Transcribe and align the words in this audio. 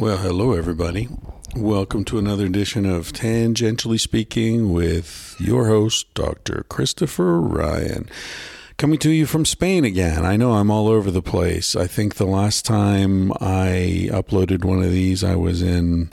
Well, 0.00 0.16
hello, 0.16 0.54
everybody. 0.54 1.10
Welcome 1.54 2.06
to 2.06 2.16
another 2.16 2.46
edition 2.46 2.86
of 2.86 3.12
Tangentially 3.12 4.00
Speaking 4.00 4.72
with 4.72 5.36
your 5.38 5.66
host, 5.66 6.14
Dr. 6.14 6.64
Christopher 6.70 7.38
Ryan. 7.38 8.08
Coming 8.78 8.98
to 9.00 9.10
you 9.10 9.26
from 9.26 9.44
Spain 9.44 9.84
again. 9.84 10.24
I 10.24 10.38
know 10.38 10.52
I'm 10.52 10.70
all 10.70 10.88
over 10.88 11.10
the 11.10 11.20
place. 11.20 11.76
I 11.76 11.86
think 11.86 12.14
the 12.14 12.24
last 12.24 12.64
time 12.64 13.30
I 13.42 14.08
uploaded 14.10 14.64
one 14.64 14.82
of 14.82 14.90
these, 14.90 15.22
I 15.22 15.36
was 15.36 15.60
in 15.60 16.08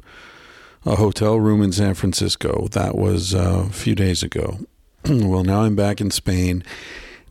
a 0.86 0.98
hotel 0.98 1.40
room 1.40 1.62
in 1.62 1.72
San 1.72 1.94
Francisco. 1.94 2.68
That 2.74 2.98
was 2.98 3.34
uh, 3.34 3.68
a 3.70 3.72
few 3.72 3.96
days 3.96 4.22
ago. 4.22 4.60
well, 5.06 5.46
now 5.46 5.62
I'm 5.62 5.78
back 5.78 6.02
in 6.02 6.12
Spain, 6.12 6.62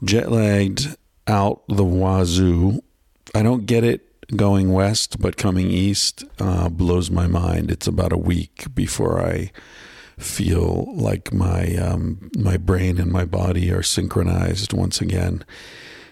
jet 0.03 0.33
lagged 0.33 0.97
out 1.27 1.65
the 1.69 1.85
wazoo. 1.85 2.81
I 3.35 3.43
don't 3.43 3.67
get 3.67 3.85
it 3.85 4.06
going 4.35 4.73
west, 4.73 5.21
but 5.21 5.37
coming 5.37 5.71
east 5.71 6.25
uh, 6.41 6.69
blows 6.69 7.11
my 7.11 7.27
mind. 7.27 7.71
It's 7.71 7.87
about 7.87 8.13
a 8.13 8.19
week 8.19 8.67
before 8.75 9.25
I 9.25 9.53
feel 10.19 10.93
like 10.95 11.33
my 11.33 11.77
um, 11.77 12.31
my 12.37 12.57
brain 12.57 12.99
and 12.99 13.13
my 13.13 13.25
body 13.25 13.71
are 13.71 13.83
synchronized 13.83 14.73
once 14.73 15.01
again. 15.01 15.45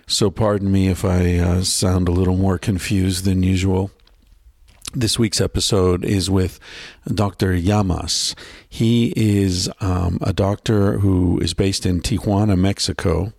So, 0.06 0.30
pardon 0.30 0.70
me 0.70 0.88
if 0.88 1.04
I 1.04 1.38
uh, 1.38 1.62
sound 1.62 2.08
a 2.08 2.12
little 2.12 2.36
more 2.36 2.58
confused 2.58 3.24
than 3.24 3.42
usual. 3.42 3.90
This 4.92 5.18
week's 5.18 5.40
episode 5.40 6.04
is 6.04 6.30
with 6.30 6.60
Dr. 7.12 7.58
Llamas. 7.58 8.36
He 8.68 9.12
is 9.16 9.68
um, 9.80 10.18
a 10.20 10.32
doctor 10.32 10.98
who 10.98 11.40
is 11.40 11.52
based 11.52 11.84
in 11.84 12.00
Tijuana, 12.00 12.56
Mexico 12.56 13.32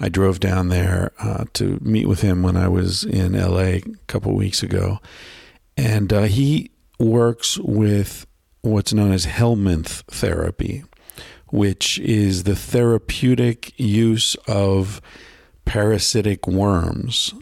I 0.00 0.08
drove 0.08 0.40
down 0.40 0.68
there 0.68 1.12
uh, 1.18 1.44
to 1.54 1.78
meet 1.82 2.08
with 2.08 2.22
him 2.22 2.42
when 2.42 2.56
I 2.56 2.68
was 2.68 3.04
in 3.04 3.32
LA 3.32 3.58
a 3.58 3.82
couple 4.06 4.34
weeks 4.34 4.62
ago, 4.62 4.98
and 5.76 6.12
uh, 6.12 6.22
he 6.22 6.70
works 6.98 7.58
with 7.58 8.26
what's 8.62 8.94
known 8.94 9.12
as 9.12 9.26
Helminth 9.26 10.02
therapy, 10.10 10.84
which 11.48 11.98
is 11.98 12.44
the 12.44 12.56
therapeutic 12.56 13.78
use 13.78 14.36
of 14.46 15.02
parasitic 15.66 16.46
worms 16.46 17.34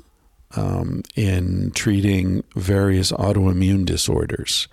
um, 0.57 1.03
in 1.15 1.71
treating 1.73 2.43
various 2.57 3.13
autoimmune 3.13 3.85
disorders. 3.85 4.67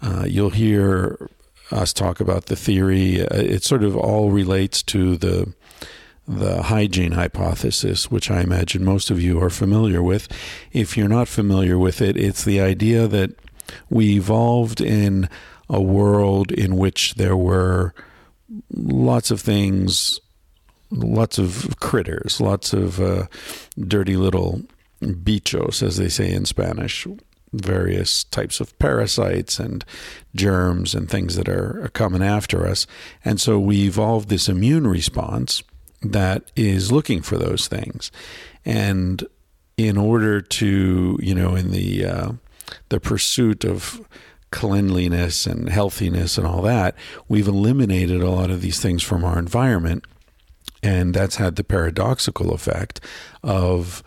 Uh, 0.00 0.24
you'll 0.26 0.50
hear 0.50 1.28
us 1.70 1.92
talk 1.92 2.20
about 2.20 2.46
the 2.46 2.56
theory. 2.56 3.22
Uh, 3.22 3.36
it 3.36 3.62
sort 3.62 3.84
of 3.84 3.96
all 3.96 4.30
relates 4.30 4.82
to 4.82 5.16
the 5.16 5.52
the 6.26 6.64
hygiene 6.64 7.12
hypothesis, 7.12 8.10
which 8.10 8.30
I 8.30 8.42
imagine 8.42 8.84
most 8.84 9.10
of 9.10 9.20
you 9.20 9.40
are 9.42 9.50
familiar 9.50 10.02
with. 10.02 10.28
If 10.72 10.96
you're 10.96 11.08
not 11.08 11.28
familiar 11.28 11.78
with 11.78 12.00
it, 12.00 12.16
it's 12.16 12.44
the 12.44 12.60
idea 12.60 13.08
that 13.08 13.30
we 13.90 14.16
evolved 14.16 14.80
in 14.80 15.28
a 15.68 15.80
world 15.80 16.52
in 16.52 16.76
which 16.76 17.14
there 17.14 17.36
were 17.36 17.94
lots 18.72 19.30
of 19.30 19.40
things, 19.40 20.20
lots 20.90 21.38
of 21.38 21.74
critters, 21.80 22.40
lots 22.40 22.72
of 22.72 23.00
uh, 23.00 23.26
dirty 23.78 24.16
little 24.16 24.62
bichos, 25.00 25.82
as 25.82 25.96
they 25.96 26.08
say 26.08 26.32
in 26.32 26.44
Spanish, 26.44 27.06
various 27.52 28.24
types 28.24 28.60
of 28.60 28.78
parasites 28.78 29.58
and 29.58 29.84
germs 30.34 30.94
and 30.94 31.10
things 31.10 31.36
that 31.36 31.48
are, 31.48 31.84
are 31.84 31.88
coming 31.88 32.22
after 32.22 32.66
us. 32.66 32.86
And 33.24 33.40
so 33.40 33.58
we 33.58 33.86
evolved 33.86 34.28
this 34.28 34.48
immune 34.48 34.86
response 34.86 35.62
that 36.02 36.50
is 36.56 36.92
looking 36.92 37.22
for 37.22 37.36
those 37.36 37.68
things. 37.68 38.10
And 38.64 39.26
in 39.76 39.96
order 39.96 40.40
to, 40.40 41.18
you 41.22 41.34
know, 41.34 41.54
in 41.54 41.72
the 41.72 42.04
uh, 42.04 42.32
the 42.88 43.00
pursuit 43.00 43.64
of 43.64 44.06
cleanliness 44.50 45.46
and 45.46 45.68
healthiness 45.68 46.38
and 46.38 46.46
all 46.46 46.62
that, 46.62 46.94
we've 47.28 47.48
eliminated 47.48 48.22
a 48.22 48.30
lot 48.30 48.50
of 48.50 48.60
these 48.60 48.80
things 48.80 49.02
from 49.02 49.24
our 49.24 49.38
environment. 49.38 50.04
And 50.82 51.14
that's 51.14 51.36
had 51.36 51.56
the 51.56 51.64
paradoxical 51.64 52.52
effect 52.52 53.00
of 53.42 54.02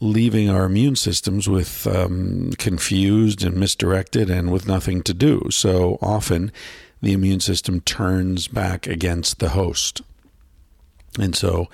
leaving 0.00 0.50
our 0.50 0.64
immune 0.64 0.96
systems 0.96 1.48
with 1.48 1.86
um, 1.86 2.50
confused 2.58 3.44
and 3.44 3.56
misdirected 3.56 4.28
and 4.28 4.50
with 4.50 4.66
nothing 4.66 5.02
to 5.02 5.14
do. 5.14 5.46
So 5.50 5.98
often 6.02 6.50
the 7.00 7.12
immune 7.12 7.40
system 7.40 7.80
turns 7.80 8.48
back 8.48 8.86
against 8.86 9.38
the 9.38 9.50
host. 9.50 10.02
And 11.18 11.36
so 11.36 11.68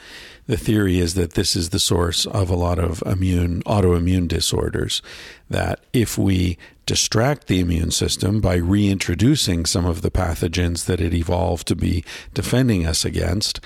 the 0.46 0.56
theory 0.56 0.98
is 0.98 1.14
that 1.14 1.32
this 1.32 1.56
is 1.56 1.70
the 1.70 1.78
source 1.78 2.26
of 2.26 2.50
a 2.50 2.56
lot 2.56 2.78
of 2.78 3.02
immune 3.06 3.62
autoimmune 3.62 4.28
disorders 4.28 5.00
that 5.48 5.80
if 5.92 6.18
we 6.18 6.58
distract 6.86 7.46
the 7.46 7.60
immune 7.60 7.90
system 7.90 8.40
by 8.40 8.56
reintroducing 8.56 9.64
some 9.64 9.86
of 9.86 10.02
the 10.02 10.10
pathogens 10.10 10.86
that 10.86 11.00
it 11.00 11.14
evolved 11.14 11.68
to 11.68 11.76
be 11.76 12.04
defending 12.34 12.84
us 12.84 13.04
against, 13.04 13.60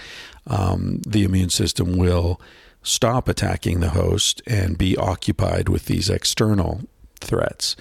um, 0.46 1.00
the 1.06 1.24
immune 1.24 1.50
system 1.50 1.96
will 1.96 2.40
stop 2.82 3.28
attacking 3.28 3.80
the 3.80 3.90
host 3.90 4.42
and 4.46 4.76
be 4.76 4.96
occupied 4.96 5.70
with 5.70 5.86
these 5.86 6.10
external 6.10 6.82
threats. 7.18 7.76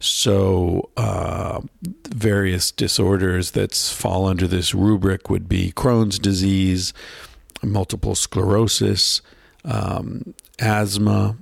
So, 0.00 0.90
uh, 0.96 1.60
various 2.08 2.72
disorders 2.72 3.52
that 3.52 3.74
fall 3.74 4.26
under 4.26 4.48
this 4.48 4.74
rubric 4.74 5.30
would 5.30 5.48
be 5.48 5.72
Crohn's 5.72 6.18
disease, 6.18 6.92
multiple 7.62 8.14
sclerosis, 8.14 9.22
um, 9.64 10.34
asthma, 10.58 11.36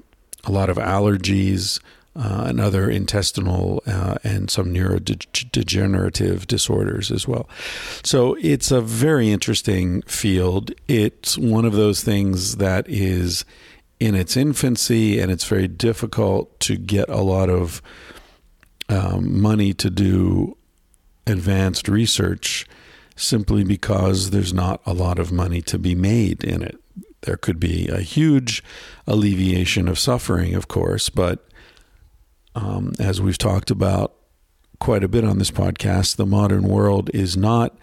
a 0.45 0.53
lot 0.53 0.71
of 0.71 0.77
allergies, 0.77 1.81
uh, 2.17 2.47
and 2.49 2.61
other 2.61 2.91
intestinal 2.91 3.83
uh, 3.87 4.17
and 4.25 4.51
some 4.51 4.75
neurodegenerative 4.75 6.47
disorders 6.47 7.13
as 7.13 7.29
well. 7.29 7.49
So 8.03 8.37
it's 8.41 8.73
a 8.73 8.81
very 8.81 9.31
interesting 9.31 10.03
field. 10.03 10.73
It's 10.89 11.39
one 11.39 11.65
of 11.65 11.75
those 11.75 12.03
things 12.03 12.57
that 12.57 12.89
is 12.89 13.45
in 14.01 14.15
its 14.17 14.37
infancy, 14.37 15.21
and 15.21 15.31
it's 15.31 15.45
very 15.45 15.69
difficult 15.69 16.59
to 16.61 16.77
get 16.77 17.09
a 17.09 17.21
lot 17.21 17.51
of 17.51 17.81
um, 18.89 19.41
money 19.41 19.73
to 19.75 19.91
do 19.91 20.57
advanced 21.27 21.89
research 21.89 22.67
simply 23.19 23.65
because 23.65 24.31
there's 24.31 24.55
not 24.55 24.81
a 24.87 24.95
lot 24.95 25.19
of 25.19 25.33
money 25.33 25.61
to 25.63 25.79
be 25.79 25.95
made 25.95 26.43
in 26.45 26.63
it. 26.63 26.79
There 27.23 27.37
could 27.37 27.59
be 27.59 27.89
a 27.89 28.01
huge 28.01 28.63
alleviation 29.07 29.89
of 29.89 29.99
suffering, 29.99 30.55
of 30.55 30.69
course, 30.69 31.09
but 31.09 31.49
um, 32.55 32.93
as 32.99 33.21
we've 33.21 33.39
talked 33.39 33.71
about 33.71 34.15
quite 34.79 35.03
a 35.03 35.09
bit 35.09 35.25
on 35.25 35.39
this 35.39 35.51
podcast, 35.51 36.17
the 36.17 36.27
modern 36.27 36.63
world 36.63 37.11
is 37.13 37.37
not 37.37 37.77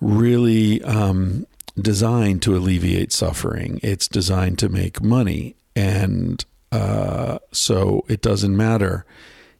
really 0.00 0.82
um, 0.82 1.46
designed 1.80 2.42
to 2.42 2.56
alleviate 2.56 3.12
suffering. 3.12 3.80
It's 3.82 4.08
designed 4.08 4.58
to 4.58 4.68
make 4.68 5.02
money. 5.02 5.56
And 5.74 6.44
uh, 6.70 7.38
so 7.52 8.04
it 8.08 8.20
doesn't 8.20 8.56
matter 8.56 9.06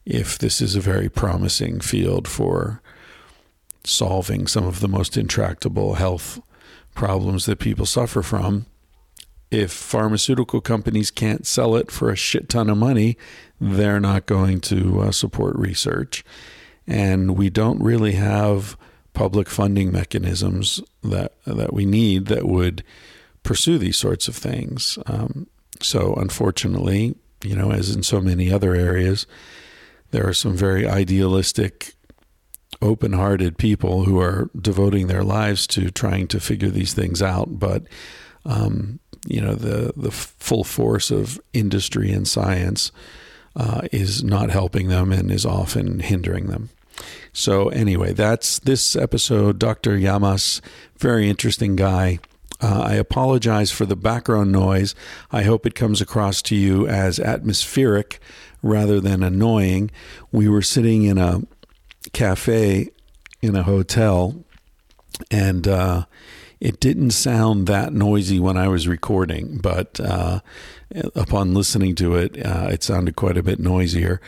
if 0.04 0.38
this 0.38 0.60
is 0.60 0.76
a 0.76 0.80
very 0.80 1.08
promising 1.08 1.80
field 1.80 2.28
for 2.28 2.82
solving 3.84 4.46
some 4.46 4.66
of 4.66 4.80
the 4.80 4.88
most 4.88 5.16
intractable 5.16 5.94
health 5.94 6.40
problems 6.94 7.46
that 7.46 7.58
people 7.58 7.86
suffer 7.86 8.22
from. 8.22 8.66
If 9.50 9.72
pharmaceutical 9.72 10.60
companies 10.60 11.10
can't 11.10 11.46
sell 11.46 11.76
it 11.76 11.90
for 11.90 12.10
a 12.10 12.16
shit 12.16 12.48
ton 12.48 12.70
of 12.70 12.78
money, 12.78 13.16
they're 13.60 14.00
not 14.00 14.26
going 14.26 14.60
to 14.62 15.00
uh, 15.00 15.10
support 15.12 15.54
research. 15.56 16.24
And 16.86 17.36
we 17.36 17.50
don't 17.50 17.80
really 17.80 18.12
have 18.12 18.76
public 19.12 19.48
funding 19.48 19.92
mechanisms 19.92 20.82
that 21.02 21.32
that 21.46 21.72
we 21.72 21.86
need 21.86 22.26
that 22.26 22.46
would 22.46 22.82
pursue 23.42 23.78
these 23.78 23.96
sorts 23.96 24.26
of 24.26 24.34
things. 24.34 24.98
Um, 25.06 25.46
so, 25.80 26.14
unfortunately, 26.14 27.14
you 27.42 27.54
know, 27.54 27.70
as 27.70 27.94
in 27.94 28.02
so 28.02 28.20
many 28.20 28.52
other 28.52 28.74
areas, 28.74 29.26
there 30.10 30.26
are 30.26 30.34
some 30.34 30.56
very 30.56 30.86
idealistic 30.86 31.94
open 32.82 33.12
hearted 33.12 33.58
people 33.58 34.04
who 34.04 34.20
are 34.20 34.50
devoting 34.58 35.06
their 35.06 35.24
lives 35.24 35.66
to 35.68 35.90
trying 35.90 36.26
to 36.28 36.40
figure 36.40 36.70
these 36.70 36.94
things 36.94 37.22
out. 37.22 37.58
But, 37.58 37.84
um, 38.44 39.00
you 39.26 39.40
know, 39.40 39.54
the, 39.54 39.92
the 39.96 40.10
full 40.10 40.64
force 40.64 41.10
of 41.10 41.40
industry 41.52 42.12
and 42.12 42.26
science 42.26 42.92
uh, 43.56 43.82
is 43.92 44.22
not 44.24 44.50
helping 44.50 44.88
them 44.88 45.12
and 45.12 45.30
is 45.30 45.46
often 45.46 46.00
hindering 46.00 46.46
them. 46.46 46.70
So, 47.32 47.68
anyway, 47.70 48.12
that's 48.12 48.60
this 48.60 48.94
episode. 48.94 49.58
Dr. 49.58 49.98
Llamas, 49.98 50.62
very 50.98 51.28
interesting 51.28 51.74
guy. 51.74 52.20
Uh, 52.60 52.82
I 52.86 52.94
apologize 52.94 53.72
for 53.72 53.84
the 53.84 53.96
background 53.96 54.52
noise. 54.52 54.94
I 55.32 55.42
hope 55.42 55.66
it 55.66 55.74
comes 55.74 56.00
across 56.00 56.40
to 56.42 56.56
you 56.56 56.86
as 56.86 57.18
atmospheric 57.18 58.20
rather 58.62 59.00
than 59.00 59.22
annoying. 59.22 59.90
We 60.32 60.48
were 60.48 60.62
sitting 60.62 61.02
in 61.02 61.18
a 61.18 61.42
cafe 62.14 62.88
in 63.42 63.54
a 63.54 63.62
hotel, 63.62 64.42
and 65.30 65.68
uh, 65.68 66.06
it 66.60 66.80
didn't 66.80 67.10
sound 67.10 67.66
that 67.66 67.92
noisy 67.92 68.40
when 68.40 68.56
I 68.56 68.68
was 68.68 68.88
recording, 68.88 69.58
but 69.58 70.00
uh, 70.00 70.40
upon 71.14 71.52
listening 71.52 71.94
to 71.96 72.16
it, 72.16 72.44
uh, 72.44 72.68
it 72.70 72.82
sounded 72.82 73.16
quite 73.16 73.36
a 73.36 73.42
bit 73.42 73.60
noisier. 73.60 74.20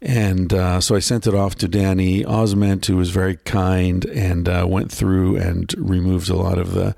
And 0.00 0.52
uh, 0.52 0.80
so 0.80 0.94
I 0.94 1.00
sent 1.00 1.26
it 1.26 1.34
off 1.34 1.54
to 1.56 1.68
Danny 1.68 2.22
Osment, 2.22 2.86
who 2.86 2.96
was 2.96 3.10
very 3.10 3.36
kind 3.36 4.04
and 4.06 4.48
uh, 4.48 4.66
went 4.68 4.92
through 4.92 5.36
and 5.36 5.72
removed 5.76 6.30
a 6.30 6.36
lot 6.36 6.58
of 6.58 6.72
the 6.72 6.94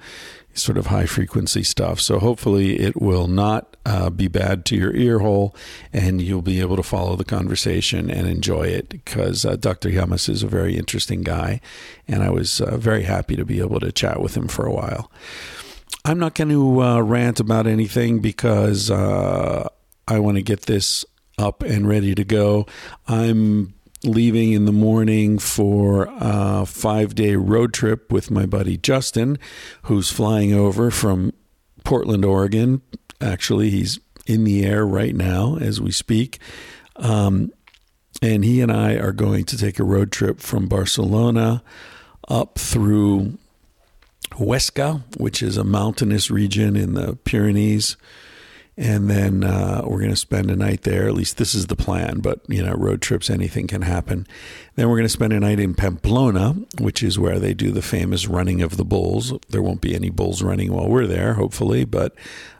sort 0.58 0.78
of 0.78 0.86
high 0.86 1.06
frequency 1.06 1.62
stuff. 1.62 2.00
So 2.00 2.18
hopefully 2.18 2.78
it 2.78 3.00
will 3.00 3.26
not 3.26 3.76
uh, 3.86 4.10
be 4.10 4.28
bad 4.28 4.64
to 4.66 4.76
your 4.76 4.94
ear 4.94 5.20
hole 5.20 5.54
and 5.92 6.20
you'll 6.20 6.42
be 6.42 6.60
able 6.60 6.76
to 6.76 6.82
follow 6.82 7.16
the 7.16 7.24
conversation 7.24 8.10
and 8.10 8.26
enjoy 8.26 8.64
it 8.64 8.88
because 8.88 9.44
uh, 9.44 9.56
Dr. 9.56 9.90
Llamas 9.90 10.28
is 10.28 10.42
a 10.42 10.48
very 10.48 10.76
interesting 10.76 11.22
guy 11.22 11.60
and 12.06 12.22
I 12.22 12.30
was 12.30 12.60
uh, 12.60 12.76
very 12.76 13.04
happy 13.04 13.36
to 13.36 13.44
be 13.44 13.60
able 13.60 13.80
to 13.80 13.92
chat 13.92 14.20
with 14.20 14.36
him 14.36 14.48
for 14.48 14.66
a 14.66 14.72
while. 14.72 15.10
I'm 16.04 16.18
not 16.18 16.34
going 16.34 16.48
to 16.50 16.82
uh, 16.82 17.00
rant 17.00 17.40
about 17.40 17.66
anything 17.66 18.20
because 18.20 18.90
uh, 18.90 19.68
I 20.06 20.18
want 20.18 20.36
to 20.36 20.42
get 20.42 20.62
this 20.62 21.04
up 21.38 21.62
and 21.62 21.88
ready 21.88 22.14
to 22.14 22.24
go. 22.24 22.66
I'm 23.06 23.74
leaving 24.04 24.52
in 24.52 24.64
the 24.64 24.72
morning 24.72 25.38
for 25.38 26.08
a 26.20 26.64
five 26.66 27.14
day 27.14 27.36
road 27.36 27.72
trip 27.72 28.12
with 28.12 28.30
my 28.30 28.46
buddy 28.46 28.76
Justin, 28.76 29.38
who's 29.82 30.10
flying 30.10 30.52
over 30.52 30.90
from 30.90 31.32
Portland, 31.84 32.24
Oregon. 32.24 32.82
Actually, 33.20 33.70
he's 33.70 33.98
in 34.26 34.44
the 34.44 34.64
air 34.64 34.86
right 34.86 35.14
now 35.14 35.56
as 35.56 35.80
we 35.80 35.90
speak. 35.90 36.38
Um, 36.96 37.52
and 38.20 38.44
he 38.44 38.60
and 38.60 38.70
I 38.70 38.94
are 38.94 39.12
going 39.12 39.44
to 39.46 39.56
take 39.56 39.78
a 39.78 39.84
road 39.84 40.12
trip 40.12 40.40
from 40.40 40.66
Barcelona 40.66 41.62
up 42.28 42.58
through 42.58 43.38
Huesca, 44.32 45.02
which 45.18 45.42
is 45.42 45.56
a 45.56 45.64
mountainous 45.64 46.30
region 46.30 46.76
in 46.76 46.94
the 46.94 47.16
Pyrenees 47.24 47.96
and 48.78 49.10
then 49.10 49.42
uh, 49.42 49.82
we're 49.84 49.98
going 49.98 50.10
to 50.10 50.16
spend 50.16 50.52
a 50.52 50.56
night 50.56 50.82
there. 50.82 51.08
At 51.08 51.14
least 51.14 51.36
this 51.36 51.52
is 51.52 51.66
the 51.66 51.74
plan, 51.74 52.20
but 52.20 52.40
you 52.46 52.62
know, 52.62 52.74
road 52.74 53.02
trips, 53.02 53.28
anything 53.28 53.66
can 53.66 53.82
happen. 53.82 54.24
Then 54.76 54.88
we're 54.88 54.94
going 54.94 55.04
to 55.04 55.08
spend 55.08 55.32
a 55.32 55.40
night 55.40 55.58
in 55.58 55.74
Pamplona, 55.74 56.54
which 56.80 57.02
is 57.02 57.18
where 57.18 57.40
they 57.40 57.54
do 57.54 57.72
the 57.72 57.82
famous 57.82 58.28
running 58.28 58.62
of 58.62 58.76
the 58.76 58.84
bulls. 58.84 59.32
There 59.48 59.62
won't 59.62 59.80
be 59.80 59.96
any 59.96 60.10
bulls 60.10 60.42
running 60.42 60.72
while 60.72 60.88
we're 60.88 61.08
there, 61.08 61.34
hopefully, 61.34 61.84
but 61.84 62.14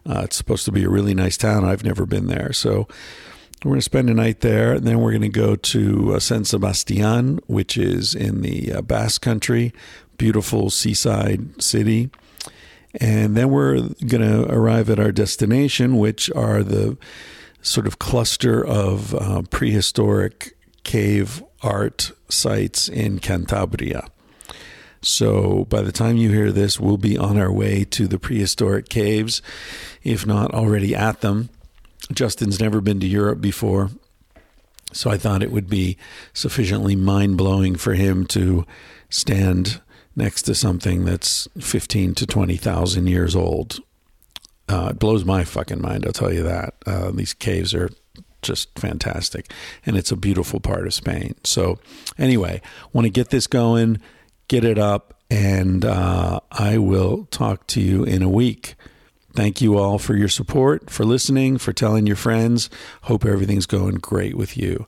uh, 0.04 0.22
it's 0.24 0.34
supposed 0.34 0.64
to 0.64 0.72
be 0.72 0.82
a 0.82 0.90
really 0.90 1.14
nice 1.14 1.36
town. 1.36 1.64
I've 1.64 1.84
never 1.84 2.04
been 2.04 2.26
there, 2.26 2.52
so 2.52 2.88
we're 3.64 3.70
going 3.70 3.78
to 3.78 3.82
spend 3.82 4.10
a 4.10 4.14
night 4.14 4.40
there. 4.40 4.72
And 4.72 4.84
then 4.84 4.98
we're 4.98 5.12
going 5.12 5.22
to 5.22 5.28
go 5.28 5.54
to 5.54 6.14
uh, 6.14 6.18
San 6.18 6.44
Sebastian, 6.44 7.38
which 7.46 7.78
is 7.78 8.16
in 8.16 8.42
the 8.42 8.72
uh, 8.72 8.82
Basque 8.82 9.22
Country, 9.22 9.72
beautiful 10.16 10.68
seaside 10.68 11.62
city. 11.62 12.10
And 12.98 13.36
then 13.36 13.50
we're 13.50 13.76
going 14.06 14.22
to 14.22 14.46
arrive 14.52 14.90
at 14.90 14.98
our 14.98 15.12
destination, 15.12 15.98
which 15.98 16.30
are 16.32 16.62
the 16.62 16.98
sort 17.62 17.86
of 17.86 17.98
cluster 17.98 18.64
of 18.64 19.14
uh, 19.14 19.42
prehistoric 19.50 20.56
cave 20.84 21.42
art 21.62 22.12
sites 22.28 22.88
in 22.88 23.18
Cantabria. 23.18 24.08
So 25.00 25.64
by 25.66 25.82
the 25.82 25.92
time 25.92 26.16
you 26.16 26.30
hear 26.30 26.50
this, 26.50 26.80
we'll 26.80 26.96
be 26.96 27.16
on 27.16 27.38
our 27.38 27.52
way 27.52 27.84
to 27.84 28.08
the 28.08 28.18
prehistoric 28.18 28.88
caves, 28.88 29.42
if 30.02 30.26
not 30.26 30.52
already 30.52 30.94
at 30.94 31.20
them. 31.20 31.50
Justin's 32.12 32.60
never 32.60 32.80
been 32.80 33.00
to 33.00 33.06
Europe 33.06 33.40
before, 33.40 33.90
so 34.92 35.10
I 35.10 35.18
thought 35.18 35.42
it 35.42 35.52
would 35.52 35.68
be 35.68 35.98
sufficiently 36.32 36.96
mind 36.96 37.36
blowing 37.36 37.76
for 37.76 37.94
him 37.94 38.26
to 38.28 38.66
stand 39.10 39.80
next 40.18 40.42
to 40.42 40.54
something 40.54 41.04
that's 41.04 41.48
15 41.58 42.14
to 42.16 42.26
20,000 42.26 43.06
years 43.06 43.34
old. 43.34 43.80
Uh, 44.68 44.88
it 44.90 44.98
blows 44.98 45.24
my 45.24 45.44
fucking 45.44 45.80
mind, 45.80 46.04
I'll 46.04 46.12
tell 46.12 46.32
you 46.32 46.42
that. 46.42 46.74
Uh, 46.84 47.10
these 47.12 47.32
caves 47.32 47.72
are 47.72 47.88
just 48.42 48.78
fantastic. 48.78 49.50
And 49.86 49.96
it's 49.96 50.12
a 50.12 50.16
beautiful 50.16 50.60
part 50.60 50.86
of 50.86 50.92
Spain. 50.92 51.34
So, 51.44 51.78
anyway, 52.18 52.60
want 52.92 53.06
to 53.06 53.10
get 53.10 53.30
this 53.30 53.46
going, 53.46 54.00
get 54.48 54.64
it 54.64 54.78
up, 54.78 55.14
and 55.30 55.84
uh, 55.84 56.40
I 56.50 56.78
will 56.78 57.26
talk 57.30 57.66
to 57.68 57.80
you 57.80 58.04
in 58.04 58.22
a 58.22 58.28
week. 58.28 58.74
Thank 59.34 59.60
you 59.60 59.78
all 59.78 59.98
for 59.98 60.16
your 60.16 60.28
support, 60.28 60.90
for 60.90 61.04
listening, 61.04 61.58
for 61.58 61.72
telling 61.72 62.06
your 62.06 62.16
friends. 62.16 62.68
Hope 63.02 63.24
everything's 63.24 63.66
going 63.66 63.96
great 63.96 64.36
with 64.36 64.56
you. 64.56 64.86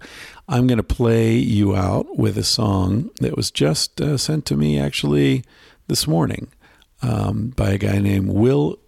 I'm 0.52 0.66
going 0.66 0.78
to 0.78 0.82
play 0.82 1.36
you 1.36 1.76
out 1.76 2.18
with 2.18 2.36
a 2.36 2.42
song 2.42 3.10
that 3.20 3.36
was 3.36 3.52
just 3.52 4.00
uh, 4.00 4.18
sent 4.18 4.46
to 4.46 4.56
me 4.56 4.80
actually 4.80 5.44
this 5.86 6.08
morning 6.08 6.48
um, 7.02 7.50
by 7.50 7.70
a 7.70 7.78
guy 7.78 8.00
named 8.00 8.32
Will 8.32 8.80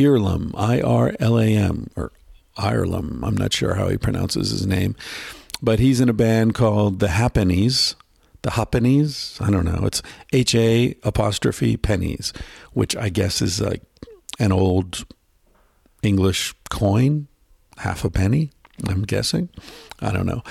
Irlam, 0.00 0.50
I 0.56 0.80
R 0.80 1.14
L 1.20 1.38
A 1.38 1.46
M, 1.46 1.88
or 1.94 2.10
Irelam. 2.58 3.22
I'm 3.22 3.36
not 3.36 3.52
sure 3.52 3.74
how 3.74 3.86
he 3.86 3.96
pronounces 3.96 4.50
his 4.50 4.66
name, 4.66 4.96
but 5.62 5.78
he's 5.78 6.00
in 6.00 6.08
a 6.08 6.12
band 6.12 6.54
called 6.54 6.98
The 6.98 7.10
Ha'pennies. 7.10 7.94
The 8.42 8.50
Ha'pennies? 8.50 9.40
I 9.40 9.52
don't 9.52 9.66
know. 9.66 9.86
It's 9.86 10.02
H 10.32 10.56
A 10.56 10.96
apostrophe 11.04 11.76
pennies, 11.76 12.32
which 12.72 12.96
I 12.96 13.08
guess 13.08 13.40
is 13.40 13.60
like 13.60 13.82
an 14.40 14.50
old 14.50 15.06
English 16.02 16.56
coin, 16.70 17.28
half 17.76 18.04
a 18.04 18.10
penny, 18.10 18.50
I'm 18.86 19.02
guessing. 19.02 19.48
I 20.00 20.12
don't 20.12 20.26
know. 20.26 20.42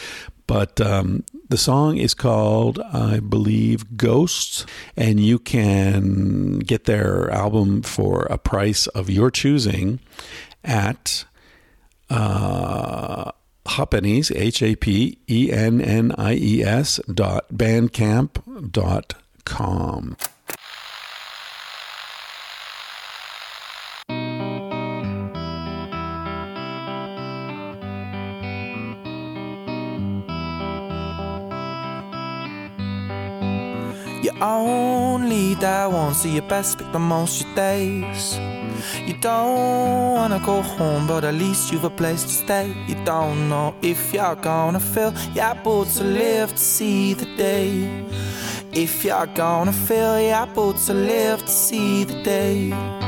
But 0.47 0.79
um, 0.79 1.23
the 1.49 1.57
song 1.57 1.97
is 1.97 2.13
called, 2.13 2.79
I 2.79 3.19
believe, 3.19 3.97
Ghosts, 3.97 4.65
and 4.95 5.19
you 5.19 5.39
can 5.39 6.59
get 6.59 6.83
their 6.85 7.31
album 7.31 7.81
for 7.81 8.23
a 8.25 8.37
price 8.37 8.85
of 8.87 9.09
your 9.09 9.31
choosing 9.31 9.99
at 10.63 11.25
uh, 12.09 13.31
Hapennies, 13.65 14.31
H 14.35 14.61
A 14.61 14.75
P 14.75 15.17
E 15.27 15.51
N 15.51 15.81
N 15.81 16.13
I 16.17 16.35
E 16.35 16.63
S 16.63 16.99
dot 17.11 17.47
bandcamp 17.51 18.71
dot 18.71 19.15
com. 19.45 20.15
You 34.25 34.31
only 34.41 35.53
die 35.53 35.85
once, 35.85 36.23
so 36.23 36.27
you 36.27 36.41
best 36.41 36.79
pick 36.79 36.91
the 36.91 36.97
most 36.97 37.45
your 37.45 37.55
days. 37.55 38.39
You 39.05 39.13
don't 39.21 40.15
wanna 40.15 40.39
go 40.43 40.63
home, 40.63 41.05
but 41.05 41.23
at 41.23 41.35
least 41.35 41.71
you've 41.71 41.83
a 41.83 41.91
place 41.91 42.23
to 42.23 42.29
stay. 42.29 42.73
You 42.87 42.95
don't 43.05 43.49
know 43.49 43.75
if 43.83 44.15
you're 44.15 44.35
gonna 44.37 44.79
fill 44.79 45.13
your 45.35 45.53
boots 45.63 45.97
to 45.99 46.03
live 46.03 46.49
to 46.53 46.57
see 46.57 47.13
the 47.13 47.27
day. 47.37 48.03
If 48.71 49.05
you're 49.05 49.27
gonna 49.27 49.73
fill 49.73 50.19
your 50.19 50.47
boots 50.47 50.87
to 50.87 50.95
live 50.95 51.41
to 51.41 51.51
see 51.51 52.03
the 52.03 52.23
day. 52.23 53.04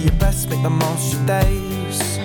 You 0.00 0.10
best 0.12 0.48
make 0.48 0.62
the 0.62 0.70
most 0.70 1.14
of 1.14 1.26
days. 1.26 2.18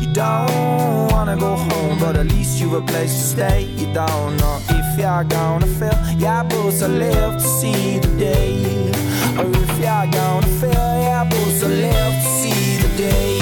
You 0.00 0.12
don't 0.12 1.10
wanna 1.12 1.36
go 1.36 1.56
home, 1.56 1.98
but 1.98 2.16
at 2.16 2.26
least 2.26 2.60
you've 2.60 2.74
a 2.74 2.82
place 2.82 3.12
to 3.18 3.24
stay. 3.34 3.62
You 3.80 3.92
don't 3.92 4.36
know 4.36 4.58
if 4.68 4.98
you're 4.98 5.24
gonna 5.24 5.66
fill 5.66 5.98
your 6.18 6.44
boots 6.44 6.78
to 6.80 6.88
live 6.88 7.34
to 7.42 7.48
see 7.60 7.98
the 7.98 8.12
day, 8.18 8.90
or 9.38 9.46
if 9.64 9.72
you're 9.84 10.08
gonna 10.18 10.46
fill 10.60 10.92
your 11.08 11.24
boots 11.30 11.60
to 11.60 11.68
live 11.68 12.14
to 12.22 12.30
see 12.40 12.76
the 12.82 12.88
day. 12.96 13.35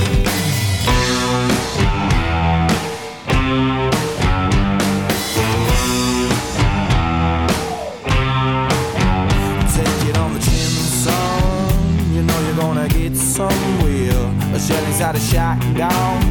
A 14.65 14.67
shell 14.67 14.85
inside 14.87 15.15
a 15.15 15.21
shotgun. 15.21 16.25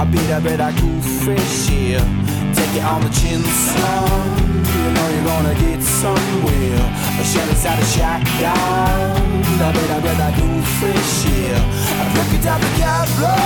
I 0.00 0.04
beat 0.10 0.26
bread 0.42 0.60
I 0.60 0.74
cool 0.74 1.00
fresh 1.22 1.68
here. 1.70 2.02
Take 2.50 2.74
it 2.74 2.82
on 2.82 2.98
the 2.98 3.10
chin, 3.14 3.38
son. 3.46 4.10
You 4.74 4.90
know 4.90 5.06
you're 5.14 5.22
gonna 5.22 5.54
get 5.54 5.78
somewhere. 5.78 6.82
A 7.14 7.22
shell 7.22 7.46
inside 7.46 7.78
a 7.78 7.86
shotgun. 7.94 9.22
I 9.62 9.70
beat 9.70 10.02
bread 10.02 10.18
I 10.18 10.34
do 10.34 10.50
fresh 10.82 11.14
here. 11.30 11.62
I 11.94 12.10
broke 12.10 12.34
it 12.34 12.42
down 12.42 12.58
the 12.58 12.72
cabron. 12.74 13.38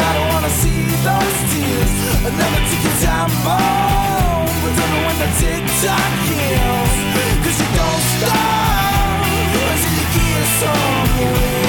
I 0.00 0.10
don't 0.16 0.28
wanna 0.32 0.52
see 0.64 0.88
those 1.04 1.36
tears. 1.52 1.92
Another 2.24 2.64
ticket 2.64 2.96
time 3.04 3.28
bomb. 3.44 4.48
But 4.64 4.72
don't 4.72 4.88
know 4.88 5.04
when 5.04 5.18
the 5.20 5.28
tick 5.36 5.60
tock 5.84 6.12
kills. 6.32 6.96
Cause 7.44 7.60
you 7.60 7.68
don't 7.76 8.02
stop 8.16 9.20
until 9.68 9.92
you 10.00 10.06
get 10.16 10.44
somewhere. 10.64 11.61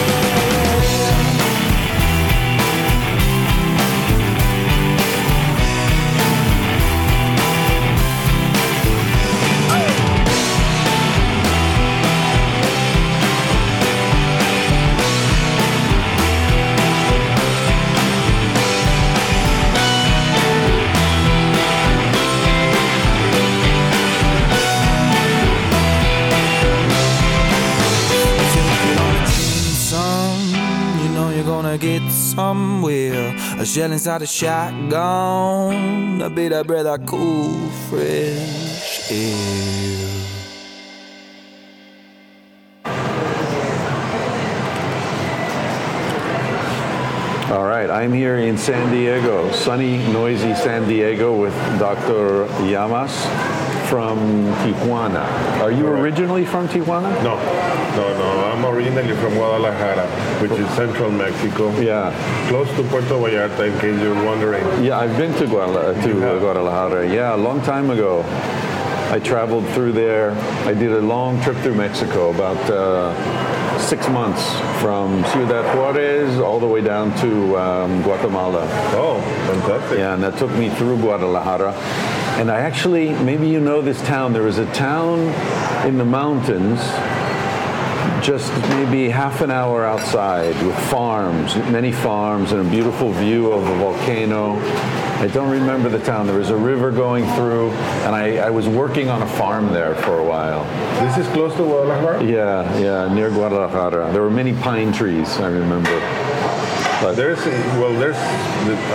Get 31.78 32.10
somewhere. 32.12 33.36
A 33.60 33.66
shell 33.66 33.92
inside 33.92 34.22
a 34.22 34.28
shotgun. 34.28 36.22
A 36.22 36.30
bit 36.30 36.54
of 36.54 36.68
breath, 36.68 36.86
I 36.86 36.98
cool, 37.00 37.70
fresh 37.90 39.12
air. 39.12 40.10
All 47.52 47.66
right, 47.66 47.90
I'm 47.90 48.14
here 48.14 48.38
in 48.40 48.58
San 48.58 48.92
Diego, 48.92 49.52
sunny, 49.52 49.98
noisy 50.12 50.56
San 50.56 50.88
Diego 50.88 51.40
with 51.40 51.54
Dr. 51.78 52.48
Llamas 52.64 53.53
from 53.90 54.18
Tijuana. 54.64 55.24
Are 55.62 55.72
you 55.72 55.84
Correct. 55.84 56.02
originally 56.04 56.46
from 56.46 56.68
Tijuana? 56.68 57.12
No, 57.24 57.36
no, 57.96 58.18
no. 58.18 58.52
I'm 58.52 58.66
originally 58.66 59.16
from 59.16 59.34
Guadalajara, 59.34 60.08
which 60.42 60.52
is 60.52 60.70
central 60.72 61.12
Mexico. 61.12 61.70
Yeah. 61.80 62.14
Close 62.50 62.70
to 62.76 62.84
Puerto 62.84 63.16
Vallarta, 63.20 63.68
in 63.72 63.80
case 63.80 64.00
you're 64.02 64.24
wondering. 64.26 64.64
Yeah, 64.84 65.00
I've 65.00 65.18
been 65.18 65.34
to, 65.36 65.46
Guadala- 65.46 65.94
to 66.04 66.20
have? 66.20 66.40
Guadalajara. 66.40 67.08
Yeah, 67.14 67.36
a 67.36 67.38
long 67.38 67.62
time 67.62 67.90
ago. 67.90 68.24
I 69.12 69.20
traveled 69.20 69.68
through 69.76 69.92
there. 69.92 70.32
I 70.66 70.74
did 70.74 70.92
a 70.92 71.02
long 71.02 71.40
trip 71.44 71.58
through 71.58 71.76
Mexico, 71.76 72.32
about 72.34 72.58
uh, 72.68 73.14
six 73.78 74.08
months 74.10 74.44
from 74.82 75.24
Ciudad 75.26 75.78
Juarez 75.78 76.40
all 76.40 76.60
the 76.60 76.66
way 76.68 76.82
down 76.82 77.16
to 77.18 77.58
um, 77.60 78.02
Guatemala. 78.02 78.66
Oh, 78.96 79.22
fantastic. 79.48 80.00
Yeah, 80.00 80.16
and 80.16 80.24
that 80.24 80.38
took 80.40 80.50
me 80.52 80.70
through 80.72 80.98
Guadalajara. 80.98 81.74
And 82.40 82.52
I 82.52 82.62
actually, 82.62 83.10
maybe 83.24 83.48
you 83.48 83.60
know 83.60 83.82
this 83.82 84.02
town. 84.02 84.34
There 84.34 84.48
is 84.48 84.58
a 84.58 84.72
town 84.74 85.20
in 85.88 85.98
the 85.98 86.06
mountains 86.06 86.80
just 88.24 88.54
maybe 88.70 89.10
half 89.10 89.42
an 89.42 89.52
hour 89.52 89.86
outside 89.86 90.56
with 90.66 90.78
farms, 90.90 91.56
many 91.72 91.92
farms, 91.92 92.54
and 92.54 92.66
a 92.66 92.70
beautiful 92.70 93.12
view 93.12 93.52
of 93.52 93.68
a 93.68 93.76
volcano. 93.76 94.56
I 95.20 95.28
don't 95.28 95.50
remember 95.50 95.90
the 95.90 96.00
town. 96.00 96.26
There 96.26 96.38
was 96.38 96.50
a 96.50 96.56
river 96.56 96.90
going 96.92 97.26
through, 97.36 97.72
and 98.06 98.16
I, 98.16 98.38
I 98.38 98.50
was 98.50 98.68
working 98.68 99.10
on 99.10 99.22
a 99.22 99.28
farm 99.28 99.74
there 99.74 99.96
for 99.96 100.20
a 100.20 100.24
while. 100.24 100.64
This 101.06 101.18
is 101.18 101.28
close 101.34 101.54
to 101.56 101.64
Guadalajara? 101.64 102.24
Yeah, 102.24 102.80
yeah, 102.80 103.14
near 103.14 103.30
Guadalajara. 103.30 104.12
There 104.14 104.22
were 104.22 104.32
many 104.32 104.54
pine 104.54 104.94
trees, 104.94 105.38
I 105.38 105.48
remember. 105.48 106.23
But 107.04 107.18
There's, 107.18 107.46
well, 107.82 107.94
there's, 108.00 108.16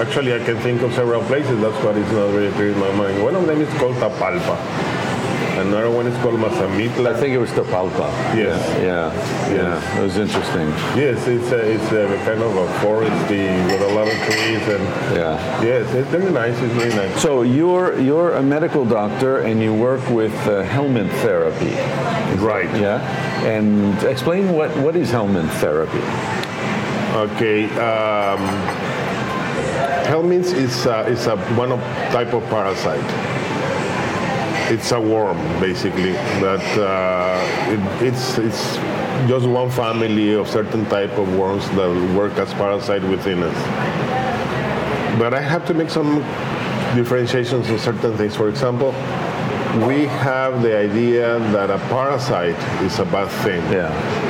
actually 0.00 0.32
I 0.32 0.42
can 0.42 0.56
think 0.60 0.80
of 0.80 0.94
several 0.94 1.22
places. 1.24 1.60
That's 1.60 1.84
what 1.84 1.94
is 1.94 2.10
not 2.10 2.32
really 2.32 2.50
clear 2.52 2.72
in 2.72 2.78
my 2.78 2.90
mind. 2.92 3.22
One 3.22 3.34
of 3.34 3.46
them 3.46 3.60
is 3.60 3.68
called 3.78 3.96
Tapalpa. 3.96 4.56
Another 5.60 5.90
one 5.90 6.06
is 6.06 6.16
called 6.22 6.36
Mazamitla. 6.40 7.14
I 7.14 7.20
think 7.20 7.34
it 7.34 7.38
was 7.38 7.50
Tapalpa. 7.50 8.08
Yes. 8.34 8.56
Yeah, 8.80 9.12
yeah, 9.52 9.98
it 9.98 10.02
was 10.02 10.16
interesting. 10.16 10.68
Yes, 10.96 11.26
it's 11.26 11.50
a, 11.52 11.58
it's 11.58 11.92
a 11.92 12.06
kind 12.24 12.40
of 12.40 12.56
a 12.56 12.66
foresty 12.78 13.44
with 13.66 13.82
a 13.82 13.92
lot 13.92 14.06
of 14.08 14.14
trees 14.24 14.62
and 14.68 14.84
Yeah. 15.14 15.62
yes, 15.62 15.92
it's 15.92 16.08
very 16.08 16.30
nice. 16.30 16.58
It's 16.60 16.72
very 16.74 16.94
nice. 16.94 17.20
So 17.20 17.42
you're 17.42 18.00
you're 18.00 18.34
a 18.36 18.42
medical 18.42 18.86
doctor 18.86 19.40
and 19.40 19.60
you 19.60 19.74
work 19.74 20.08
with 20.08 20.32
uh, 20.46 20.62
helminth 20.64 21.12
therapy. 21.20 21.74
Right. 22.40 22.70
Yeah. 22.80 23.02
And 23.44 24.00
explain 24.04 24.52
what 24.54 24.70
what 24.78 24.96
is 24.96 25.10
helminth 25.10 25.50
therapy? 25.60 26.00
Okay. 27.18 27.64
Um, 27.64 28.38
helminths 30.06 30.54
is 30.54 30.86
uh, 30.86 31.04
is 31.08 31.26
a 31.26 31.36
one 31.56 31.72
of 31.72 31.80
type 32.12 32.32
of 32.32 32.44
parasite. 32.48 33.02
It's 34.70 34.92
a 34.92 35.00
worm, 35.00 35.38
basically. 35.58 36.12
That 36.38 36.62
uh, 36.78 37.74
it, 37.74 38.06
it's 38.06 38.38
it's 38.38 38.76
just 39.26 39.46
one 39.48 39.68
family 39.68 40.34
of 40.34 40.46
certain 40.48 40.86
type 40.86 41.18
of 41.18 41.26
worms 41.36 41.68
that 41.70 41.90
work 42.14 42.38
as 42.38 42.54
parasite 42.54 43.02
within 43.02 43.42
us. 43.42 43.58
But 45.18 45.34
I 45.34 45.40
have 45.40 45.66
to 45.66 45.74
make 45.74 45.90
some 45.90 46.20
differentiations 46.94 47.68
on 47.68 47.78
certain 47.80 48.16
things. 48.16 48.36
For 48.36 48.48
example, 48.48 48.92
we 49.88 50.06
have 50.22 50.62
the 50.62 50.78
idea 50.78 51.40
that 51.50 51.68
a 51.68 51.78
parasite 51.88 52.60
is 52.82 53.00
a 53.00 53.04
bad 53.04 53.28
thing. 53.42 53.60
Yeah. 53.72 54.27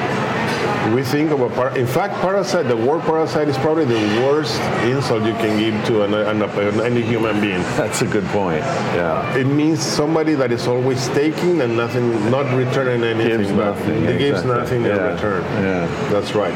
We 0.95 1.03
think 1.05 1.31
of 1.31 1.41
a 1.43 1.51
par- 1.51 1.77
in 1.77 1.87
fact, 1.87 2.15
parasite. 2.23 2.67
The 2.69 2.77
word 2.77 3.03
parasite 3.03 3.49
is 3.49 3.57
probably 3.59 3.85
the 3.85 4.01
worst 4.27 4.59
insult 4.85 5.25
you 5.25 5.35
can 5.35 5.59
give 5.59 5.75
to 5.87 6.03
an, 6.05 6.15
an, 6.15 6.43
an, 6.43 6.81
any 6.81 7.03
human 7.03 7.41
being. 7.41 7.61
That's 7.77 8.01
a 8.03 8.07
good 8.07 8.25
point. 8.27 8.63
Yeah. 8.97 9.37
It 9.37 9.45
means 9.47 9.81
somebody 9.83 10.35
that 10.35 10.51
is 10.51 10.67
always 10.67 11.07
taking 11.09 11.61
and 11.61 11.77
nothing, 11.77 12.31
not 12.31 12.47
returning 12.57 13.05
anything. 13.05 13.39
Gives 13.39 13.53
nothing, 13.53 14.05
It 14.05 14.19
gives 14.19 14.41
exactly. 14.41 14.57
nothing 14.59 14.81
in 14.87 14.97
Yeah. 14.97 15.13
return. 15.13 15.43
Yeah. 15.63 16.09
That's 16.11 16.35
right. 16.35 16.55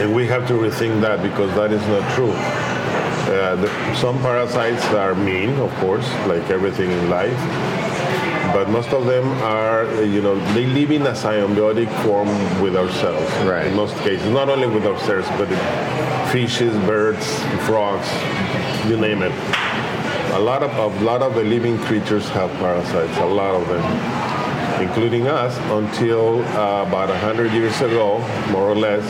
And 0.00 0.12
we 0.14 0.26
have 0.26 0.46
to 0.48 0.54
rethink 0.54 1.00
that 1.02 1.22
because 1.22 1.54
that 1.54 1.70
is 1.72 1.86
not 1.86 2.02
true. 2.14 2.32
Uh, 2.32 3.54
the, 3.56 3.94
some 3.94 4.18
parasites 4.20 4.84
are 4.86 5.14
mean, 5.14 5.50
of 5.60 5.72
course, 5.76 6.06
like 6.26 6.50
everything 6.50 6.90
in 6.90 7.08
life. 7.08 7.38
But 8.54 8.70
most 8.70 8.90
of 8.90 9.04
them 9.04 9.26
are, 9.42 9.84
you 10.04 10.22
know, 10.22 10.36
they 10.54 10.64
live 10.66 10.92
in 10.92 11.02
a 11.02 11.10
symbiotic 11.10 11.90
form 12.04 12.28
with 12.62 12.76
ourselves. 12.76 13.28
Right. 13.44 13.66
In 13.66 13.74
most 13.74 13.96
cases, 13.96 14.30
not 14.30 14.48
only 14.48 14.68
with 14.68 14.86
ourselves, 14.86 15.26
but 15.30 15.48
fishes, 16.30 16.72
birds, 16.86 17.26
frogs, 17.66 18.08
you 18.88 18.96
name 18.96 19.22
it. 19.22 19.32
A 20.34 20.38
lot 20.38 20.62
of 20.62 20.70
a 20.76 21.04
lot 21.04 21.20
of 21.20 21.34
the 21.34 21.42
living 21.42 21.78
creatures 21.78 22.28
have 22.28 22.50
parasites. 22.60 23.18
A 23.18 23.26
lot 23.26 23.56
of 23.60 23.66
them, 23.66 23.84
including 24.80 25.26
us, 25.26 25.58
until 25.72 26.44
uh, 26.56 26.86
about 26.86 27.10
hundred 27.10 27.50
years 27.52 27.80
ago, 27.80 28.18
more 28.52 28.70
or 28.70 28.76
less, 28.76 29.04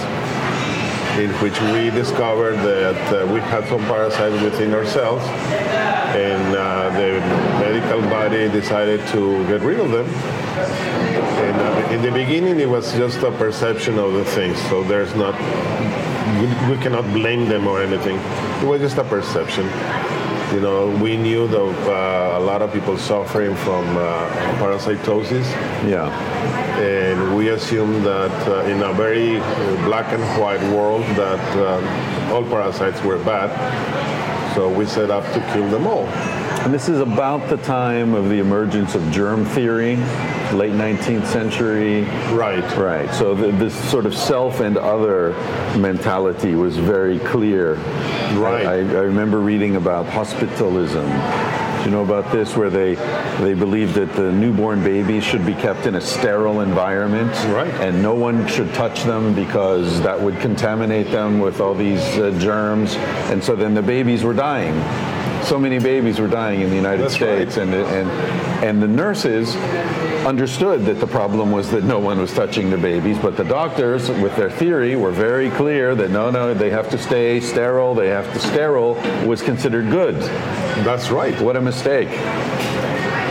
in 1.18 1.30
which 1.34 1.60
we 1.72 1.90
discovered 1.90 2.56
that 2.56 2.98
uh, 3.12 3.32
we 3.32 3.40
had 3.40 3.66
some 3.68 3.80
parasites 3.82 4.42
within 4.42 4.74
ourselves, 4.74 5.24
and 6.16 6.56
uh, 6.56 6.90
the 6.90 7.20
medical 7.60 8.00
body 8.10 8.48
decided 8.48 9.00
to 9.08 9.46
get 9.46 9.60
rid 9.60 9.78
of 9.78 9.90
them. 9.90 10.06
And 10.06 11.56
uh, 11.60 11.94
in 11.94 12.02
the 12.02 12.10
beginning, 12.10 12.58
it 12.58 12.68
was 12.68 12.92
just 12.94 13.18
a 13.22 13.30
perception 13.32 13.98
of 13.98 14.12
the 14.14 14.24
things, 14.24 14.60
so 14.68 14.82
there's 14.82 15.14
not, 15.14 15.34
we, 16.40 16.74
we 16.74 16.82
cannot 16.82 17.04
blame 17.12 17.48
them 17.48 17.68
or 17.68 17.80
anything. 17.80 18.16
It 18.62 18.66
was 18.66 18.80
just 18.80 18.98
a 18.98 19.04
perception. 19.04 19.66
You 20.52 20.60
know, 20.60 20.88
we 21.02 21.16
knew 21.16 21.46
that 21.46 21.90
uh, 21.90 22.38
a 22.38 22.42
lot 22.42 22.60
of 22.60 22.72
people 22.72 22.98
suffering 22.98 23.54
from 23.56 23.84
uh, 23.96 24.28
parasitosis 24.58 25.46
Yeah. 25.88 26.63
And 26.76 27.36
we 27.36 27.50
assume 27.50 28.02
that 28.02 28.48
uh, 28.48 28.64
in 28.64 28.82
a 28.82 28.92
very 28.92 29.38
uh, 29.38 29.84
black 29.84 30.12
and 30.12 30.22
white 30.40 30.62
world 30.74 31.02
that 31.16 31.40
uh, 31.56 32.34
all 32.34 32.42
parasites 32.42 33.02
were 33.02 33.18
bad. 33.18 33.50
So 34.54 34.68
we 34.68 34.86
set 34.86 35.10
up 35.10 35.24
to 35.34 35.40
kill 35.52 35.68
them 35.70 35.86
all. 35.86 36.06
And 36.64 36.72
this 36.72 36.88
is 36.88 37.00
about 37.00 37.48
the 37.48 37.58
time 37.58 38.14
of 38.14 38.28
the 38.28 38.38
emergence 38.38 38.94
of 38.94 39.02
germ 39.10 39.44
theory, 39.44 39.96
late 40.52 40.72
19th 40.72 41.26
century. 41.26 42.02
Right. 42.32 42.64
Right. 42.76 43.12
So 43.14 43.36
th 43.36 43.54
this 43.58 43.74
sort 43.90 44.06
of 44.06 44.14
self 44.14 44.60
and 44.60 44.76
other 44.76 45.34
mentality 45.76 46.54
was 46.54 46.76
very 46.76 47.18
clear. 47.18 47.74
Right. 48.38 48.66
I, 48.66 48.76
I 48.78 49.04
remember 49.12 49.40
reading 49.40 49.76
about 49.76 50.06
hospitalism 50.06 51.06
you 51.84 51.90
know 51.90 52.02
about 52.02 52.30
this, 52.32 52.56
where 52.56 52.70
they 52.70 52.94
they 53.40 53.54
believe 53.54 53.94
that 53.94 54.12
the 54.14 54.32
newborn 54.32 54.82
babies 54.82 55.24
should 55.24 55.44
be 55.44 55.54
kept 55.54 55.86
in 55.86 55.94
a 55.96 56.00
sterile 56.00 56.60
environment, 56.60 57.32
Right. 57.46 57.72
And 57.80 58.02
no 58.02 58.14
one 58.14 58.46
should 58.46 58.72
touch 58.74 59.04
them 59.04 59.34
because 59.34 60.00
that 60.02 60.20
would 60.20 60.38
contaminate 60.40 61.10
them 61.10 61.40
with 61.40 61.60
all 61.60 61.74
these 61.74 62.02
uh, 62.18 62.36
germs, 62.38 62.94
and 63.30 63.42
so 63.42 63.54
then 63.54 63.74
the 63.74 63.82
babies 63.82 64.22
were 64.22 64.34
dying. 64.34 64.74
So 65.44 65.58
many 65.58 65.78
babies 65.78 66.20
were 66.20 66.28
dying 66.28 66.62
in 66.62 66.70
the 66.70 66.76
United 66.76 67.02
That's 67.02 67.20
right. 67.20 67.50
States, 67.50 67.56
and 67.58 67.74
and 67.74 68.53
and 68.64 68.82
the 68.82 68.88
nurses 68.88 69.54
understood 70.24 70.86
that 70.86 70.98
the 70.98 71.06
problem 71.06 71.52
was 71.52 71.70
that 71.70 71.84
no 71.84 71.98
one 71.98 72.18
was 72.18 72.32
touching 72.32 72.70
the 72.70 72.78
babies, 72.78 73.18
but 73.18 73.36
the 73.36 73.44
doctors, 73.44 74.08
with 74.08 74.34
their 74.36 74.50
theory, 74.50 74.96
were 74.96 75.10
very 75.10 75.50
clear 75.50 75.94
that 75.94 76.10
no, 76.10 76.30
no, 76.30 76.54
they 76.54 76.70
have 76.70 76.88
to 76.88 76.96
stay 76.96 77.40
sterile. 77.40 77.94
They 77.94 78.08
have 78.08 78.32
to 78.32 78.38
sterile 78.38 78.94
was 79.26 79.42
considered 79.42 79.90
good. 79.90 80.14
That's 80.82 81.10
right. 81.10 81.38
What 81.42 81.56
a 81.56 81.60
mistake. 81.60 82.08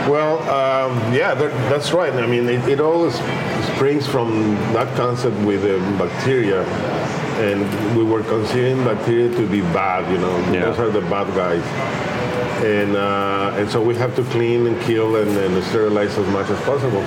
Well, 0.08 0.38
um, 0.42 1.12
yeah, 1.12 1.34
that, 1.34 1.50
that's 1.68 1.92
right. 1.92 2.12
I 2.12 2.26
mean, 2.26 2.48
it, 2.48 2.68
it 2.68 2.80
all 2.80 3.10
springs 3.74 4.06
from 4.06 4.54
that 4.72 4.94
concept 4.96 5.36
with 5.44 5.62
the 5.62 5.78
bacteria. 5.98 6.62
And 7.42 7.96
we 7.98 8.04
were 8.04 8.22
considering 8.22 8.84
bacteria 8.84 9.34
to 9.34 9.48
be 9.48 9.62
bad, 9.62 10.08
you 10.12 10.18
know, 10.18 10.38
Yeah. 10.52 10.66
those 10.66 10.78
are 10.78 10.90
the 10.90 11.00
bad 11.00 11.26
guys. 11.34 11.64
And, 12.64 12.96
uh, 12.96 13.52
and 13.58 13.68
so 13.70 13.82
we 13.82 13.94
have 13.96 14.16
to 14.16 14.24
clean 14.24 14.66
and 14.66 14.80
kill 14.80 15.16
and, 15.16 15.28
and 15.36 15.62
sterilize 15.64 16.16
as 16.16 16.26
much 16.28 16.48
as 16.48 16.58
possible. 16.62 17.02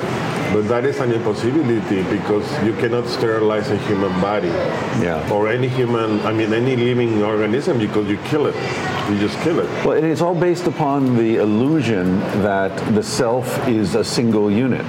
But 0.53 0.67
that 0.69 0.85
is 0.85 0.99
an 0.99 1.11
impossibility 1.11 2.03
because 2.03 2.45
you 2.63 2.73
cannot 2.73 3.07
sterilize 3.07 3.71
a 3.71 3.77
human 3.87 4.11
body 4.21 4.49
Yeah. 5.01 5.27
or 5.31 5.49
any 5.49 5.67
human, 5.67 6.19
I 6.21 6.31
mean, 6.31 6.53
any 6.53 6.75
living 6.75 7.23
organism 7.23 7.79
because 7.79 8.07
you 8.07 8.17
kill 8.25 8.45
it. 8.45 8.55
You 9.09 9.17
just 9.17 9.39
kill 9.41 9.59
it. 9.59 9.65
Well, 9.83 9.97
and 9.97 10.05
it's 10.05 10.21
all 10.21 10.35
based 10.35 10.67
upon 10.67 11.17
the 11.17 11.37
illusion 11.37 12.19
that 12.43 12.75
the 12.93 13.01
self 13.01 13.67
is 13.67 13.95
a 13.95 14.03
single 14.03 14.51
unit. 14.51 14.85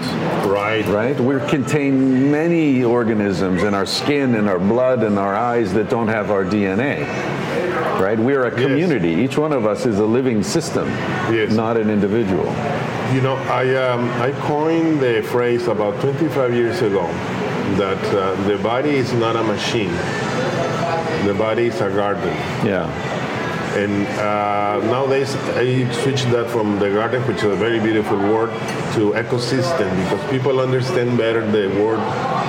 Right. 0.46 0.84
right? 0.87 1.18
We 1.18 1.38
contain 1.48 2.30
many 2.30 2.84
organisms 2.84 3.62
in 3.62 3.72
our 3.72 3.87
skin, 3.87 4.34
in 4.34 4.48
our 4.48 4.58
blood, 4.58 5.02
in 5.02 5.16
our 5.16 5.34
eyes 5.34 5.72
that 5.72 5.88
don't 5.88 6.08
have 6.08 6.30
our 6.30 6.44
DNA. 6.44 7.06
Right? 7.99 8.19
We 8.19 8.35
are 8.35 8.45
a 8.45 8.50
community. 8.50 9.11
Each 9.11 9.37
one 9.37 9.52
of 9.52 9.67
us 9.67 9.85
is 9.85 9.99
a 9.99 10.05
living 10.07 10.43
system, 10.43 10.87
Yes. 11.33 11.52
not 11.52 11.76
an 11.76 11.90
individual. 11.90 12.47
You 13.12 13.21
know, 13.23 13.35
I, 13.50 13.75
um, 13.75 14.09
I 14.23 14.33
coined 14.43 15.00
the 15.00 15.23
phrase 15.23 15.67
about 15.67 16.00
25 16.00 16.55
years 16.55 16.81
ago 16.83 17.07
that 17.76 18.02
uh, 18.14 18.35
the 18.47 18.57
body 18.59 18.90
is 18.90 19.12
not 19.14 19.35
a 19.37 19.43
machine. 19.43 19.93
The 21.26 21.35
body 21.37 21.67
is 21.67 21.81
a 21.81 21.90
garden. 21.90 22.28
Yeah. 22.64 22.87
And 23.78 24.08
uh, 24.18 24.80
nowadays, 24.90 25.37
I 25.54 25.88
switched 26.02 26.28
that 26.32 26.50
from 26.50 26.80
the 26.80 26.90
garden, 26.90 27.23
which 27.28 27.37
is 27.38 27.44
a 27.44 27.54
very 27.54 27.78
beautiful 27.78 28.18
word, 28.18 28.50
to 28.94 29.12
ecosystem 29.14 29.88
because 30.02 30.30
people 30.32 30.58
understand 30.58 31.16
better 31.16 31.47
the 31.47 31.68
word 31.80 32.00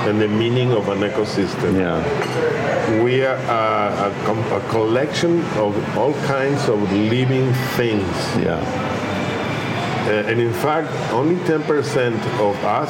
and 0.09 0.19
the 0.19 0.27
meaning 0.27 0.71
of 0.71 0.89
an 0.89 1.01
ecosystem. 1.01 1.77
Yeah. 1.77 3.03
We 3.03 3.23
are 3.23 3.37
uh, 3.45 4.11
a, 4.25 4.57
a 4.57 4.69
collection 4.69 5.41
of 5.57 5.77
all 5.95 6.13
kinds 6.25 6.67
of 6.67 6.81
living 6.91 7.53
things. 7.77 8.09
Yeah. 8.37 8.57
Uh, 10.09 10.29
and 10.29 10.41
in 10.41 10.53
fact, 10.53 10.89
only 11.13 11.35
10% 11.45 12.15
of 12.39 12.55
us 12.65 12.89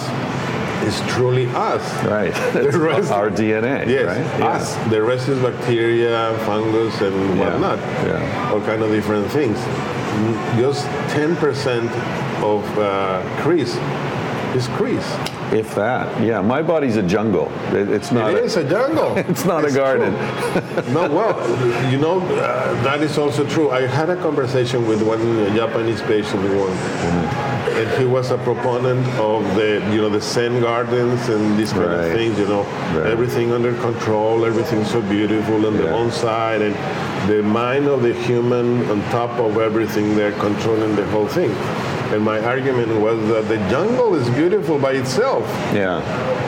is 0.88 1.00
truly 1.12 1.48
us. 1.56 1.84
Right. 2.06 2.34
The 2.54 2.68
It's 2.68 2.78
rest- 2.78 3.12
our 3.12 3.30
DNA. 3.30 3.88
Yes, 3.88 4.06
Right? 4.06 4.40
Yeah. 4.40 4.48
us. 4.56 4.76
The 4.90 5.02
rest 5.02 5.28
is 5.30 5.40
bacteria, 5.40 6.38
fungus, 6.46 7.00
and 7.02 7.16
Yeah, 7.38 7.52
whatnot. 7.52 7.80
yeah. 8.08 8.52
All 8.52 8.62
kind 8.62 8.82
of 8.84 8.92
different 8.92 9.30
things. 9.32 9.58
Just 10.58 10.86
10% 11.14 11.90
of 12.44 12.64
uh, 12.78 13.22
Chris 13.42 13.76
is 14.56 14.68
Chris. 14.78 15.06
If 15.52 15.74
that. 15.76 16.06
Yeah. 16.22 16.42
My 16.42 16.62
body's 16.62 16.96
a 16.98 17.02
jungle. 17.04 17.52
It- 17.74 17.90
it's 17.90 18.12
not. 18.12 18.32
It 18.32 18.38
a, 18.38 18.44
is 18.44 18.56
a 18.58 18.64
jungle. 18.70 19.18
It's 19.32 19.46
not 19.46 19.66
a 19.66 19.72
garden. 19.72 20.14
no, 20.94 21.10
well, 21.10 21.34
you 21.92 21.98
know, 21.98 22.22
uh, 22.22 22.84
that 22.84 23.02
is 23.02 23.18
also 23.18 23.44
true. 23.48 23.72
I 23.72 23.88
had 23.88 24.10
a 24.10 24.16
conversation 24.18 24.88
with 24.88 25.02
one 25.02 25.22
Japanese 25.56 26.02
patient 26.04 26.42
once, 26.56 26.80
Mm-hmm. 26.80 27.78
and 27.80 27.88
he 28.00 28.06
was 28.06 28.32
a 28.32 28.38
proponent 28.38 29.06
of 29.20 29.44
the, 29.56 29.82
you 29.94 30.02
know, 30.02 30.10
the 30.10 30.22
Zen 30.22 30.62
gardens 30.62 31.30
and 31.30 31.58
these 31.58 31.72
kind 31.74 31.86
Right. 31.86 32.06
of 32.10 32.14
things. 32.14 32.38
You 32.38 32.48
know, 32.48 32.64
Right. 32.94 33.08
everything 33.08 33.52
under 33.52 33.74
control, 33.82 34.46
everything 34.46 34.86
so 34.86 35.02
beautiful, 35.02 35.66
and 35.68 35.78
the 35.80 35.86
Yeah. 35.86 35.96
on-site, 36.02 36.62
and 36.62 36.76
the 37.28 37.42
mind 37.42 37.88
of 37.88 38.02
the 38.04 38.14
human 38.14 38.68
on 38.92 39.02
top 39.12 39.32
of 39.40 39.58
everything. 39.58 40.16
They're 40.16 40.38
controlling 40.48 40.96
the 40.96 41.06
whole 41.08 41.28
thing. 41.28 41.52
And 42.12 42.24
my 42.24 42.40
argument 42.40 43.00
was 43.00 43.20
that 43.28 43.48
the 43.48 43.58
jungle 43.70 44.16
is 44.16 44.28
beautiful 44.32 44.80
by 44.80 44.94
itself. 44.94 45.44
Yeah. 45.74 46.02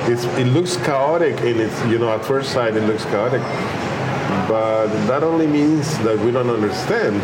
It's, 0.10 0.26
it 0.38 0.48
looks 0.48 0.78
chaotic 0.78 1.40
and 1.42 1.60
it's, 1.60 1.86
you 1.86 2.00
know, 2.00 2.10
at 2.10 2.26
first 2.26 2.52
sight 2.52 2.76
it 2.76 2.84
looks 2.84 3.06
chaotic. 3.06 3.42
But 4.48 4.88
that 5.08 5.24
only 5.24 5.46
means 5.46 5.98
that 6.00 6.18
we 6.20 6.32
don't 6.32 6.50
understand 6.50 7.22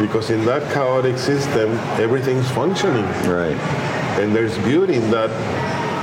because 0.00 0.30
in 0.30 0.44
that 0.46 0.62
chaotic 0.72 1.18
system, 1.18 1.72
everything's 2.00 2.50
functioning. 2.50 3.04
Right. 3.28 3.58
And 4.18 4.34
there's 4.34 4.56
beauty 4.58 4.94
in 4.94 5.10
that, 5.10 5.30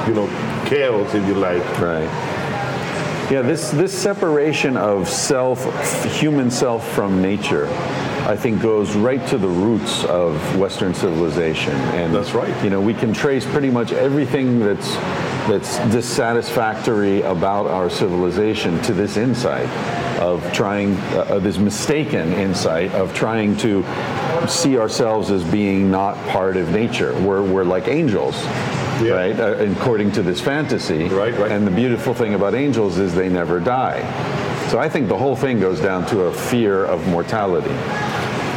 you 0.07 0.13
know, 0.13 0.27
chaos, 0.67 1.13
if 1.13 1.25
you 1.27 1.33
like. 1.33 1.63
Right. 1.79 2.09
Yeah, 3.31 3.41
this 3.41 3.71
this 3.71 3.91
separation 3.91 4.77
of 4.77 5.09
self, 5.09 5.59
human 6.05 6.51
self 6.51 6.87
from 6.93 7.23
nature, 7.23 7.65
I 8.27 8.35
think 8.35 8.61
goes 8.61 8.95
right 8.95 9.25
to 9.27 9.37
the 9.37 9.47
roots 9.47 10.03
of 10.05 10.57
Western 10.57 10.93
civilization. 10.95 11.73
And 11.93 12.13
That's 12.13 12.33
right. 12.33 12.63
You 12.63 12.69
know, 12.71 12.81
we 12.81 12.93
can 12.93 13.13
trace 13.13 13.45
pretty 13.45 13.69
much 13.69 13.91
everything 13.91 14.59
that's 14.59 14.95
that's 15.47 15.77
dissatisfactory 15.91 17.21
about 17.21 17.67
our 17.67 17.87
civilization 17.89 18.81
to 18.81 18.93
this 18.93 19.15
insight 19.15 19.69
of 20.19 20.41
trying 20.53 20.95
uh, 21.13 21.37
this 21.39 21.59
mistaken 21.59 22.33
insight 22.33 22.91
of 22.93 23.13
trying 23.13 23.55
to 23.57 23.83
see 24.47 24.77
ourselves 24.79 25.29
as 25.29 25.43
being 25.43 25.91
not 25.91 26.15
part 26.29 26.57
of 26.57 26.69
nature. 26.71 27.13
We're 27.21 27.43
we're 27.43 27.63
like 27.63 27.87
angels. 27.87 28.35
Yeah. 29.03 29.11
Right, 29.11 29.37
uh, 29.37 29.57
according 29.57 30.13
to 30.13 30.23
this 30.23 30.39
fantasy, 30.39 31.09
Right, 31.09 31.37
right. 31.37 31.51
and 31.51 31.67
the 31.67 31.71
beautiful 31.71 32.13
thing 32.13 32.33
about 32.33 32.55
angels 32.55 32.97
is 32.97 33.13
they 33.13 33.27
never 33.27 33.59
die. 33.59 33.99
So 34.69 34.79
I 34.79 34.87
think 34.87 35.09
the 35.09 35.17
whole 35.17 35.35
thing 35.35 35.59
goes 35.59 35.81
down 35.81 36.05
to 36.07 36.21
a 36.21 36.33
fear 36.33 36.85
of 36.85 37.05
mortality. 37.09 37.75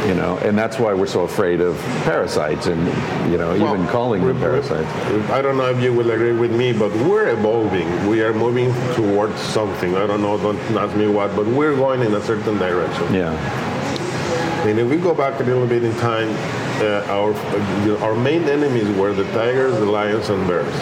You 0.07 0.15
know, 0.15 0.37
and 0.39 0.57
that's 0.57 0.79
why 0.79 0.93
we're 0.93 1.07
so 1.07 1.23
afraid 1.23 1.59
of 1.59 1.77
parasites 2.03 2.67
and, 2.67 2.87
you 3.29 3.37
know, 3.37 3.53
even 3.53 3.85
calling 3.87 4.25
them 4.25 4.39
parasites. 4.39 4.89
I 5.29 5.41
don't 5.41 5.57
know 5.57 5.69
if 5.69 5.83
you 5.83 5.93
will 5.93 6.09
agree 6.11 6.31
with 6.31 6.55
me, 6.55 6.71
but 6.71 6.91
we're 7.05 7.27
evolving. 7.29 8.07
We 8.07 8.21
are 8.23 8.33
moving 8.33 8.73
towards 8.95 9.39
something. 9.39 9.95
I 9.95 10.07
don't 10.07 10.21
know, 10.21 10.37
don't 10.37 10.57
ask 10.77 10.95
me 10.95 11.07
what, 11.07 11.35
but 11.35 11.45
we're 11.45 11.75
going 11.75 12.01
in 12.01 12.13
a 12.15 12.21
certain 12.21 12.57
direction. 12.57 13.13
Yeah. 13.13 13.33
And 14.67 14.79
if 14.79 14.89
we 14.89 14.97
go 14.97 15.13
back 15.13 15.39
a 15.39 15.43
little 15.43 15.67
bit 15.67 15.83
in 15.83 15.95
time, 15.97 16.29
uh, 16.81 17.05
our 17.09 17.33
uh, 17.33 18.05
our 18.05 18.15
main 18.15 18.43
enemies 18.43 18.87
were 18.97 19.13
the 19.13 19.25
tigers, 19.31 19.73
the 19.73 19.85
lions, 19.85 20.29
and 20.29 20.47
bears. 20.47 20.73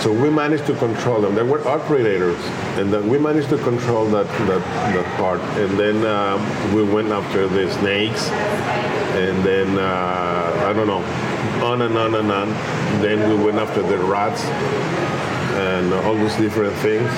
So 0.00 0.10
we 0.10 0.30
managed 0.30 0.64
to 0.66 0.74
control 0.76 1.20
them. 1.20 1.34
They 1.34 1.42
were 1.42 1.62
our 1.68 1.78
predators, 1.80 2.42
and 2.78 2.90
then 2.90 3.06
we 3.06 3.18
managed 3.18 3.50
to 3.50 3.58
control 3.58 4.06
that 4.06 4.26
that, 4.48 4.62
that 4.94 5.16
part. 5.18 5.40
And 5.60 5.78
then 5.78 6.06
um, 6.06 6.74
we 6.74 6.82
went 6.82 7.08
after 7.08 7.46
the 7.46 7.70
snakes, 7.74 8.30
and 8.30 9.44
then 9.44 9.78
uh, 9.78 10.66
I 10.68 10.72
don't 10.72 10.86
know, 10.86 11.04
on 11.62 11.82
and 11.82 11.98
on 11.98 12.14
and 12.14 12.32
on. 12.32 12.48
Then 13.02 13.28
we 13.28 13.44
went 13.44 13.58
after 13.58 13.82
the 13.82 13.98
rats 13.98 14.42
and 15.60 15.92
all 15.92 16.14
those 16.14 16.34
different 16.36 16.74
things. 16.76 17.10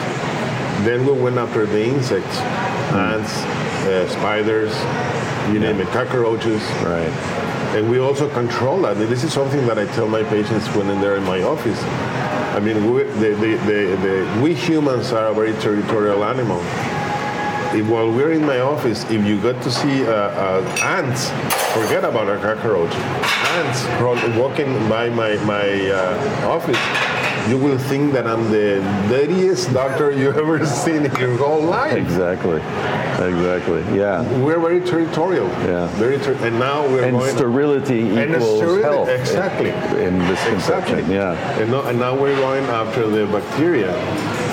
Then 0.84 1.06
we 1.06 1.12
went 1.12 1.38
after 1.38 1.66
the 1.66 1.84
insects, 1.84 2.38
ants, 2.90 3.32
uh, 3.86 4.08
spiders, 4.08 4.74
you 5.52 5.60
name 5.60 5.80
it, 5.80 5.86
cockroaches. 5.88 6.60
Right. 6.82 7.12
And 7.76 7.88
we 7.88 8.00
also 8.00 8.28
control 8.30 8.82
that. 8.82 8.96
And 8.96 9.08
this 9.08 9.22
is 9.22 9.32
something 9.32 9.64
that 9.66 9.78
I 9.78 9.86
tell 9.94 10.08
my 10.08 10.24
patients 10.24 10.66
when 10.74 10.88
they're 11.00 11.16
in 11.16 11.24
my 11.24 11.42
office. 11.42 11.80
I 12.52 12.60
mean, 12.60 12.92
we, 12.92 13.04
the, 13.04 13.30
the, 13.34 13.56
the, 14.04 14.40
we 14.42 14.52
humans 14.52 15.12
are 15.12 15.28
a 15.28 15.34
very 15.34 15.54
territorial 15.54 16.22
animal. 16.22 16.58
If, 17.74 17.88
while 17.88 18.12
we're 18.12 18.32
in 18.32 18.44
my 18.44 18.60
office, 18.60 19.04
if 19.04 19.24
you 19.24 19.40
get 19.40 19.62
to 19.62 19.70
see 19.70 20.06
uh, 20.06 20.12
uh, 20.12 20.76
ants, 20.82 21.30
forget 21.72 22.04
about 22.04 22.28
a 22.28 22.38
cockroach. 22.42 22.94
Ants 23.56 24.36
walking 24.36 24.72
by 24.86 25.08
my, 25.08 25.36
my 25.44 25.90
uh, 25.90 26.48
office, 26.48 26.76
you 27.48 27.58
will 27.58 27.78
think 27.78 28.12
that 28.12 28.26
I'm 28.26 28.50
the 28.50 28.80
dirtiest 29.08 29.72
doctor 29.72 30.12
you've 30.12 30.36
ever 30.44 30.64
seen 30.64 31.06
in 31.06 31.14
your 31.16 31.36
whole 31.38 31.62
life. 31.62 31.96
Exactly. 31.96 32.60
Exactly. 33.22 33.82
Yeah. 33.98 34.22
We're 34.38 34.60
very 34.60 34.80
territorial. 34.80 35.48
Yeah. 35.66 35.86
Very 35.98 36.18
ter- 36.18 36.34
and 36.46 36.58
now 36.58 36.82
we're 36.88 37.04
And 37.04 37.18
going 37.18 37.34
sterility 37.34 38.08
And 38.16 38.34
equals 38.34 38.58
sterility, 38.58 38.82
health. 38.82 39.08
exactly. 39.08 39.70
In 40.04 40.18
this 40.20 40.30
Exactly. 40.46 40.50
conception. 40.52 41.10
Yeah. 41.10 41.58
And 41.60 41.70
now, 41.70 41.82
and 41.88 41.98
now 41.98 42.14
we're 42.16 42.36
going 42.36 42.64
after 42.66 43.06
the 43.08 43.26
bacteria. 43.26 43.92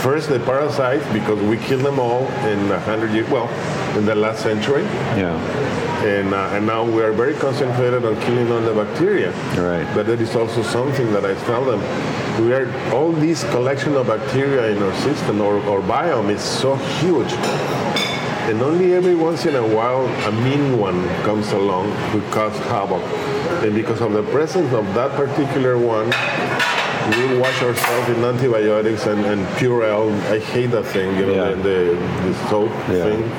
first 0.02 0.30
the 0.30 0.40
parasites 0.40 1.06
because 1.12 1.40
we 1.52 1.58
killed 1.58 1.84
them 1.84 2.00
all 2.00 2.24
in 2.48 2.72
a 2.72 2.80
hundred 2.80 3.12
years. 3.12 3.28
Well, 3.30 3.50
in 3.98 4.06
the 4.06 4.16
last 4.16 4.40
century, 4.42 4.84
Yeah. 5.18 5.36
and 6.16 6.34
uh, 6.34 6.56
and 6.56 6.66
now 6.66 6.84
we 6.86 7.02
are 7.04 7.12
very 7.12 7.34
concentrated 7.34 8.06
on 8.06 8.16
killing 8.22 8.50
all 8.50 8.62
the 8.62 8.74
bacteria. 8.84 9.32
Right. 9.60 9.86
But 9.94 10.06
that 10.08 10.22
is 10.22 10.36
also 10.38 10.62
something 10.64 11.12
that 11.12 11.26
I 11.26 11.34
tell 11.52 11.66
them. 11.66 11.82
We 12.40 12.54
are 12.54 12.72
all 12.94 13.12
this 13.12 13.44
collection 13.52 13.96
of 13.96 14.08
bacteria 14.08 14.72
in 14.72 14.82
our 14.82 14.96
system 15.02 15.42
or, 15.42 15.56
or 15.68 15.82
biome 15.82 16.30
is 16.30 16.42
so 16.42 16.76
huge. 17.02 17.34
And 18.48 18.62
only 18.62 18.94
every 18.94 19.14
once 19.14 19.46
in 19.46 19.56
a 19.56 19.76
while 19.76 20.06
a 20.26 20.32
mean 20.32 20.80
one 20.80 21.06
comes 21.26 21.52
along 21.52 21.92
who 22.12 22.22
cause 22.32 22.58
havoc. 22.60 23.04
And 23.62 23.76
because 23.76 24.00
of 24.00 24.14
the 24.14 24.24
presence 24.24 24.74
of 24.74 24.86
that 24.94 25.12
particular 25.18 25.78
one, 25.78 26.14
we 27.10 27.38
wash 27.38 27.62
ourselves 27.64 28.10
in 28.10 28.24
antibiotics 28.24 29.06
and, 29.06 29.26
and 29.26 29.46
Purell. 29.58 30.12
I 30.32 30.40
hate 30.40 30.68
that 30.68 30.86
thing, 30.86 31.18
you 31.18 31.26
know, 31.28 31.34
Yeah. 31.34 31.56
the, 31.56 31.64
the, 31.64 32.30
the 32.30 32.50
soap 32.50 32.70
Yeah. 32.90 33.04
thing. 33.04 33.30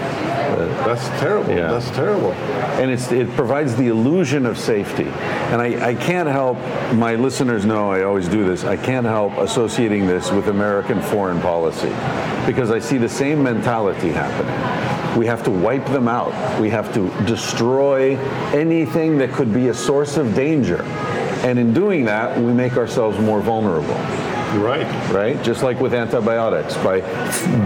That's 0.85 1.09
terrible. 1.21 1.55
Yeah. 1.55 1.71
That's 1.71 1.91
terrible. 1.91 2.33
and 2.33 2.91
it's, 2.91 3.13
it 3.13 3.29
provides 3.37 3.77
the 3.77 3.89
illusion 3.89 4.47
of 4.47 4.59
safety. 4.59 5.05
And 5.05 5.61
I, 5.63 5.91
I 5.91 5.95
can't 5.95 6.29
help, 6.29 6.57
my 6.95 7.15
listeners 7.15 7.65
know 7.65 7.91
I 7.91 8.03
always 8.03 8.29
do 8.29 8.45
this, 8.45 8.65
I 8.65 8.77
can't 8.77 9.07
help 9.07 9.37
associating 9.39 10.07
this 10.07 10.31
with 10.33 10.49
American 10.49 11.01
foreign 11.03 11.41
policy 11.41 11.91
because 12.47 12.71
I 12.71 12.79
see 12.79 12.97
the 12.99 13.09
same 13.09 13.43
mentality 13.43 14.11
happening. 14.11 15.19
We 15.19 15.27
have 15.27 15.43
to 15.45 15.51
wipe 15.51 15.87
them 15.87 16.09
out. 16.09 16.33
We 16.61 16.71
have 16.71 16.93
to 16.95 17.11
destroy 17.27 18.17
anything 18.55 19.19
that 19.19 19.31
could 19.33 19.53
be 19.53 19.69
a 19.69 19.75
source 19.75 20.17
of 20.17 20.35
danger. 20.35 20.83
And 21.45 21.59
in 21.59 21.73
doing 21.73 22.05
that, 22.07 22.39
we 22.39 22.53
make 22.53 22.77
ourselves 22.77 23.19
more 23.19 23.41
vulnerable 23.41 23.97
right. 24.59 25.13
right? 25.13 25.43
Just 25.43 25.63
like 25.63 25.81
with 25.81 25.95
antibiotics. 25.95 26.77
By 26.79 27.01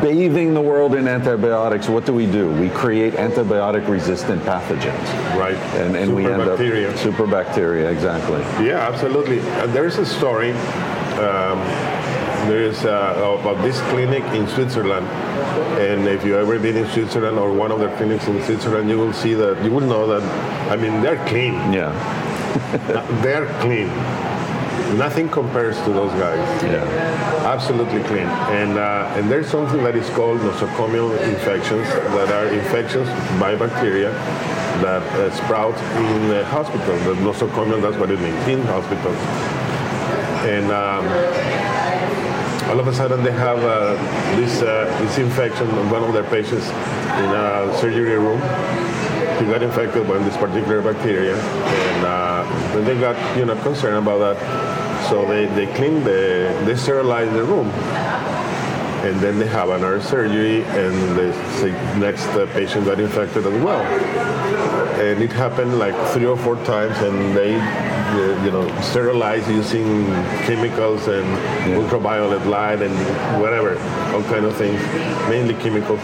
bathing 0.00 0.54
the 0.54 0.60
world 0.60 0.94
in 0.94 1.08
antibiotics, 1.08 1.88
what 1.88 2.06
do 2.06 2.12
we 2.12 2.26
do? 2.26 2.50
We 2.52 2.68
create 2.70 3.14
antibiotic 3.14 3.88
resistant 3.88 4.42
pathogens. 4.42 5.36
Right. 5.36 5.56
And, 5.76 5.96
and 5.96 6.14
we 6.14 6.26
end 6.26 6.42
up 6.42 6.58
Super 6.96 7.26
bacteria, 7.26 7.90
exactly. 7.90 8.40
Yeah, 8.64 8.88
absolutely. 8.88 9.40
Uh, 9.40 9.66
there's 9.68 9.98
a 9.98 10.06
story. 10.06 10.52
Um, 10.52 11.58
there 12.48 12.62
is 12.62 12.84
uh, 12.84 13.38
about 13.40 13.62
this 13.62 13.80
clinic 13.88 14.22
in 14.34 14.46
Switzerland, 14.48 15.06
and 15.80 16.06
if 16.06 16.26
you 16.26 16.36
ever 16.36 16.58
been 16.58 16.76
in 16.76 16.86
Switzerland 16.90 17.38
or 17.38 17.50
one 17.50 17.72
of 17.72 17.80
the 17.80 17.88
clinics 17.96 18.26
in 18.26 18.42
Switzerland, 18.42 18.90
you 18.90 18.98
will 18.98 19.14
see 19.14 19.32
that 19.32 19.64
you 19.64 19.70
will 19.70 19.80
know 19.80 20.06
that. 20.06 20.22
I 20.70 20.76
mean, 20.76 21.00
they're 21.00 21.24
clean. 21.26 21.54
Yeah. 21.72 21.92
they're 23.22 23.46
clean. 23.60 23.88
Nothing 24.98 25.28
compares 25.28 25.76
to 25.82 25.90
those 25.92 26.12
guys. 26.12 26.62
Yeah. 26.62 26.84
Absolutely 27.44 28.02
clean. 28.04 28.28
And 28.54 28.78
uh, 28.78 29.12
and 29.16 29.30
there's 29.30 29.48
something 29.48 29.82
that 29.82 29.96
is 29.96 30.08
called 30.10 30.40
nosocomial 30.40 31.10
infections 31.22 31.88
that 31.88 32.30
are 32.30 32.46
infections 32.48 33.08
by 33.40 33.56
bacteria 33.56 34.10
that 34.82 35.02
uh, 35.02 35.30
sprout 35.34 35.76
in 35.96 36.28
the 36.28 36.44
hospital. 36.46 36.96
The 36.98 37.20
nosocomial, 37.20 37.82
that's 37.82 37.96
what 37.96 38.10
it 38.10 38.20
means, 38.20 38.46
in 38.46 38.62
hospitals. 38.62 39.18
And 40.46 40.70
um, 40.70 41.04
all 42.70 42.80
of 42.80 42.86
a 42.86 42.94
sudden 42.94 43.22
they 43.22 43.32
have 43.32 43.58
uh, 43.58 43.94
this 44.36 44.62
uh, 44.62 44.86
this 45.02 45.18
infection 45.18 45.68
of 45.70 45.90
one 45.90 46.04
of 46.04 46.12
their 46.12 46.24
patients 46.24 46.68
in 46.68 47.30
a 47.30 47.76
surgery 47.80 48.18
room. 48.18 48.40
He 49.38 49.46
got 49.46 49.62
infected 49.62 50.06
by 50.06 50.18
this 50.18 50.36
particular 50.36 50.80
bacteria, 50.82 51.36
and 51.36 52.04
then 52.72 52.84
they 52.84 52.98
got 52.98 53.16
you 53.36 53.44
know 53.44 53.56
concerned 53.62 53.96
about 53.96 54.18
that. 54.18 55.08
So 55.08 55.26
they 55.26 55.46
they 55.46 55.66
clean 55.74 56.02
the 56.04 56.52
they 56.66 56.76
sterilize 56.76 57.32
the 57.32 57.44
room, 57.44 57.68
and 59.04 59.20
then 59.20 59.38
they 59.38 59.46
have 59.46 59.68
another 59.68 60.00
surgery, 60.00 60.62
and 60.64 60.94
the 61.16 61.28
next 61.98 62.26
patient 62.52 62.86
got 62.86 63.00
infected 63.00 63.46
as 63.46 63.62
well. 63.62 63.82
And 65.00 65.22
it 65.22 65.32
happened 65.32 65.78
like 65.78 65.94
three 66.12 66.26
or 66.26 66.36
four 66.36 66.56
times, 66.64 66.96
and 66.98 67.36
they 67.36 67.54
uh, 67.54 68.44
you 68.44 68.50
know 68.50 68.64
sterilize 68.80 69.46
using 69.48 70.06
chemicals 70.46 71.08
and 71.08 71.26
ultraviolet 71.74 72.46
light 72.46 72.80
and 72.80 72.94
whatever, 73.40 73.78
all 74.14 74.22
kind 74.24 74.44
of 74.44 74.56
things, 74.56 74.80
mainly 75.28 75.54
chemicals 75.54 76.00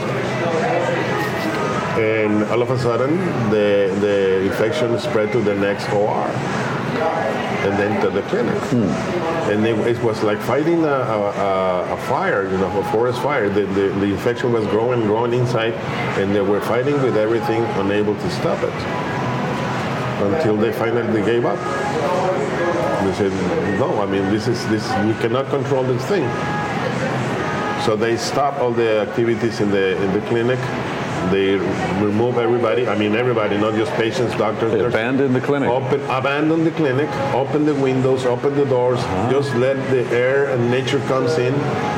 and 2.00 2.44
all 2.44 2.62
of 2.62 2.70
a 2.70 2.78
sudden 2.78 3.16
the, 3.50 3.94
the 4.00 4.40
infection 4.46 4.98
spread 4.98 5.30
to 5.32 5.40
the 5.42 5.54
next 5.54 5.88
OR 5.90 6.26
and 7.64 7.78
then 7.78 8.00
to 8.00 8.08
the 8.08 8.22
clinic. 8.22 8.56
Hmm. 8.72 8.84
And 9.50 9.66
it, 9.66 9.78
it 9.86 10.02
was 10.02 10.22
like 10.22 10.40
fighting 10.40 10.84
a, 10.84 10.88
a, 10.88 11.92
a 11.92 11.96
fire, 12.08 12.44
you 12.50 12.56
know, 12.56 12.80
a 12.80 12.84
forest 12.90 13.20
fire. 13.20 13.50
The, 13.50 13.66
the, 13.66 13.88
the 14.00 14.06
infection 14.06 14.52
was 14.52 14.66
growing, 14.68 15.02
growing 15.02 15.34
inside, 15.34 15.74
and 16.18 16.34
they 16.34 16.40
were 16.40 16.60
fighting 16.62 17.02
with 17.02 17.16
everything, 17.16 17.62
unable 17.84 18.14
to 18.14 18.30
stop 18.30 18.62
it. 18.62 18.74
Until 20.22 20.56
they 20.56 20.72
finally 20.72 21.22
gave 21.22 21.44
up. 21.44 21.58
They 23.04 23.14
said, 23.14 23.32
no, 23.78 24.00
I 24.00 24.06
mean, 24.06 24.30
this 24.30 24.48
is, 24.48 24.66
this, 24.68 24.86
we 25.04 25.14
cannot 25.20 25.48
control 25.48 25.82
this 25.84 26.04
thing. 26.06 26.24
So 27.84 27.96
they 27.96 28.16
stopped 28.16 28.58
all 28.58 28.72
the 28.72 29.00
activities 29.00 29.60
in 29.60 29.70
the, 29.70 30.02
in 30.02 30.12
the 30.12 30.20
clinic. 30.28 30.58
They 31.30 31.56
remove 32.02 32.38
everybody. 32.38 32.88
I 32.88 32.96
mean, 32.96 33.14
everybody, 33.14 33.56
not 33.58 33.74
just 33.74 33.92
patients, 33.92 34.34
doctors. 34.36 34.72
They 34.72 34.80
abandon 34.84 35.32
the 35.32 35.40
clinic. 35.40 35.68
Open, 35.68 36.00
abandon 36.10 36.64
the 36.64 36.70
clinic, 36.72 37.08
open 37.34 37.66
the 37.66 37.74
windows, 37.74 38.24
open 38.26 38.56
the 38.56 38.64
doors, 38.64 38.98
Uh-huh. 38.98 39.30
just 39.30 39.54
let 39.56 39.76
the 39.90 40.02
air 40.16 40.50
and 40.50 40.70
nature 40.70 40.98
comes 41.00 41.38
in 41.38 41.54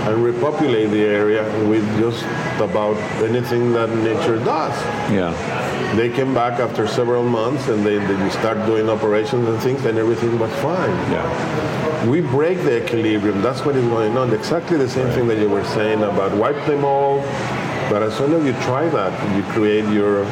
and 0.06 0.22
repopulate 0.24 0.90
the 0.90 1.02
area 1.04 1.44
with 1.68 1.84
just 1.98 2.24
about 2.60 2.96
anything 3.22 3.72
that 3.72 3.88
nature 3.90 4.38
does. 4.44 4.74
Yeah. 5.10 5.32
They 5.96 6.10
came 6.10 6.34
back 6.34 6.58
after 6.60 6.86
several 6.86 7.22
months 7.22 7.68
and 7.68 7.86
they, 7.86 7.98
they 7.98 8.30
start 8.30 8.58
doing 8.66 8.88
operations 8.90 9.48
and 9.48 9.58
things 9.60 9.84
and 9.84 9.96
everything 9.98 10.38
was 10.38 10.52
fine. 10.60 10.90
Yeah. 11.12 12.06
We 12.08 12.20
break 12.20 12.58
the 12.58 12.82
equilibrium. 12.84 13.40
That's 13.42 13.64
what 13.64 13.76
is 13.76 13.84
going 13.86 14.16
on. 14.16 14.32
Exactly 14.32 14.76
the 14.76 14.88
same 14.88 15.08
thing 15.10 15.28
that 15.28 15.38
you 15.38 15.48
were 15.48 15.64
saying 15.64 16.02
about 16.02 16.32
wipe 16.36 16.60
them 16.66 16.84
all. 16.84 17.22
But 17.90 18.02
as 18.02 18.16
soon 18.16 18.32
as 18.34 18.44
you 18.44 18.52
try 18.64 18.88
that, 18.88 19.36
you 19.36 19.42
create 19.52 19.86
your 19.92 20.24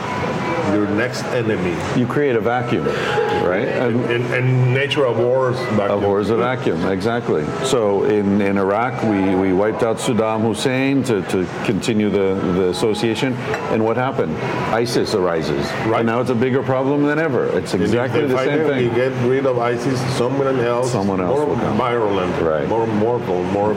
your 0.74 0.87
next 0.88 1.22
enemy. 1.24 1.76
You 1.98 2.06
create 2.06 2.37
a 2.37 2.40
vacuum, 2.40 2.85
right? 2.87 3.68
And 3.68 4.00
And, 4.11 4.24
and 4.35 4.74
nature 4.74 5.04
abhors 5.06 5.56
vacuum. 5.76 5.98
Abhors 5.98 6.30
a 6.30 6.37
vacuum, 6.37 6.85
exactly. 6.87 7.44
So 7.64 8.04
in, 8.04 8.40
in 8.40 8.59
Iraq, 8.59 9.02
we, 9.04 9.35
we 9.35 9.52
wiped 9.52 9.83
out 9.83 9.96
Saddam 9.98 10.42
Hussein 10.42 11.02
to, 11.04 11.22
to 11.22 11.46
continue 11.64 12.11
the, 12.11 12.35
the 12.54 12.68
association. 12.70 13.35
And 13.72 13.85
what 13.85 13.96
happened? 13.96 14.37
ISIS 14.72 15.14
arises. 15.14 15.64
Right. 15.87 16.00
And 16.00 16.06
now 16.06 16.20
it's 16.20 16.30
a 16.30 16.35
bigger 16.35 16.62
problem 16.62 17.04
than 17.04 17.18
ever. 17.18 17.46
It's 17.59 17.74
exactly 17.74 18.26
the 18.26 18.38
same 18.38 18.66
thing. 18.66 18.85
You 18.85 18.90
get 18.90 19.12
rid 19.26 19.46
of 19.46 19.59
ISIS, 19.59 19.98
someone 20.16 20.59
else, 20.61 20.92
Someone 20.92 21.20
else 21.20 21.38
more 21.38 21.46
will 21.46 21.56
come. 21.56 21.76
virulent, 21.76 22.40
Right. 22.42 22.68
more 22.68 22.87
mortal, 22.87 23.42
more 23.44 23.74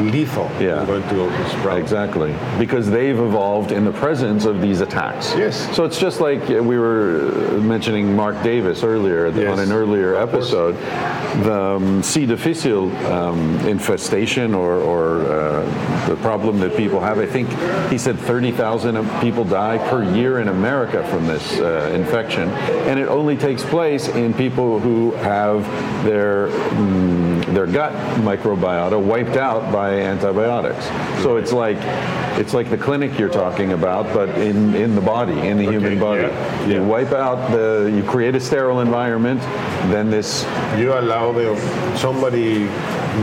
lethal. 0.00 0.50
Yeah. 0.60 0.84
going 0.86 1.02
to 1.02 1.48
sprout. 1.50 1.78
Exactly, 1.78 2.34
because 2.58 2.88
they've 2.90 3.18
evolved 3.18 3.72
in 3.72 3.84
the 3.84 3.92
presence 3.92 4.44
of 4.44 4.60
these 4.60 4.80
attacks. 4.80 5.34
Yes. 5.36 5.74
So 5.76 5.84
it's 5.84 5.98
just 5.98 6.20
like 6.20 6.29
uh, 6.38 6.62
we 6.62 6.78
were 6.78 7.30
uh, 7.32 7.60
mentioning 7.60 8.14
Mark 8.14 8.42
Davis 8.42 8.82
earlier 8.82 9.28
Yes. 9.28 9.52
on 9.52 9.58
an 9.58 9.72
earlier 9.72 10.14
episode. 10.16 10.74
The 11.44 11.60
um, 11.76 12.02
C. 12.02 12.26
difficile 12.26 12.94
um, 13.06 13.58
infestation 13.66 14.54
or, 14.54 14.74
or 14.80 15.20
uh, 15.22 16.08
the 16.08 16.16
problem 16.16 16.58
that 16.60 16.76
people 16.76 17.00
have. 17.00 17.18
I 17.18 17.26
think 17.26 17.48
he 17.90 17.98
said 17.98 18.18
30,000 18.18 19.08
people 19.20 19.44
die 19.44 19.78
per 19.90 20.02
year 20.02 20.40
in 20.40 20.48
America 20.48 21.06
from 21.08 21.26
this 21.26 21.58
uh, 21.58 21.92
infection, 21.94 22.48
and 22.88 22.98
it 22.98 23.08
only 23.08 23.36
takes 23.36 23.62
place 23.64 24.08
in 24.08 24.34
people 24.34 24.78
who 24.80 25.12
have 25.12 25.64
their 26.04 26.48
mm, 26.48 27.29
their 27.54 27.66
gut 27.66 27.92
microbiota 28.20 29.00
wiped 29.00 29.36
out 29.36 29.72
by 29.72 29.94
antibiotics. 30.00 30.84
So 31.22 31.36
it's 31.36 31.52
like 31.52 31.78
it's 32.38 32.54
like 32.54 32.70
the 32.70 32.78
clinic 32.78 33.18
you're 33.18 33.28
talking 33.28 33.72
about, 33.72 34.06
but 34.14 34.28
in, 34.38 34.74
in 34.74 34.94
the 34.94 35.00
body, 35.00 35.38
in 35.46 35.58
the 35.58 35.64
human 35.64 35.98
body. 35.98 36.22
yeah, 36.22 36.66
You 36.66 36.82
wipe 36.84 37.12
out 37.12 37.50
the, 37.50 37.92
you 37.94 38.02
create 38.02 38.34
a 38.34 38.40
sterile 38.40 38.80
environment, 38.80 39.40
then 39.92 40.08
this, 40.10 40.44
You 40.78 40.94
allow 40.94 41.32
the, 41.32 41.54
somebody 41.98 42.60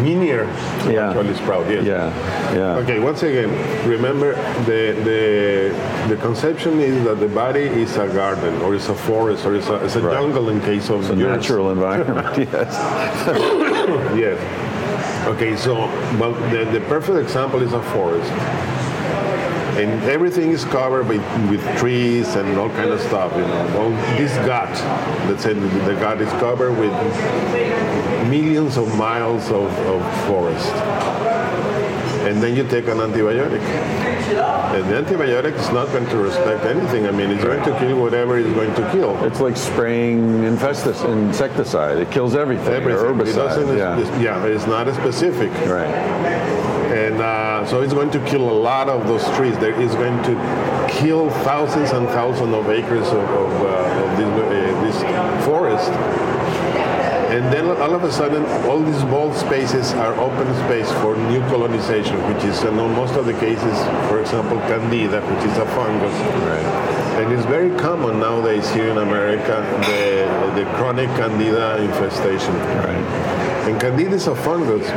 meaner 0.04 0.46
to 0.84 0.94
Yeah. 0.94 1.10
actually 1.10 1.34
sprout. 1.36 1.68
Yes. 1.68 1.86
yeah, 1.86 2.54
yeah. 2.54 2.76
Okay, 2.84 3.00
once 3.00 3.24
again, 3.24 3.50
remember 3.90 4.36
the, 4.66 4.94
the, 5.10 6.14
the 6.14 6.22
conception 6.22 6.80
is 6.80 7.04
that 7.06 7.20
the 7.20 7.30
body 7.30 7.62
is 7.62 7.98
a 7.98 8.08
garden 8.10 8.62
or 8.62 8.76
it's 8.76 8.90
a 8.90 8.94
forest 8.96 9.46
or 9.48 9.56
it's 9.56 9.70
a, 9.70 9.84
it's 9.84 9.96
a 9.96 10.02
Right. 10.02 10.14
jungle 10.14 10.50
in 10.50 10.62
case 10.62 10.90
of 10.92 11.00
It's 11.02 11.10
a 11.10 11.16
yours. 11.16 11.38
natural 11.38 11.72
environment, 11.72 12.38
yes. 12.54 12.72
Yes. 13.88 14.38
Okay, 15.28 15.56
so 15.56 15.76
well, 16.20 16.34
the, 16.52 16.66
the 16.72 16.82
perfect 16.88 17.18
example 17.20 17.62
is 17.62 17.74
a 17.74 17.82
forest. 17.84 18.32
And 19.78 20.04
everything 20.04 20.52
is 20.52 20.66
covered 20.66 21.08
with, 21.08 21.22
with 21.50 21.62
trees 21.78 22.36
and 22.36 22.58
all 22.58 22.70
kind 22.70 22.90
of 22.90 23.00
stuff, 23.00 23.32
you 23.34 23.42
know. 23.42 23.66
Well, 23.78 23.90
this 24.18 24.34
gut, 24.38 24.70
let's 25.30 25.44
say 25.44 25.54
the, 25.54 25.68
the 25.86 25.94
gut 25.94 26.20
is 26.20 26.32
covered 26.34 26.74
with 26.74 26.92
millions 28.28 28.78
of 28.78 28.98
miles 28.98 29.50
of, 29.52 29.72
of 29.86 30.28
forest. 30.28 30.74
And 32.28 32.42
then 32.44 32.56
you 32.56 32.64
take 32.68 32.88
an 32.88 32.98
antibiotic. 32.98 33.62
And 34.76 34.84
the 34.90 34.96
antibiotic 35.02 35.54
is 35.56 35.70
not 35.72 35.88
going 35.88 36.06
to 36.10 36.18
respect 36.18 36.66
anything. 36.66 37.08
I 37.08 37.12
mean, 37.12 37.30
it's 37.32 37.44
going 37.44 37.64
to 37.64 37.80
kill 37.80 38.00
whatever 38.02 38.38
it's 38.38 38.50
going 38.54 38.74
to 38.76 38.92
kill. 38.92 39.24
It's 39.24 39.40
like 39.40 39.56
spraying 39.58 40.20
infestis- 40.42 41.04
insecticide. 41.10 41.98
It 41.98 42.12
kills 42.12 42.36
everything. 42.36 42.68
Everything. 42.74 43.22
It 43.22 43.34
doesn't, 43.34 43.64
herbicide. 43.68 43.78
Yeah. 43.78 44.00
it's- 44.00 44.22
yeah, 44.22 44.46
it's 44.46 44.68
not 44.68 44.94
specific. 44.94 45.52
Right. 45.68 45.88
And 46.98 47.22
uh, 47.22 47.66
so 47.66 47.82
it's 47.82 47.94
going 47.94 48.12
to 48.12 48.20
kill 48.26 48.50
a 48.50 48.58
lot 48.70 48.90
of 48.90 49.08
those 49.08 49.24
trees. 49.36 49.58
There 49.60 49.80
is 49.80 49.94
going 49.96 50.22
to 50.24 50.88
kill 50.90 51.30
thousands 51.44 51.92
and 51.92 52.08
thousands 52.10 52.54
of 52.54 52.70
acres 52.70 53.08
of, 53.08 53.24
of, 53.44 53.52
uh, 53.62 54.04
of 54.04 54.18
this, 54.18 54.28
uh, 54.28 54.84
this 54.84 55.46
forest. 55.46 55.92
And 57.38 57.54
then 57.54 57.66
all 57.68 57.94
of 57.94 58.04
a 58.04 58.12
sudden, 58.12 58.44
all 58.68 58.82
these 58.82 59.04
bald 59.04 59.36
spaces 59.36 59.94
are 59.94 60.16
open 60.16 60.48
space 60.66 60.92
for 61.04 61.16
new 61.30 61.40
colonization, 61.42 62.18
which 62.34 62.44
is 62.44 62.64
uh, 62.64 62.70
in 62.70 62.76
most 62.96 63.14
of 63.14 63.28
the 63.28 63.34
cases, 63.34 63.78
for 64.10 64.20
example, 64.20 64.58
candida, 64.62 65.22
which 65.22 65.46
is 65.46 65.56
a 65.60 65.66
fungus. 65.78 66.18
Right. 66.50 67.22
And 67.22 67.32
it's 67.32 67.46
very 67.46 67.70
common 67.78 68.20
nowadays 68.20 68.68
here 68.72 68.90
in 68.90 68.98
America, 68.98 69.62
the, 69.86 70.64
the 70.64 70.66
chronic 70.78 71.10
candida 71.10 71.78
infestation. 71.84 72.56
Right. 72.56 73.06
And 73.70 73.80
candida 73.80 74.16
is 74.16 74.26
a 74.26 74.36
fungus, 74.36 74.90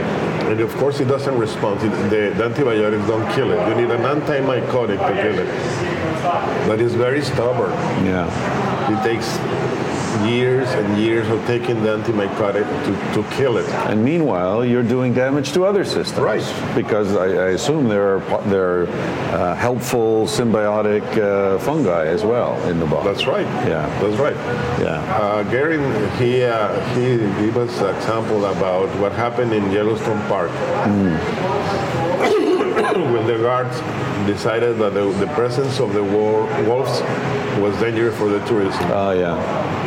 and 0.49 0.61
of 0.61 0.75
course 0.77 0.99
it 0.99 1.09
doesn't 1.09 1.37
respond. 1.37 1.83
It, 1.83 1.91
the, 2.09 2.35
the 2.39 2.45
antibiotics 2.47 3.07
don't 3.07 3.31
kill 3.35 3.53
it. 3.53 3.69
You 3.69 3.75
need 3.75 3.91
an 3.91 4.01
antimycotic 4.01 4.97
to 4.97 5.23
kill 5.23 5.39
it. 5.39 6.67
But 6.67 6.81
it's 6.81 6.95
very 6.95 7.21
stubborn. 7.21 7.73
Yeah. 8.07 8.25
It 8.89 9.05
takes 9.05 9.29
years 10.27 10.69
and 10.69 10.99
years 10.99 11.29
of 11.29 11.45
taking 11.47 11.83
the 11.83 11.97
antibiotic 11.97 12.65
to, 12.85 13.23
to 13.23 13.37
kill 13.37 13.57
it. 13.57 13.69
And 13.91 14.05
meanwhile, 14.05 14.65
you're 14.65 14.83
doing 14.83 15.15
damage 15.15 15.53
to 15.53 15.65
other 15.65 15.85
systems. 15.85 16.21
Right. 16.21 16.75
Because 16.75 17.17
I, 17.17 17.27
I 17.27 17.49
assume 17.51 17.89
there 17.89 18.17
are 18.17 18.43
there 18.45 18.83
are 18.83 18.89
uh, 18.89 19.55
helpful 19.55 20.27
symbiotic 20.27 21.05
uh, 21.19 21.59
fungi 21.59 22.07
as 22.07 22.25
well 22.25 22.61
in 22.69 22.79
the 22.79 22.87
body. 22.87 23.09
That's 23.09 23.27
right. 23.27 23.47
Yeah. 23.67 23.87
That's 24.01 24.19
right. 24.19 24.37
Yeah. 24.81 25.01
Uh, 25.17 25.43
Gary, 25.45 25.79
he, 26.19 26.45
uh, 26.45 26.95
he 26.95 27.19
gave 27.43 27.57
us 27.57 27.81
an 27.81 27.95
example 27.97 28.47
about 28.47 28.89
what 28.99 29.13
happened 29.13 29.53
in 29.53 29.71
Yellowstone 29.71 30.21
Park. 30.29 30.51
when 32.97 33.27
the 33.27 33.39
guards 33.39 33.79
decided 34.27 34.79
that 34.79 34.95
the, 34.95 35.11
the 35.13 35.27
presence 35.35 35.81
of 35.81 35.93
the 35.93 36.03
wolves 36.03 37.01
was 37.61 37.79
dangerous 37.81 38.17
for 38.17 38.29
the 38.29 38.45
tourism. 38.47 38.83
Oh 38.91 39.13
yeah. 39.13 39.37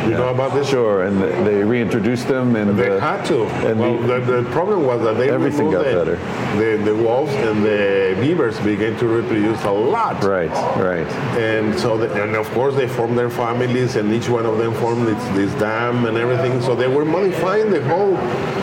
You 0.04 0.10
know 0.10 0.28
about 0.28 0.54
this? 0.54 0.68
Sure, 0.68 1.04
and 1.04 1.20
they 1.46 1.62
reintroduced 1.62 2.28
them, 2.28 2.56
and 2.56 2.78
They 2.78 2.90
uh, 2.90 3.00
had 3.00 3.24
to. 3.26 3.44
and 3.68 3.78
well, 3.78 3.98
the- 3.98 4.20
the, 4.20 4.42
the 4.42 4.50
problem 4.50 4.84
was 4.84 5.02
that 5.02 5.16
they 5.16 5.30
Everything 5.30 5.70
got 5.70 5.84
the, 5.84 5.92
better. 5.94 6.16
The, 6.58 6.82
the 6.84 6.94
wolves 6.96 7.32
and 7.34 7.64
the 7.64 8.16
beavers 8.20 8.58
began 8.60 8.96
to 8.98 9.06
reproduce 9.06 9.62
a 9.64 9.70
lot. 9.70 10.22
right, 10.24 10.50
right. 10.78 11.06
And 11.38 11.78
so, 11.78 11.96
the, 11.98 12.08
and 12.22 12.36
of 12.36 12.48
course, 12.50 12.74
they 12.74 12.88
formed 12.88 13.16
their 13.18 13.30
families, 13.30 13.96
and 13.96 14.12
each 14.12 14.28
one 14.28 14.46
of 14.46 14.58
them 14.58 14.72
formed 14.74 15.06
this, 15.06 15.22
this 15.36 15.52
dam 15.60 16.06
and 16.06 16.16
everything. 16.16 16.60
So 16.62 16.74
they 16.74 16.88
were 16.88 17.04
modifying 17.04 17.70
the 17.70 17.82
whole, 17.84 18.12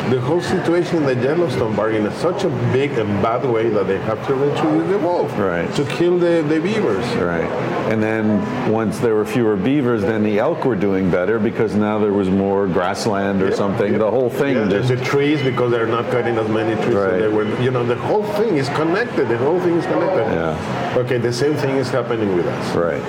the 0.10 0.20
whole 0.22 0.42
situation 0.42 0.98
in 0.98 1.06
the 1.06 1.16
Yellowstone 1.16 1.76
Park 1.76 1.94
in 1.94 2.10
such 2.14 2.44
a 2.44 2.50
big 2.74 2.92
and 2.98 3.10
bad 3.22 3.44
way 3.46 3.70
that 3.70 3.88
they 3.88 4.00
have 4.00 4.26
to 4.28 4.34
reintroduce 4.36 4.90
the 4.90 4.98
wolf 5.00 5.32
Right. 5.38 5.72
to 5.76 5.86
kill 5.86 6.18
the, 6.18 6.44
the 6.48 6.60
beavers. 6.60 7.06
Right. 7.16 7.50
And 7.92 8.02
then 8.02 8.72
once 8.72 9.00
there 9.00 9.16
were 9.16 9.26
fewer 9.26 9.56
beavers, 9.56 10.02
then 10.02 10.24
the 10.24 10.40
elk 10.40 10.64
were 10.66 10.76
doing 10.76 11.10
better 11.12 11.21
because 11.40 11.76
now 11.76 12.00
there 12.00 12.14
was 12.14 12.30
more 12.30 12.68
grassland 12.68 13.42
or 13.42 13.52
something. 13.56 13.98
The 13.98 14.10
whole 14.10 14.30
thing 14.30 14.56
Yeah, 14.56 14.68
just 14.70 14.90
the, 14.90 14.96
the 14.96 15.06
trees 15.06 15.42
because 15.42 15.72
they're 15.72 15.86
not 15.88 16.10
cutting 16.12 16.38
as 16.38 16.48
many 16.50 16.76
trees 16.84 16.96
Right. 16.96 17.20
they 17.20 17.28
were. 17.28 17.46
You 17.62 17.72
know, 17.72 17.86
the 17.86 17.96
whole 17.96 18.24
thing 18.24 18.58
is 18.58 18.68
connected. 18.70 19.28
The 19.30 19.38
whole 19.38 19.60
thing 19.60 19.76
is 19.78 19.86
connected. 19.86 20.26
Yeah. 20.34 20.94
Okay, 20.98 21.18
the 21.18 21.34
same 21.34 21.56
thing 21.56 21.78
is 21.78 21.90
happening 21.90 22.36
with 22.36 22.46
us. 22.48 22.76
right. 22.76 23.02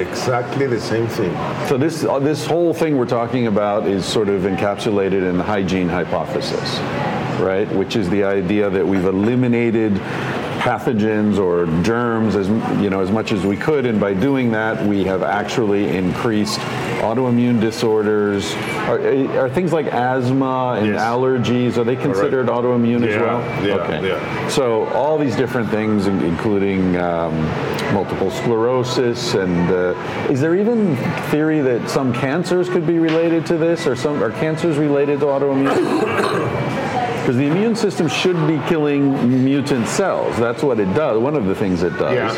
Exactly 0.00 0.66
the 0.66 0.80
same 0.80 1.06
thing. 1.06 1.32
So 1.68 1.78
this 1.78 2.04
uh, 2.04 2.18
this 2.18 2.44
whole 2.46 2.74
thing 2.74 2.96
we're 2.98 3.06
talking 3.06 3.46
about 3.46 3.86
is 3.86 4.04
sort 4.04 4.28
of 4.28 4.42
encapsulated 4.42 5.22
in 5.28 5.38
the 5.38 5.44
hygiene 5.44 5.88
hypothesis, 5.88 6.78
right? 7.40 7.66
Which 7.74 7.96
is 7.96 8.08
the 8.10 8.22
idea 8.24 8.68
that 8.68 8.86
we've 8.86 9.04
eliminated 9.06 9.92
pathogens 10.66 11.38
or 11.38 11.66
germs 11.84 12.34
as 12.34 12.48
you 12.82 12.90
know 12.90 13.00
as 13.00 13.12
much 13.12 13.30
as 13.30 13.46
we 13.46 13.56
could, 13.56 13.86
and 13.86 14.00
by 14.00 14.12
doing 14.12 14.50
that, 14.50 14.84
we 14.84 15.04
have 15.04 15.22
actually 15.22 15.96
increased 15.96 16.58
autoimmune 17.06 17.60
disorders. 17.60 18.52
Are, 18.88 18.98
are 19.38 19.48
things 19.48 19.72
like 19.72 19.86
asthma 19.86 20.74
and 20.78 20.86
Yes. 20.88 21.00
allergies 21.00 21.76
are 21.78 21.84
they 21.84 21.94
considered 21.94 22.48
autoimmune 22.48 23.06
as 23.06 23.16
well? 23.20 23.40
yeah, 23.64 23.74
okay. 23.74 24.08
yeah. 24.08 24.48
So 24.48 24.86
all 24.88 25.16
these 25.18 25.36
different 25.36 25.70
things, 25.70 26.08
including 26.08 26.96
um, 26.96 27.34
multiple 27.94 28.32
sclerosis, 28.32 29.34
and 29.34 29.70
uh, 29.70 29.94
is 30.32 30.40
there 30.40 30.56
even 30.56 30.96
theory 31.30 31.60
that 31.60 31.88
some 31.88 32.12
cancers 32.12 32.68
could 32.68 32.88
be 32.88 32.98
related 32.98 33.46
to 33.46 33.56
this, 33.56 33.86
or 33.86 33.94
some 33.94 34.20
are 34.20 34.32
cancers 34.32 34.78
related 34.78 35.20
to 35.20 35.26
autoimmune? 35.26 36.82
Because 37.26 37.38
the 37.38 37.46
immune 37.46 37.74
system 37.74 38.06
should 38.06 38.36
be 38.46 38.56
killing 38.68 39.44
mutant 39.44 39.88
cells. 39.88 40.36
That's 40.36 40.62
what 40.62 40.78
it 40.78 40.94
does. 40.94 41.18
One 41.18 41.34
of 41.34 41.46
the 41.46 41.56
things 41.56 41.82
it 41.82 41.98
does. 41.98 42.14
Yeah, 42.14 42.32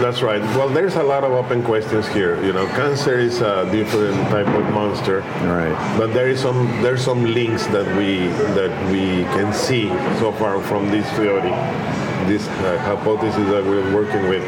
that's 0.00 0.22
right. 0.22 0.40
Well, 0.56 0.70
there's 0.70 0.94
a 0.94 1.02
lot 1.02 1.24
of 1.24 1.32
open 1.32 1.62
questions 1.62 2.08
here. 2.08 2.42
You 2.42 2.54
know, 2.54 2.66
cancer 2.68 3.18
is 3.18 3.42
a 3.42 3.68
different 3.70 4.16
type 4.30 4.46
of 4.46 4.64
monster. 4.72 5.20
Right. 5.44 5.76
But 5.98 6.14
there 6.14 6.30
is 6.30 6.40
some 6.40 6.64
there's 6.80 7.04
some 7.04 7.34
links 7.34 7.66
that 7.66 7.86
we 7.98 8.28
that 8.54 8.72
we 8.90 9.24
can 9.36 9.52
see 9.52 9.88
so 10.20 10.32
far 10.32 10.58
from 10.62 10.90
this 10.90 11.06
theory, 11.18 11.52
this 12.24 12.48
uh, 12.48 12.78
hypothesis 12.80 13.46
that 13.50 13.62
we're 13.62 13.94
working 13.94 14.26
with. 14.30 14.42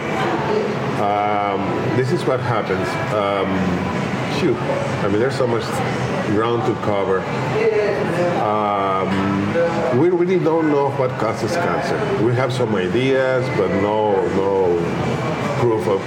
Um, 1.04 1.60
this 1.98 2.12
is 2.12 2.24
what 2.24 2.40
happens. 2.40 2.88
Um, 3.12 3.52
shoot, 4.40 4.56
I 5.04 5.08
mean, 5.08 5.18
there's 5.18 5.36
so 5.36 5.46
much 5.46 5.64
ground 6.28 6.64
to 6.64 6.74
cover. 6.82 7.20
Um, 8.40 9.35
we 9.98 10.08
really 10.10 10.38
don't 10.38 10.70
know 10.70 10.90
what 10.90 11.10
causes 11.18 11.52
cancer. 11.52 11.96
We 12.24 12.34
have 12.34 12.52
some 12.52 12.74
ideas, 12.74 13.46
but 13.58 13.68
no 13.82 14.26
no 14.36 14.76
proof 15.60 15.86
of 15.88 16.00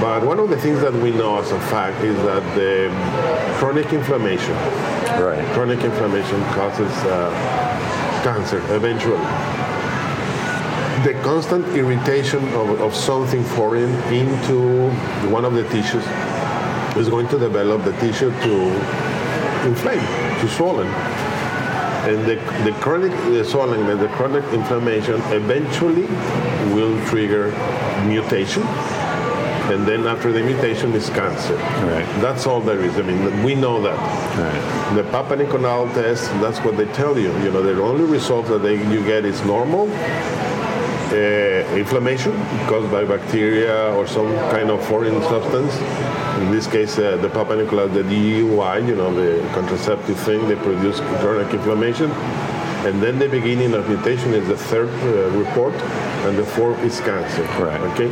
but 0.00 0.24
one 0.26 0.40
of 0.40 0.48
the 0.50 0.56
things 0.56 0.80
that 0.80 0.92
we 0.92 1.12
know 1.12 1.38
as 1.38 1.52
a 1.52 1.60
fact 1.60 2.02
is 2.02 2.16
that 2.24 2.42
the 2.56 2.90
chronic 3.58 3.92
inflammation, 3.92 4.54
Right. 5.22 5.44
chronic 5.54 5.80
inflammation 5.84 6.42
causes 6.58 6.90
uh, 7.04 7.30
cancer 8.24 8.58
eventually. 8.74 9.22
The 11.04 11.14
constant 11.22 11.64
irritation 11.76 12.42
of, 12.54 12.80
of 12.80 12.94
something 12.96 13.44
foreign 13.44 13.92
into 14.12 14.90
one 15.30 15.44
of 15.44 15.54
the 15.54 15.62
tissues 15.68 16.04
is 16.96 17.08
going 17.08 17.28
to 17.28 17.38
develop 17.38 17.84
the 17.84 17.92
tissue 17.98 18.30
to 18.30 18.54
inflame, 19.68 20.04
to 20.40 20.48
swollen. 20.48 20.88
And 22.08 22.24
the, 22.26 22.36
the 22.64 22.76
chronic 22.80 23.12
the 23.32 23.44
swelling, 23.44 23.86
the 23.86 24.08
chronic 24.08 24.44
inflammation 24.52 25.20
eventually 25.32 26.06
will 26.74 26.98
trigger 27.06 27.50
mutation 28.06 28.62
and 29.70 29.86
then 29.86 30.06
after 30.06 30.32
the 30.32 30.42
mutation 30.42 30.92
is 30.92 31.08
cancer. 31.10 31.54
Right. 31.86 32.06
That's 32.20 32.46
all 32.46 32.60
there 32.60 32.80
is. 32.80 32.98
I 32.98 33.02
mean, 33.02 33.42
we 33.42 33.54
know 33.54 33.80
that. 33.82 33.96
Right. 34.36 34.96
The 34.96 35.04
Papanicolaou 35.04 35.94
test, 35.94 36.30
that's 36.40 36.58
what 36.60 36.76
they 36.76 36.86
tell 36.86 37.16
you. 37.18 37.32
You 37.42 37.50
know, 37.52 37.62
the 37.62 37.80
only 37.80 38.04
result 38.04 38.46
that 38.48 38.58
they, 38.58 38.76
you 38.92 39.02
get 39.04 39.24
is 39.24 39.42
normal 39.44 39.86
uh, 41.12 41.76
inflammation 41.76 42.32
caused 42.66 42.90
by 42.90 43.04
bacteria 43.04 43.94
or 43.94 44.06
some 44.06 44.32
kind 44.50 44.70
of 44.70 44.84
foreign 44.86 45.20
substance. 45.22 45.76
In 46.42 46.50
this 46.50 46.66
case, 46.66 46.98
uh, 46.98 47.16
the 47.18 47.28
Papa 47.28 47.56
the 47.56 47.64
DUI, 47.64 48.86
you 48.86 48.96
know, 48.96 49.14
the 49.14 49.46
contraceptive 49.52 50.18
thing, 50.18 50.48
they 50.48 50.56
produce 50.56 51.00
chronic 51.20 51.52
inflammation. 51.52 52.10
And 52.84 53.00
then 53.00 53.18
the 53.18 53.28
beginning 53.28 53.74
of 53.74 53.88
mutation 53.88 54.34
is 54.34 54.48
the 54.48 54.56
third 54.56 54.88
uh, 54.88 55.30
report, 55.38 55.74
and 56.26 56.36
the 56.36 56.44
fourth 56.44 56.82
is 56.82 56.98
cancer. 57.00 57.44
Right. 57.62 57.80
Okay. 57.92 58.10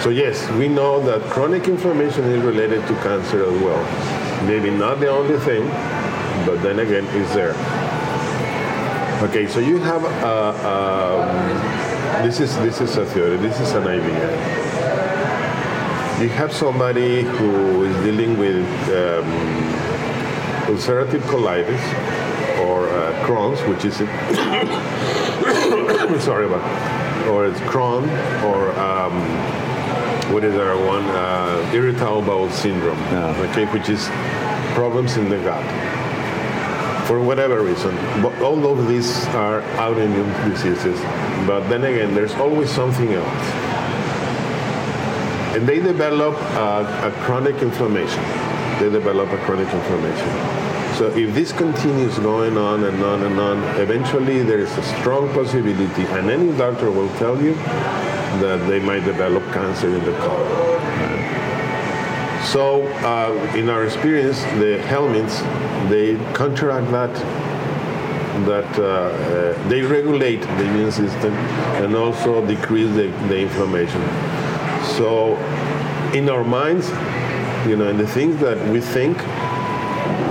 So 0.00 0.10
yes, 0.10 0.48
we 0.52 0.68
know 0.68 1.02
that 1.04 1.22
chronic 1.30 1.66
inflammation 1.66 2.24
is 2.24 2.44
related 2.44 2.86
to 2.86 2.94
cancer 3.02 3.44
as 3.44 3.62
well. 3.62 4.46
Maybe 4.46 4.70
not 4.70 5.00
the 5.00 5.08
only 5.08 5.38
thing, 5.40 5.66
but 6.46 6.62
then 6.62 6.78
again, 6.78 7.04
it's 7.20 7.34
there. 7.34 7.56
Okay, 9.28 9.46
so 9.46 9.60
you 9.60 9.78
have 9.78 10.04
a, 10.04 10.48
um, 10.66 11.89
this 12.22 12.40
is 12.40 12.56
this 12.58 12.80
is 12.80 12.96
a 12.96 13.04
theory. 13.06 13.36
This 13.36 13.58
is 13.60 13.72
an 13.72 13.86
idea. 13.86 14.30
You 16.20 16.28
have 16.28 16.52
somebody 16.52 17.22
who 17.22 17.84
is 17.84 17.96
dealing 18.04 18.36
with 18.36 18.66
um, 18.90 19.24
ulcerative 20.66 21.22
colitis 21.22 21.80
or 22.66 22.88
uh, 22.88 23.24
Crohn's, 23.26 23.62
which 23.70 23.84
is 23.86 23.96
sorry 26.22 26.44
about, 26.46 26.62
or 27.28 27.46
it's 27.46 27.60
Crohn 27.60 28.04
or 28.44 28.70
um, 28.78 29.14
what 30.32 30.44
is 30.44 30.54
our 30.56 30.76
one 30.86 31.04
uh, 31.06 31.70
irritable 31.72 32.20
bowel 32.22 32.50
syndrome, 32.50 32.98
Yeah. 33.10 33.34
okay, 33.50 33.64
which 33.72 33.88
is 33.88 34.08
problems 34.74 35.16
in 35.16 35.28
the 35.30 35.38
gut. 35.38 35.64
For 37.10 37.20
whatever 37.20 37.60
reason. 37.64 37.92
But 38.22 38.40
all 38.40 38.64
of 38.70 38.86
these 38.86 39.26
are 39.34 39.62
autoimmune 39.82 40.32
diseases. 40.48 40.96
But 41.44 41.68
then 41.68 41.82
again, 41.82 42.14
there's 42.14 42.34
always 42.34 42.70
something 42.70 43.12
else. 43.12 43.46
And 45.56 45.66
they 45.66 45.80
develop 45.80 46.36
a, 46.54 47.08
a 47.08 47.12
chronic 47.24 47.56
inflammation. 47.62 48.22
They 48.78 48.90
develop 48.90 49.28
a 49.30 49.38
chronic 49.38 49.68
inflammation. 49.74 50.30
So 50.98 51.08
if 51.16 51.34
this 51.34 51.50
continues 51.50 52.16
going 52.20 52.56
on 52.56 52.84
and 52.84 53.02
on 53.02 53.24
and 53.24 53.40
on, 53.40 53.58
eventually 53.80 54.44
there 54.44 54.60
is 54.60 54.70
a 54.78 54.82
strong 54.94 55.32
possibility, 55.34 56.04
and 56.14 56.30
any 56.30 56.56
doctor 56.56 56.92
will 56.92 57.12
tell 57.18 57.42
you 57.42 57.54
that 58.44 58.64
they 58.68 58.78
might 58.78 59.04
develop 59.04 59.42
cancer 59.52 59.88
in 59.88 60.04
the 60.04 60.16
colon. 60.18 60.69
So, 62.44 62.86
uh, 63.04 63.54
in 63.54 63.68
our 63.68 63.84
experience, 63.84 64.40
the 64.58 64.82
helminths 64.88 65.38
they 65.88 66.16
counteract 66.34 66.90
that. 66.90 67.14
That 68.46 68.78
uh, 68.78 68.82
uh, 68.82 69.68
they 69.68 69.82
regulate 69.82 70.40
the 70.40 70.64
immune 70.64 70.90
system 70.90 71.34
and 71.82 71.94
also 71.94 72.44
decrease 72.46 72.88
the, 72.94 73.08
the 73.28 73.40
inflammation. 73.40 74.00
So, 74.96 75.36
in 76.14 76.30
our 76.30 76.42
minds, 76.42 76.88
you 77.68 77.76
know, 77.76 77.88
and 77.88 78.00
the 78.00 78.06
things 78.06 78.40
that 78.40 78.56
we 78.68 78.80
think, 78.80 79.18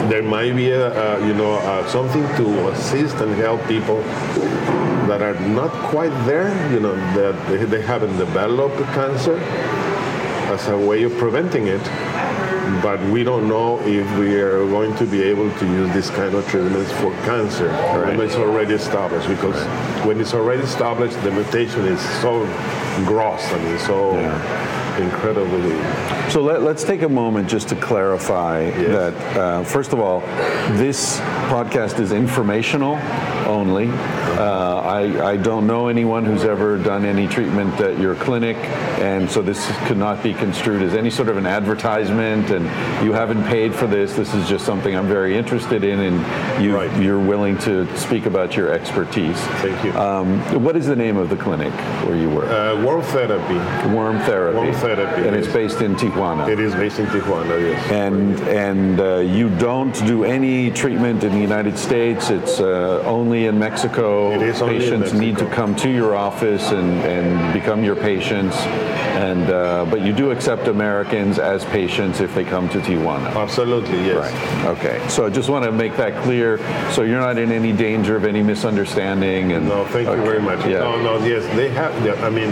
there 0.09 0.23
might 0.23 0.55
be 0.55 0.71
a, 0.71 1.25
you 1.27 1.35
know 1.35 1.85
something 1.87 2.23
to 2.37 2.69
assist 2.69 3.17
and 3.17 3.35
help 3.35 3.63
people 3.67 4.01
that 5.07 5.21
are 5.21 5.39
not 5.49 5.69
quite 5.91 6.13
there. 6.25 6.49
You 6.73 6.79
know, 6.79 6.95
that 7.13 7.69
they 7.69 7.81
haven't 7.81 8.17
developed 8.17 8.77
cancer 8.95 9.37
as 10.49 10.67
a 10.67 10.77
way 10.77 11.03
of 11.03 11.15
preventing 11.17 11.67
it 11.67 11.81
but 12.83 12.99
we 13.09 13.23
don't 13.23 13.47
know 13.47 13.79
if 13.81 14.05
we 14.19 14.35
are 14.35 14.65
going 14.67 14.95
to 14.95 15.05
be 15.05 15.21
able 15.23 15.51
to 15.57 15.65
use 15.65 15.91
this 15.93 16.09
kind 16.11 16.33
of 16.35 16.47
treatments 16.47 16.91
for 16.93 17.11
cancer 17.25 17.67
Right. 17.67 18.15
when 18.15 18.21
it's 18.27 18.35
already 18.35 18.75
established. 18.75 19.27
Because 19.27 19.55
when 20.05 20.21
it's 20.21 20.33
already 20.33 20.61
established, 20.61 21.19
the 21.23 21.31
mutation 21.31 21.81
is 21.85 21.99
so 22.21 22.45
gross. 23.05 23.43
I 23.51 23.57
mean, 23.63 23.79
so 23.79 24.15
incredibly. 25.01 25.71
So 26.29 26.41
let, 26.41 26.61
us 26.61 26.83
take 26.83 27.01
a 27.01 27.09
moment 27.09 27.49
just 27.49 27.69
to 27.69 27.75
clarify 27.75 28.65
Yes. 28.65 28.75
that, 29.15 29.37
uh, 29.37 29.63
first 29.63 29.93
of 29.93 29.99
all, 29.99 30.21
this 30.77 31.19
podcast 31.49 31.99
is 31.99 32.11
informational 32.11 32.97
only. 33.49 33.89
Uh, 33.89 34.79
I, 34.81 35.31
I 35.31 35.37
don't 35.37 35.67
know 35.67 35.87
anyone 35.87 36.23
who's 36.23 36.45
ever 36.45 36.77
done 36.77 37.03
any 37.03 37.27
treatment 37.27 37.79
at 37.81 37.99
your 37.99 38.15
clinic, 38.15 38.55
and 39.01 39.29
so 39.29 39.41
this 39.41 39.69
could 39.87 39.97
not 39.97 40.23
be 40.23 40.33
construed 40.33 40.81
as 40.81 40.93
any 40.93 41.09
sort 41.09 41.27
of 41.29 41.37
an 41.37 41.45
advertisement, 41.45 42.51
and 42.51 42.65
you 43.03 43.11
haven't 43.11 43.43
paid 43.45 43.73
for 43.73 43.87
this. 43.87 44.13
This 44.15 44.33
is 44.33 44.47
just 44.47 44.65
something 44.65 44.95
I'm 44.95 45.07
very 45.07 45.35
interested 45.37 45.83
in, 45.83 45.99
and 45.99 46.63
you, 46.63 46.75
Right. 46.75 47.01
you're 47.01 47.19
willing 47.19 47.57
to 47.59 47.85
speak 47.97 48.25
about 48.27 48.55
your 48.55 48.71
expertise. 48.71 49.37
Thank 49.61 49.83
you. 49.83 49.91
Um, 49.99 50.63
what 50.63 50.75
is 50.77 50.85
the 50.85 50.95
name 50.95 51.17
of 51.17 51.29
the 51.29 51.35
clinic 51.35 51.73
where 52.05 52.15
you 52.15 52.29
work? 52.29 52.45
Uh, 52.49 52.81
worm 52.85 53.01
therapy. 53.01 53.55
Worm 53.93 54.19
therapy. 54.19 54.57
worm 54.57 54.73
therapy, 54.75 55.27
And 55.27 55.35
it's 55.35 55.51
based 55.51 55.81
in 55.81 55.95
Tijuana. 55.95 56.47
It 56.47 56.59
is 56.59 56.73
based 56.75 56.99
in 56.99 57.07
Tijuana, 57.07 57.59
yes. 57.59 57.91
And 57.91 58.39
and 58.47 58.99
uh, 58.99 59.17
you 59.17 59.49
don't 59.57 59.93
do 60.05 60.23
any 60.23 60.69
treatment 60.71 61.23
in 61.23 61.31
the 61.31 61.39
United 61.39 61.77
States. 61.77 62.29
It's 62.29 62.59
uh, 62.59 63.01
only 63.05 63.38
in 63.45 63.59
Mexico. 63.59 64.31
It 64.31 64.41
is 64.41 64.61
only 64.61 64.75
in 64.75 64.81
patients 64.81 65.13
need 65.13 65.37
to 65.37 65.49
come 65.49 65.75
to 65.77 65.89
your 65.89 66.15
office 66.15 66.71
and, 66.71 67.01
and 67.01 67.53
become 67.53 67.83
your 67.83 67.95
patients. 67.95 68.55
And 69.19 69.49
uh, 69.49 69.85
but 69.85 70.01
you 70.01 70.13
do 70.13 70.31
accept 70.31 70.67
Americans 70.67 71.39
as 71.39 71.65
patients 71.65 72.19
if 72.21 72.33
they 72.35 72.45
come 72.45 72.69
to 72.69 72.79
Tijuana. 72.79 73.35
Absolutely, 73.35 73.97
yes. 74.05 74.17
Right. 74.17 74.65
Okay. 74.77 75.05
So 75.09 75.25
I 75.25 75.29
just 75.29 75.49
want 75.49 75.65
to 75.65 75.71
make 75.71 75.95
that 75.97 76.21
clear. 76.23 76.57
So 76.91 77.03
you're 77.03 77.19
not 77.19 77.37
in 77.37 77.51
any 77.51 77.73
danger 77.73 78.15
of 78.15 78.23
any 78.25 78.41
misunderstanding. 78.41 79.53
And 79.53 79.67
No, 79.67 79.85
thank 79.85 80.07
you 80.07 80.23
very 80.23 80.41
much. 80.41 80.59
Yeah. 80.65 80.79
No, 80.79 81.01
no, 81.01 81.25
yes, 81.25 81.45
they 81.55 81.69
have. 81.69 81.93
I 82.23 82.29
mean, 82.29 82.49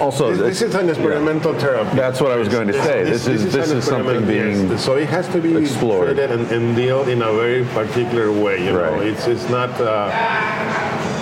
Also, 0.00 0.30
this, 0.34 0.60
this 0.60 0.62
is 0.62 0.74
an 0.74 0.88
experimental 0.88 1.52
therapy. 1.54 1.94
That's 1.96 2.20
what 2.20 2.30
I 2.32 2.36
was 2.36 2.48
going 2.48 2.66
to 2.68 2.72
say. 2.84 3.04
This 3.04 3.26
is- 3.26 3.52
this 3.52 3.70
an 3.70 3.78
is 3.78 3.84
something 3.84 4.26
being 4.26 4.70
yes. 4.70 4.84
So 4.84 4.96
it 4.96 5.08
has 5.10 5.28
to 5.28 5.40
be 5.40 5.56
explored. 5.56 6.18
and, 6.18 6.42
and 6.50 6.74
dealt 6.76 7.08
in 7.08 7.20
a 7.22 7.32
very 7.32 7.64
particular 7.66 8.32
way. 8.32 8.64
You 8.64 8.72
know, 8.72 9.00
it's 9.00 9.26
it's 9.26 9.48
not. 9.48 9.70
Uh, 9.80 10.10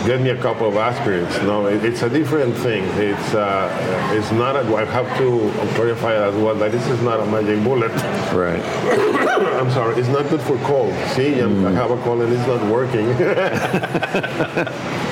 Get 0.07 0.21
me 0.23 0.31
a 0.31 0.37
couple 0.41 0.67
of 0.69 0.75
aspirins. 0.75 1.43
No, 1.45 1.67
it, 1.67 1.85
it's 1.85 2.03
a 2.03 2.09
different 2.09 2.55
thing. 2.57 2.85
It's 2.97 3.35
uh, 3.35 3.69
it's 4.17 4.31
not. 4.33 4.55
A, 4.57 4.61
I 4.75 4.85
have 4.87 5.09
to 5.19 5.51
clarify 5.75 6.14
as 6.14 6.35
well 6.37 6.55
that 6.55 6.71
this 6.73 6.87
is 6.88 7.03
not 7.03 7.21
a 7.21 7.27
magic 7.27 7.62
bullet. 7.64 7.91
right. 8.33 8.62
I'm 9.61 9.71
sorry, 9.73 9.97
it's 10.01 10.09
not 10.09 10.27
good 10.31 10.41
for 10.41 10.57
cold. 10.59 10.95
See, 11.14 11.35
Mm. 11.43 11.67
I 11.67 11.73
have 11.73 11.91
a 11.91 11.99
cold 12.05 12.23
and 12.23 12.33
it's 12.33 12.47
not 12.47 12.62
working. 12.71 13.07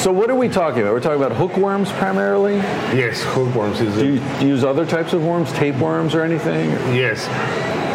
So 0.00 0.10
what 0.10 0.30
are 0.30 0.34
we 0.34 0.48
talking 0.48 0.80
about? 0.80 0.94
We're 0.94 1.00
talking 1.00 1.22
about 1.22 1.36
hookworms 1.36 1.92
primarily. 1.92 2.56
yes, 2.56 3.22
hookworms 3.22 3.82
is. 3.82 3.94
Do 3.96 4.14
you, 4.14 4.18
do 4.18 4.46
you 4.46 4.52
use 4.52 4.64
other 4.64 4.86
types 4.86 5.12
of 5.12 5.22
worms, 5.22 5.52
tapeworms 5.52 6.14
or 6.14 6.22
anything? 6.22 6.70
Yes. 6.94 7.26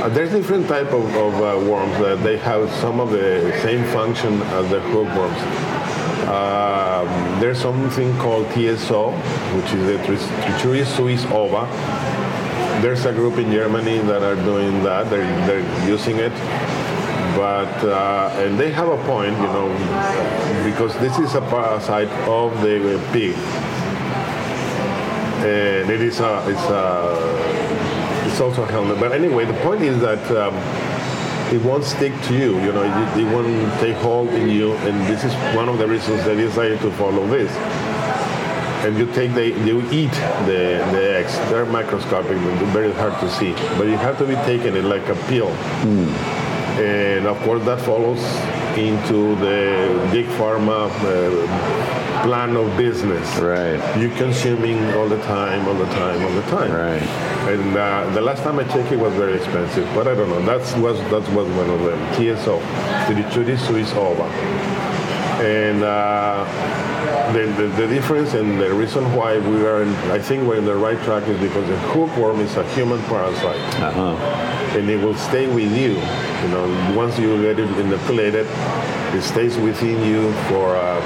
Uh, 0.04 0.10
there's 0.10 0.30
different 0.30 0.68
type 0.68 0.94
of, 0.94 1.04
of 1.16 1.34
uh, 1.34 1.68
worms 1.68 1.98
that 1.98 2.22
they 2.24 2.38
have 2.38 2.70
some 2.74 3.00
of 3.00 3.10
the 3.10 3.52
same 3.64 3.84
function 3.86 4.40
as 4.44 4.70
the 4.70 4.82
hookworms. 4.82 5.42
Um, 6.30 7.40
there's 7.40 7.60
something 7.60 8.16
called 8.20 8.46
TSO, 8.52 9.10
which 9.56 9.74
is 9.74 9.88
the 9.88 9.98
Trichuris 10.06 10.86
suis 10.96 11.26
ova. 11.32 11.66
There's 12.84 13.06
a 13.06 13.14
group 13.14 13.40
in 13.40 13.52
Germany 13.52 13.98
that 13.98 14.22
are 14.22 14.36
doing 14.36 14.84
that. 14.84 15.10
They're, 15.10 15.26
they're 15.48 15.90
using 15.90 16.18
it. 16.18 16.34
But, 17.36 17.84
uh, 17.84 18.32
and 18.38 18.58
they 18.58 18.72
have 18.72 18.88
a 18.88 18.98
point, 19.06 19.34
you 19.34 19.48
know, 19.48 19.68
because 20.64 20.94
this 21.00 21.20
is 21.20 21.36
a 21.36 21.42
parasite 21.42 22.08
of 22.28 22.62
the 22.62 22.98
pig. 23.12 23.36
And 25.46 25.90
it 25.92 26.02
is 26.02 26.22
a, 26.22 26.44
it's 26.50 26.64
a, 26.64 28.26
it's 28.26 28.40
also 28.40 28.64
a 28.64 28.68
helminth. 28.68 29.00
But 29.00 29.12
anyway, 29.12 29.46
the 29.46 29.60
point 29.62 29.82
is 29.82 30.00
that 30.00 30.24
um, 30.32 30.56
it 31.54 31.62
won't 31.64 31.84
stick 31.84 32.14
to 32.24 32.34
you. 32.34 32.60
You 32.62 32.72
know, 32.72 32.84
it, 32.84 33.20
it 33.20 33.26
won't 33.26 33.80
take 33.80 33.98
hold 33.98 34.30
in 34.30 34.50
you, 34.50 34.74
and 34.88 35.06
this 35.06 35.24
is 35.24 35.34
one 35.56 35.70
of 35.70 35.78
the 35.78 35.88
reasons 35.88 36.24
they 36.26 36.36
decided 36.36 36.80
to 36.80 36.92
follow 36.92 37.28
this. 37.28 37.52
And 38.86 38.98
you 38.98 39.12
take 39.14 39.34
the, 39.34 39.50
you 39.50 39.82
eat 39.92 40.12
the, 40.46 40.82
the 40.94 41.18
eggs. 41.18 41.38
They're 41.50 41.66
microscopic, 41.66 42.38
they're 42.38 42.66
very 42.72 42.94
hard 42.94 43.20
to 43.20 43.30
see. 43.30 43.52
But 43.78 43.88
you 43.88 43.98
have 43.98 44.18
to 44.20 44.26
be 44.26 44.36
taking 44.46 44.76
it 44.76 44.86
like 44.86 45.08
a 45.10 45.16
pill. 45.28 45.50
And 46.78 47.26
of 47.26 47.38
course, 47.44 47.64
that 47.66 47.80
follows 47.82 48.20
into 48.78 49.36
the 49.38 50.10
big 50.12 50.26
pharma 50.38 50.90
uh, 50.90 52.24
plan 52.24 52.56
of 52.58 52.76
business. 52.78 53.28
Right. 53.38 53.80
You're 53.98 54.16
consuming 54.18 54.84
all 54.94 55.08
the 55.08 55.22
time, 55.24 55.68
all 55.68 55.74
the 55.76 55.86
time, 55.86 56.22
all 56.24 56.34
the 56.34 56.42
time. 56.50 56.72
Right. 56.72 57.02
And 57.48 57.78
uh, 57.78 58.10
the 58.14 58.22
last 58.22 58.44
time 58.44 58.60
I 58.60 58.64
checked, 58.66 58.92
it 58.92 59.00
was 59.00 59.14
very 59.14 59.36
expensive. 59.38 59.88
But 59.96 60.08
I 60.08 60.16
don't 60.16 60.30
know. 60.30 60.42
That's 60.44 60.76
was 60.76 60.98
that 61.12 61.26
was 61.34 61.48
one 61.62 61.70
of 61.70 61.80
them. 61.84 62.00
TSO, 62.16 62.60
Trichuris 63.08 63.60
suis 63.68 63.94
ova. 63.94 64.28
And 65.42 65.84
uh, 65.84 66.46
the, 67.34 67.46
the, 67.62 67.68
the 67.76 67.88
difference 67.88 68.34
and 68.34 68.60
the 68.60 68.74
reason 68.74 69.04
why 69.14 69.38
we 69.38 69.66
are, 69.66 69.84
in, 69.84 69.90
I 70.10 70.18
think 70.20 70.48
we're 70.48 70.58
in 70.58 70.66
the 70.66 70.76
right 70.76 70.98
track 71.04 71.28
is 71.28 71.40
because 71.40 71.68
the 71.68 71.78
hookworm 71.92 72.40
is 72.40 72.56
a 72.56 72.64
human 72.74 73.02
parasite, 73.04 73.60
Uh-huh. 73.82 74.16
And 74.76 74.90
it 74.90 74.98
will 75.04 75.16
stay 75.16 75.48
with 75.48 75.72
you. 75.72 75.94
You 75.94 76.50
know, 76.50 76.94
once 76.96 77.18
you 77.18 77.42
get 77.42 77.60
it 77.60 77.70
inoculated, 77.80 78.46
it 79.16 79.22
stays 79.22 79.58
within 79.58 80.04
you 80.04 80.32
for 80.50 80.76
uh, 80.76 81.02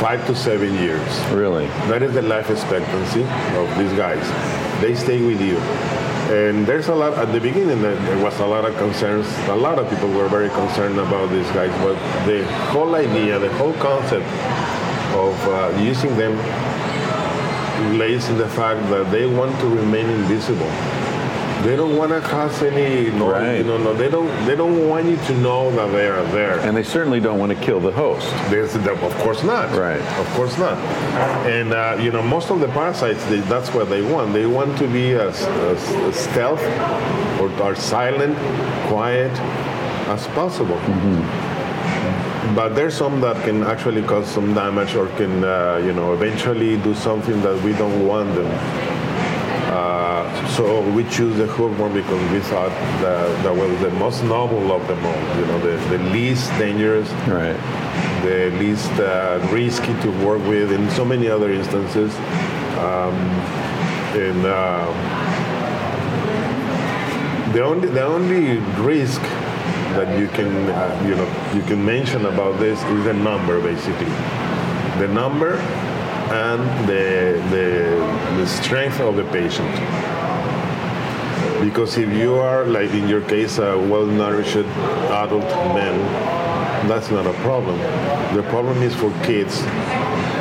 five 0.00 0.26
to 0.26 0.34
seven 0.34 0.74
years. 0.74 1.08
Really? 1.30 1.66
That 1.88 2.02
is 2.02 2.12
the 2.14 2.22
life 2.22 2.50
expectancy 2.50 3.22
of 3.22 3.78
these 3.78 3.92
guys. 3.94 4.22
They 4.80 4.94
stay 4.94 5.20
with 5.24 5.40
you. 5.40 5.58
And 6.28 6.66
there's 6.66 6.88
a 6.88 6.94
lot, 6.94 7.14
at 7.14 7.32
the 7.32 7.40
beginning, 7.40 7.80
there 7.80 7.94
there 7.94 8.22
was 8.22 8.38
a 8.40 8.46
lot 8.46 8.64
of 8.66 8.76
concerns. 8.76 9.26
A 9.48 9.56
lot 9.56 9.78
of 9.78 9.88
people 9.88 10.10
were 10.10 10.28
very 10.28 10.50
concerned 10.50 10.98
about 10.98 11.30
these 11.30 11.50
guys, 11.52 11.72
but 11.82 11.96
the 12.26 12.44
whole 12.72 12.94
idea, 12.94 13.38
the 13.38 13.52
whole 13.54 13.72
concept 13.74 14.26
of 15.16 15.34
uh, 15.48 15.72
using 15.80 16.14
them 16.16 16.36
lays 17.96 18.28
in 18.28 18.36
the 18.36 18.48
fact 18.48 18.80
that 18.90 19.10
they 19.10 19.24
want 19.26 19.58
to 19.60 19.66
remain 19.68 20.06
invisible. 20.06 20.70
They 21.62 21.74
don't 21.76 21.96
want 21.96 22.12
to 22.12 22.20
cause 22.20 22.62
any 22.62 23.10
noise. 23.10 23.32
Right. 23.32 23.66
Know, 23.66 23.78
no, 23.78 23.92
they 23.92 24.08
don't. 24.08 24.28
They 24.46 24.54
don't 24.54 24.88
want 24.88 25.06
you 25.06 25.16
to 25.16 25.34
know 25.38 25.70
that 25.72 25.90
they 25.90 26.06
are 26.06 26.22
there. 26.32 26.60
And 26.60 26.76
they 26.76 26.84
certainly 26.84 27.20
don't 27.20 27.38
want 27.38 27.50
to 27.52 27.58
kill 27.66 27.80
the 27.80 27.90
host. 27.90 28.30
There's, 28.50 28.74
of 28.76 29.14
course 29.24 29.42
not. 29.42 29.66
Right. 29.76 30.00
Of 30.18 30.26
course 30.36 30.56
not. 30.56 30.78
And 31.46 31.72
uh, 31.72 31.98
you 32.00 32.10
know, 32.12 32.22
most 32.22 32.50
of 32.50 32.60
the 32.60 32.68
parasites, 32.68 33.24
they, 33.26 33.40
that's 33.40 33.70
what 33.74 33.88
they 33.90 34.02
want. 34.02 34.32
They 34.32 34.46
want 34.46 34.78
to 34.78 34.86
be 34.86 35.12
as, 35.14 35.42
as, 35.42 35.82
as 36.08 36.16
stealth 36.16 36.62
or, 37.40 37.50
or 37.62 37.74
silent, 37.74 38.36
quiet 38.88 39.32
as 40.08 40.26
possible. 40.28 40.80
But 42.54 42.70
there's 42.70 42.96
some 42.96 43.20
that 43.20 43.44
can 43.44 43.62
actually 43.64 44.02
cause 44.02 44.26
some 44.26 44.54
damage 44.54 44.94
or 44.94 45.08
can, 45.18 45.44
uh, 45.44 45.82
you 45.84 45.92
know, 45.92 46.14
eventually 46.14 46.76
do 46.78 46.94
something 46.94 47.42
that 47.42 47.60
we 47.62 47.72
don't 47.74 48.06
want 48.06 48.34
them 48.34 48.50
Uh, 49.68 50.07
so 50.56 50.82
we 50.90 51.04
choose 51.04 51.36
the 51.36 51.46
hookworm 51.46 51.92
because 51.92 52.22
we 52.32 52.40
thought 52.40 52.70
that 53.02 53.42
that 53.42 53.54
was 53.54 53.80
the 53.80 53.90
most 53.90 54.22
noble 54.24 54.72
of 54.72 54.86
them 54.88 55.04
all. 55.04 55.38
You 55.38 55.46
know, 55.46 55.58
the, 55.60 55.76
the 55.96 56.02
least 56.10 56.50
dangerous, 56.58 57.08
Right. 57.26 57.56
the 58.24 58.50
least 58.58 58.90
uh, 58.92 59.38
risky 59.52 59.94
to 60.02 60.10
work 60.26 60.42
with 60.46 60.72
in 60.72 60.90
so 60.90 61.04
many 61.04 61.28
other 61.28 61.52
instances. 61.52 62.14
Um, 62.78 63.14
and 64.16 64.44
uh, 64.46 64.86
the 67.52 67.62
only 67.62 67.88
the 67.88 68.04
only 68.04 68.58
risk 68.82 69.20
that 69.96 70.18
you 70.18 70.28
can 70.28 70.48
uh, 70.70 71.02
you 71.06 71.14
know 71.14 71.28
you 71.54 71.62
can 71.62 71.84
mention 71.84 72.26
about 72.26 72.58
this 72.58 72.82
is 72.82 73.04
the 73.04 73.14
number 73.14 73.60
basically, 73.60 74.12
the 74.98 75.08
number 75.08 75.56
and 76.30 76.88
the 76.88 77.42
the, 77.50 78.36
the 78.36 78.46
strength 78.46 79.00
of 79.00 79.16
the 79.16 79.24
patient. 79.24 79.72
Because 81.60 81.98
if 81.98 82.12
you 82.12 82.34
are 82.34 82.64
like 82.64 82.90
in 82.90 83.08
your 83.08 83.22
case 83.22 83.58
a 83.58 83.76
well-nourished 83.76 84.56
adult 84.56 85.48
man, 85.74 85.98
that's 86.88 87.10
not 87.10 87.26
a 87.26 87.32
problem. 87.42 87.78
The 88.34 88.44
problem 88.44 88.82
is 88.82 88.94
for 88.94 89.10
kids 89.24 89.62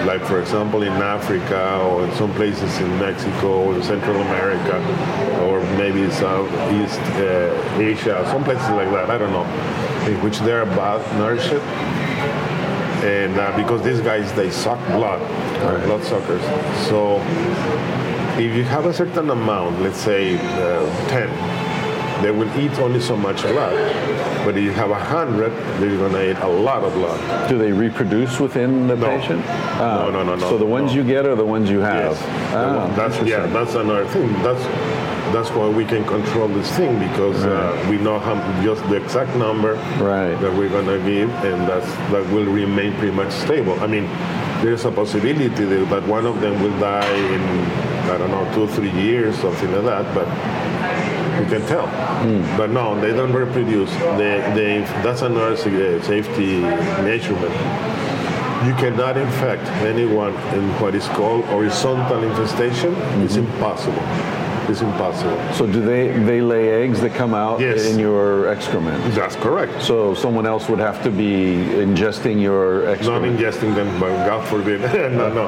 like 0.07 0.23
for 0.23 0.39
example 0.39 0.83
in 0.83 0.93
Africa 0.93 1.81
or 1.91 2.05
in 2.05 2.15
some 2.15 2.33
places 2.33 2.79
in 2.79 2.89
Mexico 2.97 3.65
or 3.65 3.83
Central 3.83 4.15
America 4.21 4.77
or 5.43 5.59
maybe 5.77 6.09
Southeast 6.11 7.01
uh, 7.19 7.79
Asia, 7.79 8.23
some 8.31 8.43
places 8.43 8.69
like 8.69 8.89
that, 8.91 9.09
I 9.09 9.17
don't 9.17 9.31
know, 9.31 9.45
in 10.07 10.21
which 10.23 10.39
they're 10.39 10.65
bad 10.65 11.01
nourished. 11.17 12.06
And 13.03 13.37
uh, 13.39 13.55
because 13.55 13.81
these 13.83 14.01
guys, 14.01 14.31
they 14.33 14.49
suck 14.49 14.79
blood, 14.87 15.21
Right. 15.63 15.85
blood 15.85 16.03
suckers. 16.03 16.41
So 16.87 17.17
if 18.39 18.55
you 18.55 18.63
have 18.63 18.85
a 18.85 18.93
certain 18.93 19.29
amount, 19.29 19.81
let's 19.81 19.97
say 19.99 20.35
uh, 20.37 21.09
10, 21.09 22.23
they 22.23 22.31
will 22.31 22.49
eat 22.59 22.71
only 22.79 22.99
so 22.99 23.15
much 23.15 23.41
blood. 23.43 23.75
But 24.43 24.57
if 24.57 24.63
you 24.63 24.71
have 24.71 24.89
a 24.89 24.95
hundred, 24.95 25.51
they're 25.79 25.97
gonna 25.97 26.23
eat 26.23 26.37
a 26.37 26.47
lot 26.47 26.83
of 26.83 26.93
blood. 26.93 27.19
Do 27.49 27.57
they 27.59 27.71
reproduce 27.71 28.39
within 28.39 28.87
the 28.87 28.95
No. 28.95 29.05
patient? 29.07 29.45
No, 29.77 30.09
no, 30.09 30.23
no, 30.23 30.35
no, 30.35 30.49
So 30.49 30.57
the 30.57 30.65
ones 30.65 30.91
no. 30.91 30.97
you 30.97 31.03
get 31.03 31.25
are 31.27 31.35
the 31.35 31.45
ones 31.45 31.69
you 31.69 31.79
have. 31.81 32.13
Yes. 32.13 32.53
Ah, 32.55 32.87
that's 32.95 33.19
yeah. 33.21 33.45
That's 33.47 33.75
another 33.75 34.07
thing. 34.07 34.31
That's 34.41 34.63
that's 35.33 35.49
why 35.51 35.67
we 35.67 35.85
can 35.85 36.05
control 36.05 36.47
this 36.47 36.71
thing 36.71 36.97
because 36.99 37.45
uh, 37.45 37.87
we 37.89 37.97
know 37.97 38.19
how 38.19 38.35
just 38.63 38.81
the 38.89 38.95
exact 38.95 39.35
number 39.35 39.73
Right. 39.99 40.35
that 40.41 40.53
we're 40.53 40.69
gonna 40.69 40.99
give, 40.99 41.29
and 41.43 41.67
that's 41.67 41.87
that 42.11 42.25
will 42.33 42.45
remain 42.45 42.93
pretty 42.93 43.15
much 43.15 43.31
stable. 43.31 43.79
I 43.79 43.87
mean, 43.87 44.05
there's 44.61 44.85
a 44.85 44.91
possibility 44.91 45.47
that 45.47 46.07
one 46.07 46.25
of 46.25 46.39
them 46.41 46.61
will 46.61 46.77
die 46.79 47.15
in 47.35 47.41
I 48.09 48.17
don't 48.17 48.31
know 48.31 48.49
two 48.53 48.67
three 48.67 48.91
years, 48.91 49.37
something 49.37 49.71
like 49.73 49.85
that, 49.85 50.15
but. 50.15 50.27
We 51.37 51.45
can 51.45 51.61
tell, 51.67 51.85
hmm. 51.85 52.41
but 52.57 52.71
no, 52.71 52.99
they 52.99 53.11
don't 53.11 53.31
reproduce. 53.31 53.91
They, 54.17 54.41
they, 54.55 54.79
that's 55.03 55.21
another 55.21 55.55
sa- 55.55 55.69
uh, 55.69 56.01
safety 56.01 56.61
measurement. 57.05 57.53
You 58.65 58.73
cannot 58.73 59.17
infect 59.17 59.63
anyone 59.85 60.33
in 60.55 60.67
what 60.81 60.95
is 60.95 61.07
called 61.09 61.45
horizontal 61.45 62.23
infestation. 62.23 62.95
It's 63.21 63.35
mm-hmm. 63.35 63.53
impossible. 63.53 64.01
It's 64.69 64.81
impossible. 64.81 65.37
So 65.53 65.65
do 65.65 65.79
they 65.81 66.09
they 66.25 66.41
lay 66.41 66.83
eggs 66.83 66.99
that 67.01 67.13
come 67.13 67.33
out 67.33 67.59
Yes. 67.59 67.85
in 67.85 67.97
your 67.99 68.47
excrement? 68.49 68.99
That's 69.15 69.35
correct. 69.37 69.81
So 69.81 70.13
someone 70.13 70.45
else 70.45 70.67
would 70.69 70.79
have 70.79 71.01
to 71.03 71.09
be 71.09 71.55
ingesting 71.85 72.41
your 72.41 72.85
excrement. 72.89 73.23
Not 73.25 73.39
ingesting 73.39 73.75
them, 73.75 73.89
but 73.99 74.11
God 74.27 74.45
forbid. 74.47 74.81
no, 75.21 75.29
no, 75.33 75.47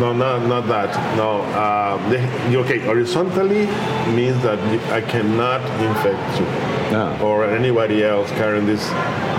no, 0.00 0.12
not, 0.12 0.46
not 0.46 0.66
that. 0.68 0.90
No. 1.16 1.42
Uh, 1.42 1.96
they, 2.10 2.56
okay, 2.56 2.78
horizontally 2.78 3.66
means 4.14 4.42
that 4.42 4.58
I 4.92 5.00
cannot 5.02 5.60
infect 5.80 6.40
you. 6.40 6.46
Ah. 6.90 7.20
Or 7.22 7.44
anybody 7.44 8.02
else 8.04 8.30
carrying 8.32 8.66
this 8.66 8.88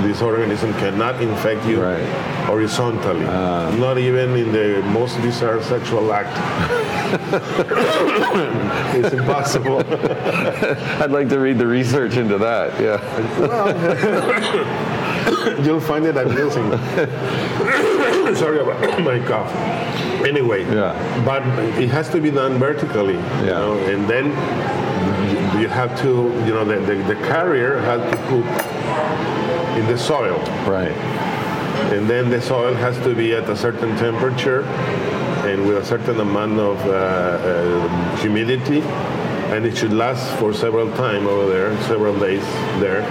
this 0.04 0.22
organism 0.22 0.72
cannot 0.76 1.22
infect 1.22 1.66
you 1.66 1.82
Right. 1.82 2.04
horizontally. 2.46 3.26
Not 3.80 3.98
even 3.98 4.36
in 4.36 4.52
the 4.52 4.82
most 4.94 5.20
bizarre 5.22 5.62
sexual 5.62 6.14
act. 6.14 6.30
it's 8.96 9.14
impossible. 9.14 9.80
I'd 11.02 11.12
like 11.12 11.28
to 11.30 11.40
read 11.40 11.58
the 11.58 11.68
research 11.68 12.18
into 12.18 12.38
that. 12.38 12.80
Yeah. 12.80 13.00
You'll 15.64 15.82
find 15.82 16.06
it 16.06 16.18
amusing. 16.18 16.72
Sorry 18.36 18.60
about 18.60 19.02
my 19.10 19.20
cough. 19.28 19.52
Anyway, 20.26 20.64
Yeah. 20.66 20.94
but 21.26 21.42
it 21.82 21.90
has 21.90 22.10
to 22.10 22.20
be 22.22 22.30
done 22.32 22.58
vertically, 22.60 23.14
you 23.16 23.46
Yeah. 23.46 23.60
know, 23.60 23.74
and 23.92 24.08
then 24.08 24.32
you 25.60 25.68
have 25.68 26.00
to, 26.02 26.10
you 26.46 26.54
know, 26.54 26.64
the, 26.66 26.80
the, 26.80 26.96
the 27.14 27.16
carrier 27.28 27.80
has 27.82 28.02
to 28.12 28.18
poop 28.28 28.46
in 29.78 29.86
the 29.88 29.98
soil, 29.98 30.40
Right. 30.68 30.92
and 31.94 32.10
then 32.10 32.30
the 32.30 32.42
soil 32.42 32.74
has 32.76 32.98
to 33.00 33.14
be 33.16 33.34
at 33.34 33.50
a 33.50 33.56
certain 33.56 33.96
temperature 33.98 34.64
and 35.48 35.66
with 35.68 35.78
a 35.78 35.86
certain 35.86 36.20
amount 36.20 36.60
of 36.60 36.78
uh, 36.86 36.92
uh, 36.92 38.16
humidity, 38.18 38.82
and 39.54 39.66
it 39.66 39.78
should 39.78 39.94
last 39.94 40.30
for 40.38 40.54
several 40.54 40.88
time 40.96 41.26
over 41.28 41.48
there, 41.52 41.76
several 41.84 42.18
days 42.20 42.44
there. 42.80 43.02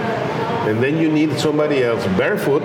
And 0.69 0.81
then 0.83 0.97
you 0.97 1.09
need 1.11 1.37
somebody 1.39 1.83
else 1.83 2.05
barefoot 2.17 2.63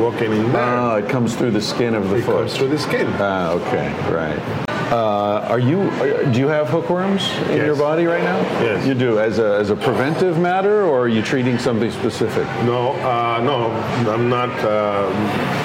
walking 0.00 0.32
in 0.32 0.52
there. 0.52 0.76
Oh, 0.78 0.96
it 0.96 1.08
comes 1.08 1.36
through 1.36 1.50
the 1.52 1.60
skin 1.60 1.94
of 1.94 2.08
the 2.08 2.16
it 2.16 2.22
foot. 2.24 2.38
comes 2.38 2.56
through 2.56 2.68
the 2.68 2.78
skin. 2.78 3.06
Ah, 3.18 3.50
okay, 3.52 3.92
right. 4.12 4.67
Uh, 4.90 5.44
are 5.48 5.58
you? 5.58 5.82
Are, 6.00 6.24
do 6.32 6.38
you 6.38 6.48
have 6.48 6.68
hookworms 6.68 7.30
in 7.50 7.56
Yes. 7.58 7.66
your 7.66 7.76
body 7.76 8.06
right 8.06 8.22
now? 8.22 8.38
Yes. 8.62 8.86
You 8.86 8.94
do 8.94 9.18
as 9.18 9.38
a 9.38 9.58
as 9.58 9.68
a 9.70 9.76
preventive 9.76 10.38
matter, 10.38 10.82
or 10.84 11.00
are 11.02 11.08
you 11.08 11.22
treating 11.22 11.58
something 11.58 11.90
specific? 11.90 12.46
No, 12.64 12.92
uh, 13.04 13.38
no, 13.42 13.70
I'm 14.10 14.30
not. 14.30 14.48
Uh, 14.64 15.10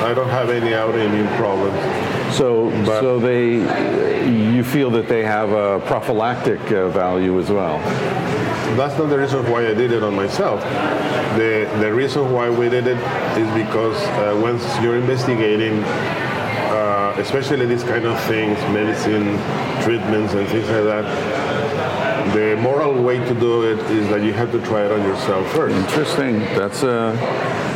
I 0.04 0.14
don't 0.14 0.30
have 0.30 0.50
any 0.50 0.72
autoimmune 0.72 1.34
problems. 1.38 1.80
So, 2.36 2.70
But- 2.86 3.00
so 3.00 3.20
they, 3.20 3.60
you 4.56 4.64
feel 4.64 4.90
that 4.92 5.08
they 5.08 5.24
have 5.24 5.52
a 5.52 5.80
prophylactic 5.86 6.60
uh, 6.72 6.90
value 6.90 7.40
as 7.40 7.50
well. 7.50 7.78
That's 8.76 8.98
not 8.98 9.10
the 9.10 9.20
reason 9.20 9.50
why 9.52 9.68
I 9.68 9.74
did 9.76 9.92
it 9.92 10.04
on 10.04 10.16
myself. 10.16 10.60
The 11.38 11.70
the 11.80 11.94
reason 11.94 12.32
why 12.34 12.50
we 12.50 12.68
did 12.70 12.88
it 12.88 12.98
is 13.38 13.48
because 13.66 13.98
uh, 14.04 14.36
once 14.42 14.64
you're 14.82 14.98
investigating, 14.98 15.84
uh, 17.16 17.22
especially 17.22 17.66
these 17.66 17.84
kind 17.84 18.06
of 18.06 18.20
things, 18.24 18.58
medicine, 18.74 19.24
treatments, 19.84 20.34
and 20.34 20.48
things 20.50 20.68
like 20.70 20.84
that. 20.84 22.34
The 22.34 22.56
moral 22.62 23.04
way 23.04 23.18
to 23.20 23.34
do 23.36 23.64
it 23.64 23.80
is 23.92 24.08
that 24.10 24.22
you 24.22 24.34
have 24.34 24.52
to 24.54 24.62
try 24.66 24.86
it 24.86 24.92
on 24.92 25.02
yourself 25.02 25.46
first. 25.52 25.76
Interesting. 25.76 26.40
That's 26.40 26.82
a 26.84 27.14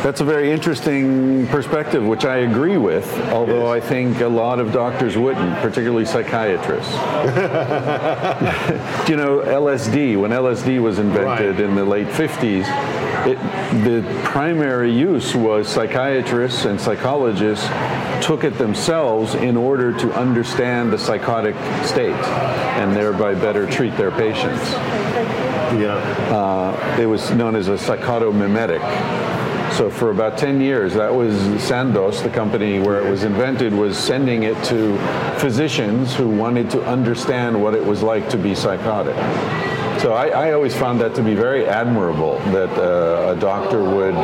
that's 0.02 0.20
a 0.20 0.24
very 0.24 0.50
interesting 0.50 1.46
perspective, 1.48 2.04
which 2.06 2.24
I 2.24 2.38
agree 2.38 2.78
with. 2.78 3.06
Although 3.30 3.70
I 3.70 3.80
think 3.80 4.20
a 4.20 4.28
lot 4.28 4.58
of 4.58 4.72
doctors 4.72 5.16
wouldn't, 5.18 5.58
particularly 5.58 6.06
psychiatrists. 6.06 6.92
you 9.08 9.16
know, 9.16 9.40
LSD. 9.44 10.18
When 10.20 10.30
LSD 10.30 10.80
was 10.80 10.98
invented 10.98 11.56
Right. 11.56 11.60
in 11.60 11.74
the 11.74 11.84
late 11.84 12.08
50s, 12.08 12.64
it, 13.26 13.38
the 13.84 14.02
primary 14.24 14.92
use 14.92 15.34
was 15.34 15.68
psychiatrists 15.68 16.64
and 16.64 16.80
psychologists 16.80 17.66
took 18.24 18.44
it 18.44 18.56
themselves 18.58 19.34
in 19.34 19.56
order 19.56 19.96
to 19.98 20.12
understand 20.14 20.92
the 20.92 20.98
psychotic 20.98 21.54
state 21.84 22.14
and 22.78 22.94
thereby 22.94 23.34
better 23.34 23.66
treat 23.66 23.96
their 23.96 24.10
patients. 24.10 24.70
Yeah. 25.76 25.96
Uh, 26.30 27.00
it 27.00 27.06
was 27.06 27.30
known 27.32 27.56
as 27.56 27.68
a 27.68 27.74
psychotomimetic. 27.74 28.80
So 29.72 29.90
for 29.90 30.10
about 30.10 30.38
10 30.38 30.60
years, 30.60 30.94
that 30.94 31.14
was 31.14 31.36
Sandoz, 31.62 32.22
the 32.22 32.30
company 32.30 32.80
where 32.80 33.06
it 33.06 33.10
was 33.10 33.22
invented, 33.22 33.72
was 33.72 33.96
sending 33.96 34.42
it 34.42 34.62
to 34.64 34.98
physicians 35.38 36.14
who 36.14 36.28
wanted 36.28 36.70
to 36.70 36.84
understand 36.84 37.62
what 37.62 37.74
it 37.74 37.84
was 37.84 38.02
like 38.02 38.28
to 38.30 38.38
be 38.38 38.54
psychotic. 38.54 39.16
So 39.98 40.12
I, 40.12 40.28
I 40.28 40.52
always 40.52 40.74
found 40.76 41.00
that 41.00 41.16
to 41.16 41.22
be 41.22 41.34
very 41.34 41.66
admirable 41.66 42.38
that 42.52 42.70
uh, 42.78 43.34
a 43.36 43.40
doctor 43.40 43.82
would 43.82 44.14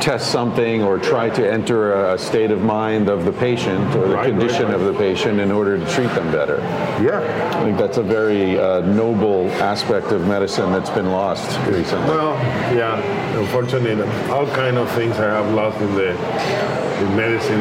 test 0.00 0.30
something 0.32 0.82
or 0.82 0.98
try 0.98 1.28
to 1.28 1.46
enter 1.52 1.92
a, 1.92 2.14
a 2.14 2.18
state 2.18 2.50
of 2.50 2.62
mind 2.62 3.10
of 3.10 3.26
the 3.26 3.32
patient 3.32 3.84
or 3.96 4.08
the 4.08 4.14
Right, 4.14 4.14
right, 4.14 4.30
condition 4.30 4.66
right. 4.66 4.74
of 4.74 4.84
the 4.84 4.94
patient 4.94 5.38
in 5.38 5.50
order 5.52 5.78
to 5.78 5.84
treat 5.92 6.08
them 6.14 6.32
better. 6.32 6.56
Yeah. 7.04 7.20
I 7.54 7.64
think 7.64 7.76
that's 7.76 7.98
a 7.98 8.02
very 8.02 8.58
uh, 8.58 8.80
noble 8.80 9.50
aspect 9.60 10.06
of 10.06 10.26
medicine 10.26 10.72
that's 10.72 10.88
been 10.90 11.10
lost 11.10 11.46
recently. 11.68 12.08
Well, 12.08 12.34
yeah. 12.74 12.98
Unfortunately, 13.38 13.92
all 14.30 14.46
kind 14.46 14.78
of 14.78 14.90
things 14.92 15.16
I 15.18 15.26
have 15.42 15.52
lost 15.52 15.78
in 15.82 15.94
the 15.96 16.10
in 17.02 17.16
medicine. 17.16 17.60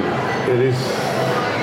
It 0.50 0.60
is 0.60 0.76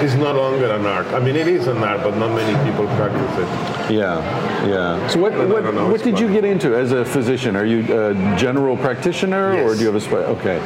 it's 0.03 0.15
no 0.15 0.33
longer 0.33 0.71
an 0.71 0.87
art. 0.87 1.07
I 1.09 1.21
mean, 1.21 1.37
it 1.37 1.49
is 1.49 1.67
an 1.67 1.79
art, 1.79 2.03
but 2.03 2.17
not 2.17 2.31
many 2.35 2.55
people 2.69 2.87
practice 2.97 3.39
it. 3.39 3.95
Yeah, 3.95 4.21
yeah. 4.67 5.09
So 5.09 5.21
what 5.21 5.33
what, 5.33 5.65
know, 5.75 5.87
what 5.87 5.95
it's 5.95 6.05
did 6.05 6.19
you 6.19 6.29
get 6.33 6.45
into 6.45 6.75
as 6.75 6.93
a 6.93 7.05
physician? 7.05 7.57
Are 7.57 7.65
you 7.65 7.81
a 8.09 8.15
general 8.37 8.77
practitioner 8.77 9.63
or 9.63 9.75
do 9.75 9.81
you 9.81 9.87
have 9.87 9.95
a 9.95 10.01
spe- 10.01 10.29
okay? 10.37 10.57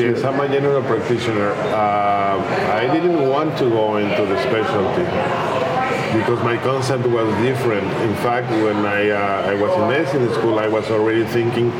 Yes, 0.00 0.24
I'm 0.24 0.40
a 0.40 0.48
general 0.48 0.82
practitioner. 0.82 1.50
Uh, 1.52 2.80
I 2.82 2.86
didn't 2.92 3.28
want 3.28 3.56
to 3.58 3.68
go 3.68 3.96
into 3.98 4.24
the 4.26 4.40
specialty. 4.42 5.06
because 6.18 6.42
my 6.42 6.56
concept 6.56 7.06
was 7.06 7.28
different. 7.42 7.86
In 8.02 8.14
fact, 8.16 8.50
when 8.50 8.84
I, 8.84 9.10
uh, 9.10 9.50
I 9.52 9.54
was 9.54 9.70
in 9.78 9.88
medicine 9.88 10.32
school, 10.34 10.58
I 10.58 10.66
was 10.66 10.90
already 10.90 11.24
thinking 11.24 11.70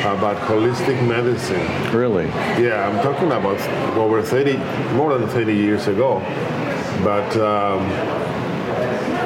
about 0.00 0.36
holistic 0.48 1.06
medicine. 1.06 1.66
Really? 1.96 2.26
Yeah, 2.62 2.88
I'm 2.88 3.02
talking 3.02 3.26
about 3.26 3.60
over 3.96 4.22
30, 4.22 4.56
more 4.94 5.18
than 5.18 5.28
30 5.28 5.54
years 5.54 5.86
ago. 5.88 6.20
But, 7.02 7.36
um, 7.36 7.82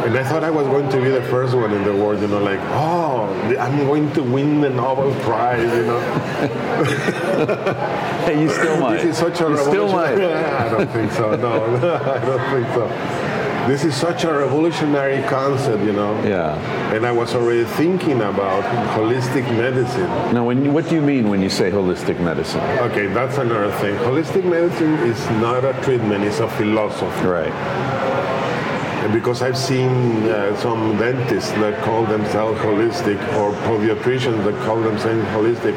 and 0.05 0.19
I 0.19 0.25
thought 0.25 0.45
I 0.45 0.51
was 0.51 0.67
going 0.67 0.89
to 0.91 1.01
be 1.01 1.11
the 1.11 1.23
first 1.25 1.55
one 1.55 1.73
in 1.73 1.85
the 1.85 1.93
world, 1.95 2.21
you 2.21 2.29
know, 2.29 2.43
like, 2.43 2.61
oh, 2.61 3.33
I'm 3.59 3.79
going 3.87 4.13
to 4.15 4.23
win 4.23 4.61
the 4.61 4.71
Nobel 4.71 5.15
Prize, 5.23 5.73
you 5.75 5.87
know. 5.87 6.01
Hey, 8.23 8.41
you 8.41 8.49
still 8.51 8.79
might. 8.79 9.03
This 9.03 9.05
is 9.05 9.19
such 9.19 9.41
a 9.41 9.49
you 9.49 9.57
still 9.59 9.91
might. 9.91 10.15
I 10.21 10.69
don't 10.69 10.89
think 10.91 11.11
so. 11.11 11.35
No, 11.35 11.65
I 11.95 12.25
don't 12.25 12.51
think 12.53 12.69
so. 12.73 12.89
This 13.69 13.85
is 13.85 13.95
such 13.95 14.25
a 14.25 14.33
revolutionary 14.33 15.23
concept, 15.29 15.85
you 15.85 15.93
know. 15.93 16.21
Yeah. 16.25 16.57
And 16.93 17.07
I 17.07 17.13
was 17.13 17.33
already 17.37 17.65
thinking 17.65 18.21
about 18.21 18.65
holistic 18.99 19.49
medicine. 19.57 20.09
Now, 20.35 20.45
when 20.47 20.73
what 20.73 20.89
do 20.89 20.97
you 20.97 21.01
mean 21.01 21.29
when 21.29 21.41
you 21.41 21.49
say 21.49 21.71
holistic 21.71 22.19
medicine? 22.19 22.61
Okay, 22.91 23.07
that's 23.07 23.39
another 23.39 23.71
thing. 23.79 23.95
Holistic 23.99 24.45
medicine 24.45 24.95
is 25.07 25.21
not 25.41 25.65
a 25.65 25.75
treatment; 25.85 26.25
it's 26.25 26.41
a 26.41 26.49
philosophy. 26.49 27.25
Right. 27.25 27.55
Because 29.13 29.43
I've 29.43 29.59
seen 29.59 29.91
uh, 30.29 30.57
some 30.57 30.99
dentists 30.99 31.53
that 31.53 31.85
call 31.85 32.05
themselves 32.05 32.59
holistic, 32.61 33.19
or 33.39 33.53
podiatricians 33.69 34.43
that 34.45 34.57
call 34.67 34.81
themselves 34.81 35.25
holistic. 35.37 35.77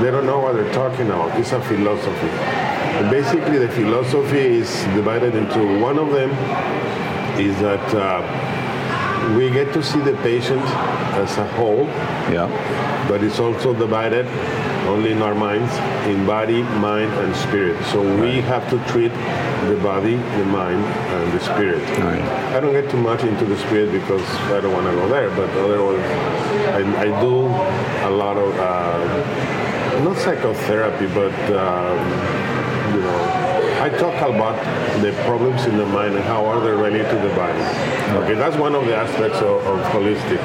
They 0.00 0.10
don't 0.12 0.26
know 0.26 0.38
what 0.38 0.54
they're 0.54 0.72
talking 0.72 1.06
about. 1.06 1.36
It's 1.40 1.50
a 1.50 1.60
philosophy. 1.62 2.28
And 2.98 3.10
basically, 3.10 3.58
the 3.58 3.68
philosophy 3.70 4.58
is 4.62 4.70
divided 4.94 5.34
into 5.34 5.80
one 5.80 5.98
of 5.98 6.12
them 6.12 6.30
is 7.38 7.58
that 7.60 7.94
uh, 7.94 9.34
we 9.36 9.50
get 9.50 9.72
to 9.72 9.82
see 9.82 10.00
the 10.00 10.16
patient 10.18 10.62
as 11.16 11.36
a 11.38 11.46
whole, 11.56 11.86
Yeah. 12.30 12.48
but 13.08 13.22
it's 13.24 13.40
also 13.40 13.72
divided 13.74 14.26
only 14.86 15.12
in 15.12 15.22
our 15.22 15.34
minds 15.34 15.72
in 16.06 16.26
body, 16.26 16.62
mind, 16.62 17.10
and 17.14 17.34
spirit. 17.36 17.82
So 17.86 18.00
we 18.20 18.42
have 18.42 18.68
to 18.70 18.78
treat 18.92 19.12
the 19.70 19.78
body, 19.82 20.16
the 20.16 20.44
mind, 20.44 20.84
and 20.84 21.32
the 21.32 21.40
spirit. 21.40 21.82
Right. 21.98 22.20
I 22.54 22.60
don't 22.60 22.72
get 22.72 22.90
too 22.90 22.98
much 22.98 23.22
into 23.24 23.46
the 23.46 23.56
spirit 23.58 23.92
because 23.92 24.24
I 24.52 24.60
don't 24.60 24.72
want 24.74 24.86
to 24.86 24.92
go 24.92 25.08
there, 25.08 25.30
but 25.30 25.48
otherwise, 25.50 26.04
I, 26.78 26.82
I 27.04 27.20
do 27.20 27.46
a 28.08 28.10
lot 28.10 28.36
of 28.36 28.50
uh, 28.58 30.04
not 30.04 30.16
psychotherapy, 30.18 31.06
but 31.06 31.34
um. 31.56 32.53
I 33.84 33.90
talk 33.90 34.14
about 34.16 34.56
the 35.02 35.12
problems 35.26 35.66
in 35.66 35.76
the 35.76 35.84
mind 35.84 36.14
and 36.14 36.24
how 36.24 36.46
are 36.46 36.58
they 36.58 36.70
related 36.70 37.06
to 37.10 37.28
the 37.28 37.34
body. 37.34 37.60
Okay, 38.24 38.32
that's 38.32 38.56
one 38.56 38.74
of 38.74 38.86
the 38.86 38.96
aspects 38.96 39.36
of, 39.40 39.60
of 39.66 39.78
holistic. 39.92 40.40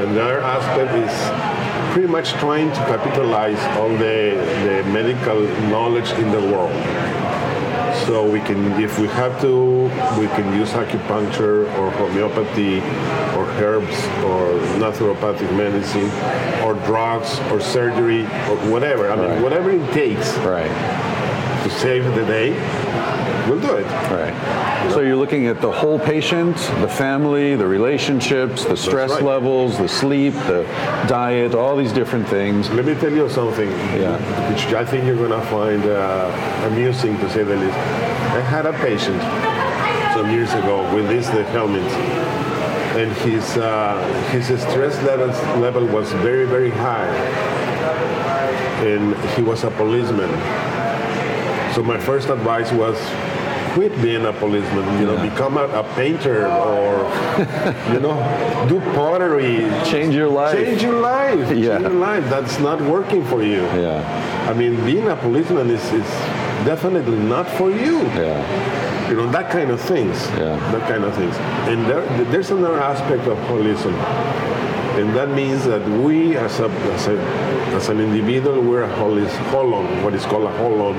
And 0.00 0.16
the 0.16 0.22
aspect 0.40 0.94
is 0.94 1.92
pretty 1.92 2.08
much 2.08 2.32
trying 2.40 2.70
to 2.70 2.76
capitalize 2.88 3.60
all 3.76 3.90
the, 3.90 4.40
the 4.64 4.90
medical 4.90 5.40
knowledge 5.68 6.12
in 6.12 6.30
the 6.30 6.40
world. 6.40 6.72
So 8.06 8.26
we 8.26 8.40
can, 8.40 8.80
if 8.82 8.98
we 8.98 9.06
have 9.08 9.38
to, 9.42 9.82
we 10.18 10.26
can 10.28 10.58
use 10.58 10.70
acupuncture 10.70 11.70
or 11.78 11.90
homeopathy 11.90 12.78
or 13.36 13.44
herbs 13.60 13.96
or 14.24 14.56
naturopathic 14.80 15.54
medicine 15.54 16.08
or 16.64 16.72
drugs 16.86 17.38
or 17.52 17.60
surgery 17.60 18.22
or 18.22 18.56
whatever. 18.72 19.10
I 19.12 19.16
mean, 19.16 19.28
Right. 19.28 19.42
whatever 19.42 19.70
it 19.72 19.92
takes 19.92 20.32
Right. 20.38 20.70
To 21.62 21.70
save 21.70 22.04
the 22.14 22.24
day, 22.24 22.50
we'll 23.48 23.60
do 23.60 23.74
it. 23.76 23.86
Right. 24.10 24.90
So 24.92 25.00
you're 25.00 25.16
looking 25.16 25.46
at 25.46 25.60
the 25.60 25.70
whole 25.70 25.98
patient, 25.98 26.56
the 26.80 26.88
family, 26.88 27.54
the 27.56 27.66
relationships, 27.66 28.64
the 28.64 28.76
stress 28.76 29.10
right. 29.10 29.22
levels, 29.22 29.78
the 29.78 29.88
sleep, 29.88 30.34
the 30.34 30.64
diet, 31.08 31.54
all 31.54 31.76
these 31.76 31.92
different 31.92 32.28
things. 32.28 32.68
Let 32.70 32.84
me 32.84 32.94
tell 32.94 33.12
you 33.12 33.28
something, 33.28 33.70
Yeah. 33.70 34.16
which 34.50 34.74
I 34.74 34.84
think 34.84 35.04
you're 35.04 35.16
gonna 35.28 35.44
find 35.46 35.84
uh, 35.84 36.68
amusing 36.70 37.16
to 37.18 37.30
say 37.30 37.42
the 37.44 37.56
least. 37.56 37.76
I 37.76 38.40
had 38.40 38.66
a 38.66 38.72
patient 38.72 39.20
some 40.14 40.30
years 40.30 40.52
ago 40.52 40.82
with 40.94 41.08
this 41.08 41.26
the 41.28 41.44
helmet, 41.44 41.90
and 43.00 43.10
his 43.28 43.56
uh, 43.56 43.96
his 44.30 44.46
stress 44.46 45.00
levels 45.04 45.36
level 45.58 45.86
was 45.86 46.12
very 46.24 46.44
very 46.44 46.70
high, 46.70 47.08
and 48.84 49.14
he 49.36 49.42
was 49.42 49.64
a 49.64 49.70
policeman. 49.70 50.30
So 51.74 51.82
my 51.82 51.98
first 51.98 52.28
advice 52.28 52.70
was. 52.72 52.98
Quit 53.74 53.94
being 54.02 54.26
a 54.26 54.32
policeman, 54.34 54.84
you 55.00 55.06
know, 55.06 55.14
Yeah. 55.16 55.30
become 55.30 55.56
a, 55.56 55.64
a 55.64 55.82
painter 55.96 56.46
or, 56.46 57.08
you 57.90 58.00
know, 58.00 58.16
do 58.68 58.78
pottery, 58.92 59.64
Change 59.88 60.14
your 60.14 60.28
life. 60.28 60.54
Change 60.54 60.82
your 60.82 61.00
life. 61.00 61.48
Yeah. 61.56 61.78
Change 61.78 61.82
your 61.88 61.98
life. 62.08 62.24
That's 62.28 62.58
not 62.60 62.82
working 62.82 63.24
for 63.24 63.42
you. 63.42 63.62
Yeah. 63.80 64.04
I 64.50 64.52
mean, 64.52 64.76
being 64.84 65.08
a 65.08 65.16
policeman 65.16 65.70
is, 65.70 65.82
is 65.94 66.04
definitely 66.68 67.16
not 67.16 67.48
for 67.48 67.70
you. 67.70 68.02
Yeah. 68.12 69.08
You 69.08 69.16
know, 69.16 69.30
that 69.30 69.50
kind 69.50 69.70
of 69.70 69.80
things. 69.80 70.16
Yeah. 70.36 70.56
That 70.72 70.86
kind 70.86 71.04
of 71.04 71.14
things. 71.14 71.34
And 71.70 71.86
there, 71.86 72.04
there's 72.30 72.50
another 72.50 72.78
aspect 72.78 73.26
of 73.26 73.38
holism. 73.48 73.94
And 75.00 75.16
that 75.16 75.30
means 75.30 75.64
that 75.64 75.80
we, 76.04 76.36
as, 76.36 76.60
a, 76.60 76.68
as, 76.68 77.06
a, 77.08 77.16
as 77.74 77.88
an 77.88 78.00
individual, 78.00 78.60
we're 78.60 78.84
a 78.84 78.88
holon, 78.88 80.02
what 80.02 80.14
is 80.14 80.24
called 80.24 80.44
a 80.44 80.52
holon. 80.58 80.96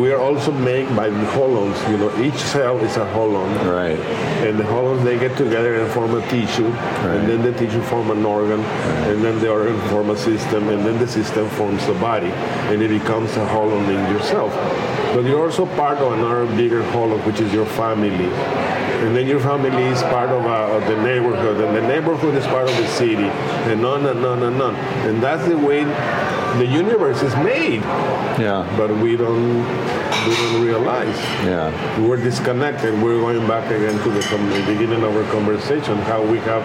We 0.00 0.10
are 0.10 0.20
also 0.20 0.50
made 0.50 0.88
by 0.96 1.10
the 1.10 1.24
holons. 1.26 1.76
You 1.90 1.98
know, 1.98 2.10
each 2.22 2.40
cell 2.40 2.78
is 2.78 2.96
a 2.96 3.06
holon. 3.14 3.50
Right. 3.70 3.98
And 4.46 4.58
the 4.58 4.64
holons 4.64 5.04
they 5.04 5.18
get 5.18 5.36
together 5.36 5.80
and 5.80 5.92
form 5.92 6.14
a 6.16 6.26
tissue, 6.28 6.66
and 6.66 7.28
then 7.28 7.42
the 7.42 7.52
tissue 7.52 7.82
form 7.82 8.10
an 8.10 8.24
organ, 8.24 8.60
and 8.60 9.22
then 9.22 9.38
the 9.38 9.50
organ 9.50 9.78
form 9.90 10.10
a 10.10 10.16
system, 10.16 10.68
and 10.70 10.84
then 10.84 10.98
the 10.98 11.06
system 11.06 11.48
forms 11.50 11.86
the 11.86 11.94
body, 11.94 12.32
and 12.70 12.82
it 12.82 12.88
becomes 12.88 13.30
a 13.36 13.46
holon 13.46 13.86
in 13.88 14.14
yourself. 14.14 14.52
But 15.14 15.24
you're 15.24 15.44
also 15.44 15.66
part 15.66 15.98
of 15.98 16.12
another 16.14 16.46
bigger 16.56 16.82
holon, 16.82 17.24
which 17.26 17.40
is 17.40 17.52
your 17.52 17.66
family. 17.66 18.30
And 19.02 19.16
then 19.16 19.26
your 19.26 19.40
family 19.40 19.82
is 19.84 20.00
part 20.02 20.30
of, 20.30 20.46
uh, 20.46 20.76
of 20.76 20.86
the 20.86 20.96
neighborhood, 21.02 21.60
and 21.60 21.76
the 21.76 21.82
neighborhood 21.82 22.34
is 22.36 22.46
part 22.46 22.68
of 22.68 22.76
the 22.76 22.86
city, 22.86 23.30
and 23.70 23.84
on 23.84 24.06
and 24.06 24.24
on 24.24 24.42
and 24.44 24.62
on. 24.62 24.76
And 25.06 25.20
that's 25.20 25.46
the 25.48 25.58
way 25.58 25.84
the 26.58 26.66
universe 26.66 27.22
is 27.22 27.34
made, 27.36 27.82
Yeah. 28.38 28.66
but 28.76 28.90
we 28.98 29.16
don't 29.16 29.62
we 30.26 30.34
don't 30.36 30.62
realize 30.64 31.18
Yeah. 31.44 31.72
we're 32.00 32.16
disconnected. 32.16 33.00
We're 33.02 33.18
going 33.20 33.46
back 33.48 33.70
again 33.70 33.98
to 34.04 34.10
the, 34.10 34.20
com- 34.20 34.48
the 34.50 34.62
beginning 34.66 35.02
of 35.02 35.16
our 35.16 35.24
conversation, 35.32 35.96
how 36.02 36.22
we 36.22 36.38
have 36.40 36.62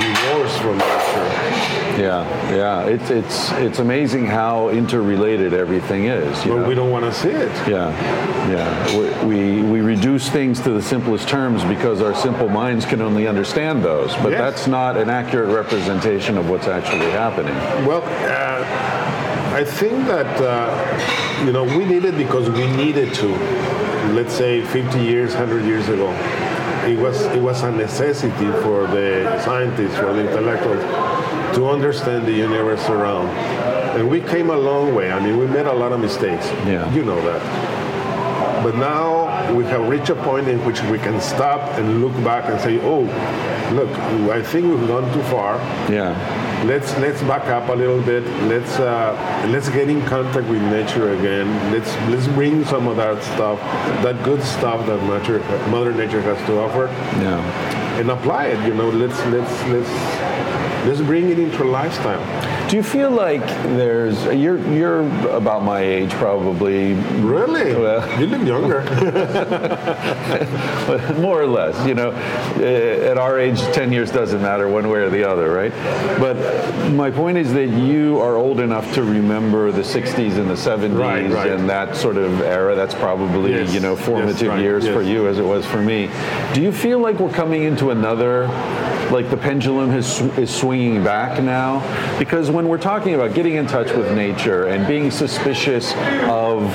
divorced 0.00 0.58
from 0.60 0.76
nature. 0.78 2.02
Yeah. 2.02 2.24
Yeah. 2.54 2.84
It's 2.84 3.10
it's 3.10 3.52
it's 3.52 3.78
amazing 3.78 4.26
how 4.26 4.68
interrelated 4.70 5.52
everything 5.54 6.04
is. 6.06 6.44
you 6.44 6.52
But 6.52 6.60
know? 6.62 6.68
we 6.68 6.74
don't 6.74 6.90
want 6.90 7.04
to 7.06 7.12
see 7.12 7.30
it. 7.30 7.52
Yeah, 7.68 7.90
yeah. 8.50 8.96
We, 9.24 9.60
we, 9.60 9.62
we 9.62 9.80
reduce 9.80 10.28
things 10.28 10.60
to 10.60 10.70
the 10.70 10.82
simplest 10.82 11.28
terms 11.28 11.62
because 11.64 12.00
our 12.02 12.14
simple 12.14 12.48
minds 12.48 12.84
can 12.84 13.00
only 13.00 13.26
understand 13.26 13.82
those. 13.82 14.14
But 14.16 14.32
Yes. 14.32 14.40
that's 14.40 14.66
not 14.66 14.96
an 14.96 15.08
accurate 15.10 15.54
representation 15.54 16.36
of 16.38 16.48
what's 16.50 16.66
actually 16.68 17.10
happening. 17.10 17.54
Well, 17.86 18.02
uh, 18.04 19.19
I 19.60 19.64
think 19.64 20.06
that, 20.06 20.40
uh, 20.40 21.44
you 21.44 21.52
know, 21.52 21.64
we 21.64 21.84
did 21.84 22.06
it 22.06 22.16
because 22.16 22.48
we 22.48 22.66
needed 22.66 23.12
to. 23.16 23.28
Let's 24.14 24.32
say 24.32 24.64
50 24.64 24.98
years, 24.98 25.34
100 25.34 25.66
years 25.66 25.86
ago. 25.90 26.10
It 26.88 26.98
was, 26.98 27.20
it 27.26 27.42
was 27.42 27.62
a 27.62 27.70
necessity 27.70 28.50
for 28.62 28.86
the 28.86 29.38
scientists, 29.44 29.96
for 29.96 30.14
the 30.14 30.30
intellectuals, 30.30 30.82
to 31.56 31.68
understand 31.68 32.26
the 32.26 32.32
universe 32.32 32.88
around. 32.88 33.28
And 33.98 34.08
we 34.08 34.22
came 34.22 34.48
a 34.48 34.56
long 34.56 34.94
way. 34.94 35.12
I 35.12 35.22
mean, 35.22 35.36
we 35.36 35.46
made 35.46 35.66
a 35.66 35.74
lot 35.74 35.92
of 35.92 36.00
mistakes. 36.00 36.46
Yeah. 36.64 36.90
You 36.94 37.04
know 37.04 37.20
that. 37.20 38.62
But 38.64 38.76
now 38.76 39.52
we 39.52 39.64
have 39.64 39.86
reached 39.88 40.08
a 40.08 40.14
point 40.14 40.48
in 40.48 40.64
which 40.64 40.80
we 40.84 40.98
can 40.98 41.20
stop 41.20 41.60
and 41.78 42.00
look 42.02 42.14
back 42.24 42.48
and 42.50 42.58
say, 42.60 42.78
oh, 42.80 43.00
look, 43.74 43.90
I 44.30 44.42
think 44.42 44.66
we've 44.66 44.88
gone 44.88 45.12
too 45.12 45.22
far. 45.24 45.56
Yeah, 45.92 46.12
Let's 46.64 46.94
let's 46.98 47.22
back 47.22 47.46
up 47.46 47.70
a 47.70 47.72
little 47.72 48.02
bit. 48.02 48.22
Let's 48.44 48.78
uh, 48.78 49.48
let's 49.50 49.70
get 49.70 49.88
in 49.88 50.02
contact 50.04 50.46
with 50.46 50.60
nature 50.60 51.14
again. 51.14 51.48
Let's 51.72 51.90
let's 52.10 52.26
bring 52.28 52.66
some 52.66 52.86
of 52.86 52.96
that 52.98 53.22
stuff, 53.22 53.58
that 54.04 54.22
good 54.22 54.42
stuff 54.42 54.86
that 54.86 55.02
nature, 55.04 55.38
Mother 55.70 55.92
Nature 55.92 56.20
has 56.20 56.36
to 56.46 56.60
offer, 56.60 56.86
yeah. 57.18 57.98
and 57.98 58.10
apply 58.10 58.48
it. 58.48 58.66
You 58.68 58.74
know, 58.74 58.90
let's 58.90 59.18
let's 59.26 59.64
let's 59.68 59.90
let's 60.86 61.00
bring 61.00 61.30
it 61.30 61.38
into 61.38 61.64
lifestyle. 61.64 62.20
Do 62.70 62.76
you 62.76 62.82
feel 62.84 63.10
like 63.10 63.44
there's 63.74 64.22
you're 64.26 64.58
you're 64.72 65.00
about 65.36 65.64
my 65.64 65.80
age 65.80 66.10
probably, 66.12 66.92
Really? 67.18 67.74
Well- 67.74 68.06
you 68.20 68.26
look 68.28 68.46
younger. 68.46 68.82
more 71.18 71.40
or 71.42 71.46
less. 71.46 71.74
You 71.86 71.94
know, 71.94 72.10
Uh, 72.60 73.10
at 73.10 73.18
our 73.18 73.38
age, 73.40 73.60
ten 73.72 73.90
years 73.92 74.10
doesn't 74.12 74.40
matter 74.42 74.68
one 74.68 74.88
way 74.88 75.00
or 75.00 75.10
the 75.10 75.24
other, 75.28 75.50
right? 75.50 75.72
But 76.20 76.36
my 76.92 77.10
point 77.10 77.38
is 77.38 77.52
that 77.54 77.68
you 77.70 78.20
are 78.20 78.36
old 78.36 78.60
enough 78.60 78.92
to 78.94 79.02
remember 79.02 79.72
the 79.72 79.82
'60s 79.82 80.38
and 80.38 80.48
the 80.48 80.54
'70s 80.56 80.96
Right, 80.98 81.28
right. 81.32 81.50
and 81.50 81.68
that 81.68 81.96
sort 81.96 82.18
of 82.18 82.40
era. 82.42 82.76
That's 82.76 82.94
probably 82.94 83.52
Yes, 83.52 83.74
you 83.74 83.80
know 83.80 83.94
yes, 83.96 84.06
formative 84.06 84.48
right, 84.48 84.60
years 84.60 84.86
for 84.86 85.02
you 85.02 85.26
as 85.26 85.38
it 85.38 85.44
was 85.44 85.66
for 85.66 85.82
me. 85.82 86.08
Do 86.54 86.60
you 86.62 86.70
feel 86.70 87.00
like 87.00 87.18
we're 87.18 87.32
coming 87.42 87.64
into 87.64 87.90
another? 87.90 88.46
Like 89.10 89.28
the 89.28 89.36
pendulum 89.36 89.90
is, 89.92 90.20
is 90.38 90.54
swinging 90.54 91.02
back 91.02 91.42
now? 91.42 91.82
Because 92.16 92.48
when 92.48 92.59
we're 92.68 92.78
talking 92.78 93.14
about 93.14 93.34
getting 93.34 93.54
in 93.54 93.66
touch 93.66 93.92
with 93.92 94.12
nature 94.12 94.66
and 94.66 94.86
being 94.86 95.10
suspicious 95.10 95.92
of 96.28 96.72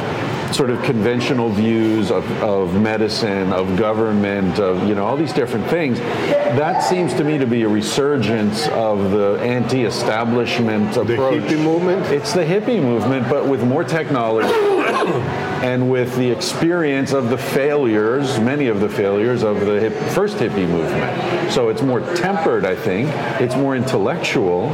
sort 0.54 0.70
of 0.70 0.82
conventional 0.84 1.50
views 1.50 2.12
of, 2.12 2.30
of 2.42 2.80
medicine, 2.80 3.52
of 3.52 3.78
government, 3.78 4.60
of 4.60 4.88
you 4.88 4.96
know 4.96 5.06
all 5.06 5.18
these 5.18 5.34
different 5.34 5.68
things, 5.68 6.00
that 6.00 6.82
seems 6.82 7.14
to 7.14 7.24
me 7.24 7.38
to 7.38 7.48
be 7.48 7.64
a 7.64 7.68
resurgence 7.68 8.68
of 8.70 9.12
the 9.12 9.38
anti-establishment 9.42 10.96
approach. 10.96 11.42
the 11.42 11.56
hippie 11.56 11.64
movement. 11.64 12.06
It's 12.08 12.34
the 12.34 12.44
hippie 12.44 12.82
movement, 12.82 13.30
but 13.30 13.48
with 13.48 13.64
more 13.64 13.84
technology 13.84 14.48
and 15.66 15.90
with 15.90 16.16
the 16.16 16.30
experience 16.30 17.12
of 17.12 17.32
the 17.32 17.38
failures, 17.40 18.40
many 18.40 18.68
of 18.68 18.82
the 18.82 18.88
failures 18.88 19.42
of 19.42 19.62
the 19.62 19.80
hip, 19.80 19.94
first 20.14 20.38
hippie 20.38 20.70
movement. 20.70 21.52
So 21.52 21.70
it's 21.70 21.82
more 21.82 22.02
tempered, 22.18 22.66
I 22.66 22.76
think. 22.76 23.10
It's 23.42 23.56
more 23.56 23.76
intellectual. 23.76 24.70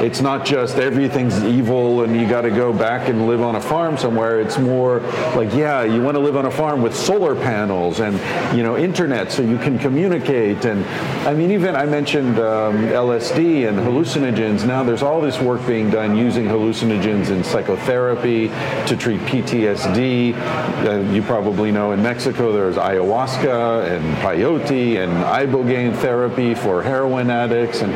It's 0.00 0.20
not 0.20 0.46
just 0.46 0.76
everything's 0.76 1.42
evil 1.42 2.04
and 2.04 2.14
you 2.14 2.28
got 2.28 2.42
to 2.42 2.50
go 2.50 2.72
back 2.72 3.08
and 3.08 3.26
live 3.26 3.40
on 3.40 3.56
a 3.56 3.60
farm 3.60 3.98
somewhere. 3.98 4.38
It's 4.40 4.56
more 4.56 5.00
like, 5.34 5.52
yeah, 5.52 5.82
you 5.82 6.00
want 6.00 6.14
to 6.14 6.20
live 6.20 6.36
on 6.36 6.46
a 6.46 6.50
farm 6.50 6.80
with 6.80 6.94
solar 6.94 7.34
panels 7.34 7.98
and 7.98 8.16
you 8.56 8.62
know 8.62 8.76
internet 8.76 9.32
so 9.32 9.42
you 9.42 9.58
can 9.58 9.80
communicate. 9.80 10.64
And 10.64 10.84
I 11.26 11.34
mean, 11.34 11.50
even 11.50 11.74
I 11.74 11.86
mentioned 11.86 12.38
um, 12.38 12.76
LSD 12.86 13.68
and 13.68 13.78
hallucinogens. 13.78 14.64
Now 14.64 14.84
there's 14.84 15.02
all 15.02 15.20
this 15.20 15.40
work 15.40 15.66
being 15.66 15.90
done 15.90 16.16
using 16.16 16.44
hallucinogens 16.44 17.30
in 17.30 17.42
psychotherapy 17.42 18.48
to 18.86 18.96
treat 18.96 19.20
PTSD. 19.22 20.35
Uh, 20.36 21.00
you 21.12 21.22
probably 21.22 21.72
know 21.72 21.92
in 21.92 22.02
Mexico 22.02 22.52
there's 22.52 22.76
ayahuasca 22.76 23.90
and 23.90 24.04
peyote 24.18 25.02
and 25.02 25.12
ibogaine 25.24 25.96
therapy 25.96 26.54
for 26.54 26.82
heroin 26.82 27.30
addicts. 27.30 27.82
And 27.82 27.92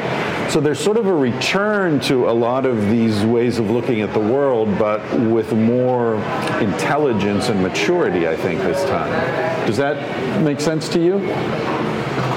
so 0.51 0.61
there's 0.61 0.80
sort 0.80 0.97
of 0.97 1.07
a 1.07 1.14
return 1.14 2.01
to 2.01 2.28
a 2.28 2.32
lot 2.32 2.66
of 2.66 2.91
these 2.91 3.24
ways 3.24 3.59
of 3.59 3.70
looking 3.70 4.01
at 4.01 4.12
the 4.12 4.20
world, 4.20 4.78
but 4.78 5.01
with 5.20 5.53
more 5.53 6.14
intelligence 6.61 7.49
and 7.49 7.62
maturity, 7.62 8.26
I 8.26 8.36
think, 8.36 8.61
this 8.61 8.82
time. 8.88 9.11
Does 9.66 9.76
that 9.76 10.43
make 10.43 10.61
sense 10.61 10.88
to 10.91 11.01
you? 11.01 11.16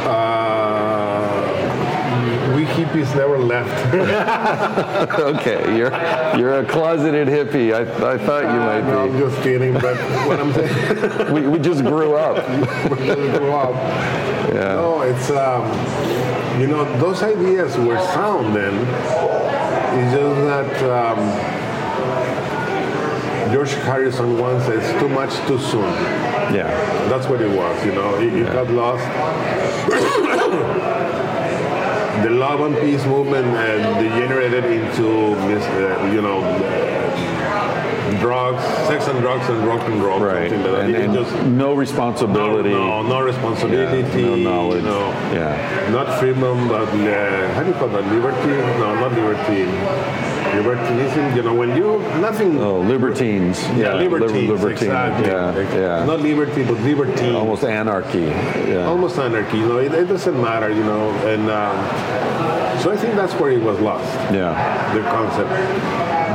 Uh, 0.05 0.42
we 2.63 2.69
hippies 2.69 3.15
never 3.15 3.37
left. 3.37 3.93
okay, 5.19 5.77
you're 5.77 5.91
you're 6.39 6.59
a 6.59 6.65
closeted 6.65 7.27
hippie. 7.27 7.73
I, 7.73 7.81
I 8.13 8.17
thought 8.17 8.43
you 8.43 8.59
might 8.59 8.81
no, 8.81 9.07
be. 9.07 9.13
I'm 9.13 9.19
just 9.19 9.43
kidding. 9.43 9.73
But 9.73 9.97
what 10.27 10.39
I'm 10.39 10.53
saying. 10.53 11.33
We, 11.33 11.47
we 11.47 11.59
just 11.59 11.83
grew 11.83 12.15
up. 12.15 12.37
we 12.89 12.97
just 13.05 13.37
grew 13.37 13.51
up. 13.51 13.75
Yeah. 14.53 14.75
No, 14.75 15.01
it's 15.01 15.29
um, 15.31 15.63
you 16.61 16.67
know 16.67 16.85
those 16.99 17.23
ideas 17.23 17.75
were 17.77 17.99
sound 18.13 18.55
then. 18.55 18.73
It's 19.99 20.13
just 20.15 20.41
that 20.47 20.83
um, 20.91 21.19
George 23.51 23.73
Harrison 23.73 24.37
once 24.37 24.65
said, 24.65 24.77
"It's 24.79 24.99
too 24.99 25.09
much 25.09 25.35
too 25.47 25.59
soon." 25.59 25.91
Yeah. 26.53 26.69
That's 27.09 27.27
what 27.27 27.41
it 27.41 27.49
was, 27.49 27.85
you 27.85 27.93
know. 27.93 28.15
It, 28.19 28.33
it 28.33 28.53
got 28.53 28.69
lost. 28.69 29.03
The 32.23 32.29
love 32.29 32.61
and 32.61 32.75
peace 32.77 33.05
movement 33.05 33.45
uh, 33.45 33.99
degenerated 34.01 34.63
into, 34.65 35.35
this, 35.49 35.63
uh, 35.65 36.11
you 36.13 36.21
know, 36.21 36.39
drugs, 38.19 38.63
sex 38.87 39.07
and 39.07 39.19
drugs 39.19 39.47
and 39.49 39.65
rock 39.67 39.81
and 39.89 40.01
roll. 40.01 40.19
Right. 40.19 40.51
like. 40.51 40.85
And, 40.85 40.95
and 40.95 41.13
just 41.13 41.33
no 41.45 41.73
no, 41.73 41.73
responsibility. 41.73 42.69
no, 42.69 43.01
no 43.03 43.21
responsibility, 43.21 44.21
Yeah, 44.21 44.27
no 44.27 44.35
knowledge. 44.35 44.83
no, 44.83 44.99
Yeah. 45.33 45.89
not 45.91 46.19
freedom, 46.19 46.67
but 46.67 46.87
uh, 46.87 47.53
how 47.53 47.63
do 47.63 47.67
you 47.67 47.73
call 47.75 47.89
that? 47.89 48.05
Liberty? 48.13 48.47
No, 48.79 48.95
not 48.95 49.11
liberty. 49.11 50.22
Libertinism, 50.55 51.35
you 51.35 51.43
know, 51.43 51.53
when 51.55 51.75
you 51.75 51.99
nothing. 52.21 52.59
Oh, 52.59 52.79
libertines. 52.79 53.61
yeah, 53.75 53.93
liber- 53.93 54.19
libertines, 54.19 54.49
libertine. 54.49 54.87
exactly. 54.89 55.25
Yeah. 55.27 55.99
Yeah. 55.99 56.05
Not 56.05 56.19
liberty, 56.19 56.63
but 56.63 56.79
libertine. 56.81 57.35
Almost 57.35 57.63
anarchy. 57.63 58.21
Yeah. 58.21 58.85
almost 58.87 59.17
anarchy. 59.17 59.57
You 59.57 59.67
know, 59.67 59.77
it, 59.79 59.93
it 59.93 60.05
doesn't 60.05 60.39
matter. 60.41 60.69
You 60.69 60.83
know, 60.83 61.09
and 61.31 61.49
um, 61.49 62.79
so 62.81 62.91
I 62.91 62.97
think 62.97 63.15
that's 63.15 63.33
where 63.35 63.51
it 63.51 63.61
was 63.63 63.79
lost. 63.79 64.11
Yeah. 64.31 64.53
The 64.93 65.01
concept. 65.01 65.49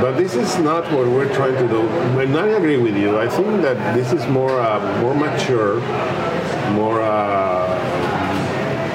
But 0.01 0.17
this 0.17 0.35
is 0.35 0.57
not 0.59 0.83
what 0.93 1.07
we're 1.07 1.33
trying 1.33 1.55
to 1.55 1.67
do. 1.67 1.81
And 2.19 2.35
I 2.37 2.47
agree 2.47 2.77
with 2.77 2.95
you. 2.95 3.19
I 3.19 3.27
think 3.27 3.61
that 3.61 3.77
this 3.95 4.13
is 4.13 4.25
more 4.27 4.51
uh, 4.59 4.79
more 5.01 5.13
mature, 5.13 5.75
more 6.71 7.01
uh, 7.01 7.67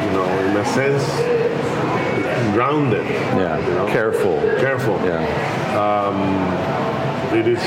you 0.05 0.11
know, 0.13 0.25
in 0.49 0.57
a 0.57 0.65
sense, 0.73 1.05
grounded. 2.55 3.07
Yeah. 3.07 3.59
You 3.59 3.75
know? 3.75 3.87
Careful. 3.89 4.41
Careful. 4.59 4.97
Yeah. 5.05 5.45
It 7.35 7.49
is, 7.49 7.63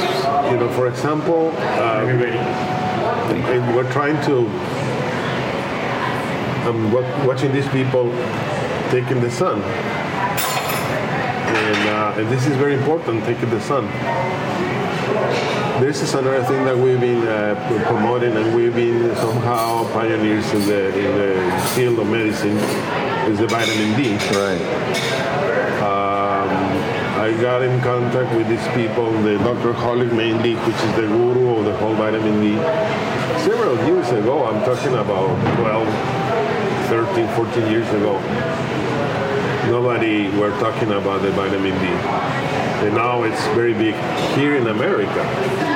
you 0.49 0.57
know, 0.57 0.71
for 0.75 0.87
example, 0.87 1.51
uh, 1.53 2.05
and 2.07 3.75
we're 3.75 3.91
trying 3.91 4.15
to. 4.25 4.47
I'm 6.65 6.89
watching 7.27 7.51
these 7.51 7.67
people 7.67 8.09
taking 8.89 9.19
the 9.19 9.29
sun, 9.29 9.61
and, 11.51 11.89
uh, 11.89 12.15
and 12.17 12.29
this 12.29 12.47
is 12.47 12.55
very 12.55 12.75
important. 12.75 13.25
Taking 13.25 13.49
the 13.49 13.59
sun. 13.59 13.87
This 15.81 16.01
is 16.01 16.13
another 16.13 16.43
thing 16.45 16.63
that 16.63 16.77
we've 16.77 17.01
been 17.01 17.27
uh, 17.27 17.83
promoting, 17.85 18.37
and 18.37 18.55
we've 18.55 18.73
been 18.73 19.13
somehow 19.17 19.83
pioneers 19.91 20.49
in 20.53 20.65
the 20.65 20.97
in 20.97 21.17
the 21.17 21.61
field 21.75 21.99
of 21.99 22.07
medicine. 22.07 22.57
Is 23.27 23.39
the 23.39 23.47
vitamin 23.47 24.01
D. 24.01 24.15
Right. 24.39 24.61
Um, 25.83 26.47
I 27.19 27.37
got 27.41 27.61
in 27.61 27.81
contact 27.81 28.33
with 28.33 28.47
these 28.47 28.65
people, 28.69 29.11
the 29.21 29.37
Dr. 29.39 29.73
Holick 29.73 30.13
mainly, 30.13 30.55
which 30.55 30.77
is 30.77 30.95
the 30.95 31.01
guru 31.01 31.57
of 31.57 31.65
the 31.65 31.75
whole 31.75 31.93
vitamin 31.95 32.39
D. 32.39 32.55
Several 33.43 33.75
years 33.85 34.07
ago, 34.11 34.45
I'm 34.45 34.63
talking 34.63 34.93
about 34.93 35.27
12, 35.57 35.87
13, 36.87 37.27
14 37.35 37.69
years 37.69 37.89
ago, 37.89 38.17
nobody 39.67 40.29
were 40.39 40.51
talking 40.61 40.93
about 40.93 41.21
the 41.21 41.31
vitamin 41.31 41.77
D. 41.79 41.85
And 42.87 42.95
now 42.95 43.23
it's 43.23 43.45
very 43.47 43.73
big 43.73 43.95
here 44.37 44.55
in 44.55 44.67
America. 44.67 45.66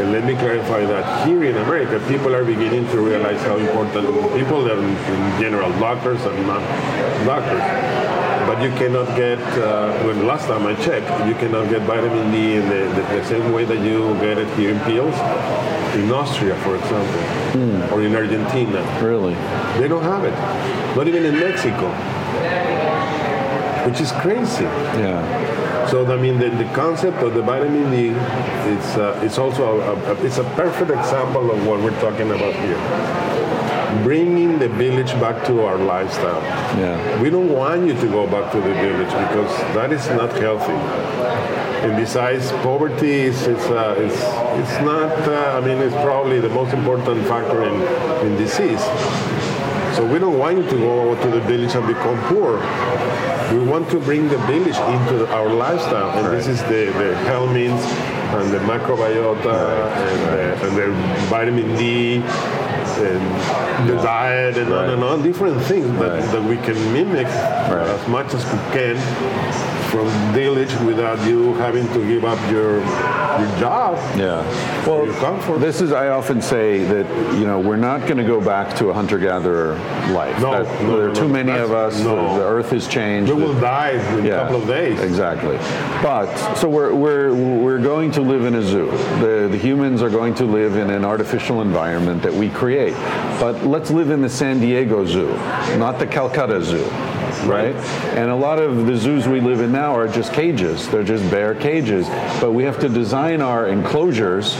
And 0.00 0.12
let 0.12 0.24
me 0.24 0.34
clarify 0.34 0.84
that 0.86 1.26
here 1.26 1.44
in 1.44 1.56
America, 1.56 2.02
people 2.08 2.34
are 2.34 2.44
beginning 2.44 2.86
to 2.88 2.98
realize 3.00 3.40
how 3.42 3.56
important 3.56 4.06
people 4.34 4.66
are 4.70 4.78
in 4.78 5.40
general, 5.40 5.70
doctors 5.78 6.20
and 6.24 6.46
not 6.46 6.60
doctors. 7.26 7.62
But 8.48 8.60
you 8.62 8.70
cannot 8.70 9.06
get, 9.16 9.38
uh, 9.58 9.92
when 10.04 10.26
last 10.26 10.46
time 10.48 10.66
I 10.66 10.74
checked, 10.74 11.08
you 11.28 11.34
cannot 11.34 11.70
get 11.70 11.82
vitamin 11.82 12.32
D 12.32 12.56
in 12.56 12.68
the, 12.68 12.80
the, 12.96 13.02
the 13.20 13.24
same 13.26 13.52
way 13.52 13.64
that 13.64 13.78
you 13.78 14.14
get 14.14 14.36
it 14.38 14.48
here 14.58 14.70
in 14.74 14.80
pills. 14.80 15.14
In 15.94 16.10
Austria, 16.10 16.56
for 16.64 16.74
example, 16.76 17.94
or 17.94 18.02
in 18.02 18.14
Argentina, 18.16 18.80
Really. 19.00 19.34
they 19.78 19.86
don't 19.88 20.02
have 20.02 20.24
it. 20.24 20.34
Not 20.96 21.06
even 21.06 21.24
in 21.24 21.34
Mexico, 21.38 21.88
which 23.86 24.00
is 24.00 24.10
crazy. 24.12 24.64
Yeah. 24.64 25.22
So 25.92 26.10
I 26.10 26.16
mean, 26.16 26.38
the, 26.38 26.48
the 26.48 26.64
concept 26.72 27.18
of 27.18 27.34
the 27.34 27.42
vitamin 27.42 27.90
D, 27.90 28.08
it's 28.72 28.96
uh, 28.96 29.20
it's 29.22 29.36
also 29.36 29.78
a, 29.78 29.92
a, 29.92 30.24
it's 30.24 30.38
a 30.38 30.44
perfect 30.56 30.90
example 30.90 31.50
of 31.50 31.66
what 31.66 31.80
we're 31.80 32.00
talking 32.00 32.30
about 32.30 32.54
here. 32.64 32.80
Bringing 34.02 34.58
the 34.58 34.70
village 34.70 35.12
back 35.20 35.44
to 35.48 35.60
our 35.66 35.76
lifestyle. 35.76 36.40
Yeah. 36.80 37.20
We 37.20 37.28
don't 37.28 37.52
want 37.52 37.86
you 37.86 37.92
to 37.92 38.06
go 38.06 38.26
back 38.26 38.50
to 38.52 38.60
the 38.62 38.72
village 38.72 39.12
because 39.24 39.52
that 39.76 39.92
is 39.92 40.08
not 40.08 40.32
healthy. 40.32 40.72
And 41.84 41.94
besides, 41.94 42.50
poverty 42.64 43.28
is 43.28 43.46
it's 43.46 43.66
uh, 43.66 43.94
it's, 43.98 44.16
it's 44.62 44.80
not. 44.80 45.12
Uh, 45.28 45.58
I 45.58 45.60
mean, 45.60 45.76
it's 45.76 45.94
probably 45.96 46.40
the 46.40 46.48
most 46.48 46.72
important 46.72 47.26
factor 47.26 47.64
in, 47.64 48.26
in 48.26 48.38
disease. 48.38 48.80
So 50.02 50.12
we 50.12 50.18
don't 50.18 50.36
want 50.36 50.56
you 50.56 50.64
to 50.68 50.76
go 50.78 51.14
to 51.14 51.30
the 51.30 51.40
village 51.42 51.76
and 51.76 51.86
become 51.86 52.18
poor. 52.24 52.58
We 53.56 53.64
want 53.64 53.88
to 53.90 54.00
bring 54.00 54.26
the 54.26 54.38
village 54.50 54.74
into 54.74 55.28
our 55.32 55.48
lifestyle, 55.48 56.10
and 56.18 56.36
this 56.36 56.48
is 56.48 56.60
the 56.62 56.90
the 56.98 57.14
helminths 57.30 57.86
and 58.34 58.50
the 58.50 58.58
macrobiota 58.58 59.86
and, 59.94 60.20
the, 60.26 60.66
and 60.66 60.76
the 60.76 61.26
vitamin 61.26 61.76
D. 61.76 62.20
and 63.02 63.88
the 63.88 63.96
diet 64.02 64.56
and 64.56 64.72
on 64.72 64.90
and 64.90 65.02
on, 65.04 65.22
different 65.22 65.60
things 65.62 65.86
that, 65.98 66.12
Right. 66.20 66.32
that 66.32 66.42
we 66.42 66.56
can 66.58 66.76
mimic 66.92 67.26
as 67.26 68.08
much 68.08 68.32
as 68.34 68.44
we 68.44 68.58
can 68.72 68.96
from 69.90 70.08
village 70.32 70.72
without 70.86 71.18
you 71.28 71.52
having 71.54 71.86
to 71.88 72.06
give 72.06 72.24
up 72.24 72.38
your 72.50 72.78
your 73.40 73.58
job. 73.58 73.96
Yeah. 74.18 74.42
for 74.84 75.06
your 75.06 75.14
comfort. 75.14 75.60
This 75.60 75.80
is, 75.80 75.90
I 75.92 76.08
often 76.08 76.42
say 76.42 76.84
that, 76.84 77.06
you 77.38 77.46
know, 77.46 77.58
we're 77.60 77.76
not 77.76 78.00
going 78.02 78.18
to 78.18 78.24
go 78.24 78.40
back 78.40 78.76
to 78.76 78.88
a 78.90 78.92
hunter 78.92 79.16
gatherer 79.16 79.74
life. 80.12 80.38
No, 80.40 80.50
That- 80.64 80.82
no, 80.82 80.96
there 80.96 81.04
are 81.06 81.08
no, 81.08 81.14
too 81.14 81.28
no. 81.28 81.32
many 81.32 81.52
of 81.52 81.72
us. 81.72 81.98
no. 82.00 82.16
The, 82.34 82.38
the 82.40 82.44
earth 82.46 82.70
has 82.70 82.86
changed. 82.88 83.32
we 83.32 83.40
will 83.42 83.58
die 83.58 83.90
in 84.18 84.24
Yeah, 84.26 84.32
a 84.34 84.38
couple 84.42 84.60
of 84.62 84.66
days. 84.68 85.00
Exactly. 85.00 85.56
But 86.02 86.34
so 86.56 86.68
we're, 86.68 86.92
we're, 86.94 87.32
we're 87.34 87.78
going 87.78 88.10
to 88.12 88.22
live 88.22 88.44
in 88.44 88.54
a 88.56 88.62
zoo. 88.62 88.90
The, 89.20 89.48
the 89.50 89.56
humans 89.58 90.02
are 90.02 90.10
going 90.10 90.34
to 90.34 90.44
live 90.44 90.76
in 90.76 90.90
an 90.90 91.04
artificial 91.04 91.62
environment 91.62 92.22
that 92.22 92.34
we 92.34 92.50
create. 92.50 92.91
But 93.40 93.64
let's 93.64 93.90
live 93.90 94.10
in 94.10 94.22
the 94.22 94.28
San 94.28 94.60
Diego 94.60 95.04
Zoo, 95.04 95.32
not 95.78 95.98
the 95.98 96.06
Calcutta 96.06 96.62
Zoo. 96.62 96.84
Right? 97.44 97.74
And 98.16 98.30
a 98.30 98.36
lot 98.36 98.58
of 98.58 98.86
the 98.86 98.96
zoos 98.96 99.26
we 99.26 99.40
live 99.40 99.60
in 99.60 99.72
now 99.72 99.94
are 99.96 100.08
just 100.08 100.32
cages. 100.32 100.88
They're 100.88 101.04
just 101.04 101.28
bare 101.30 101.54
cages. 101.54 102.08
But 102.40 102.52
we 102.52 102.64
have 102.64 102.78
to 102.80 102.88
design 102.88 103.40
our 103.42 103.68
enclosures, 103.68 104.54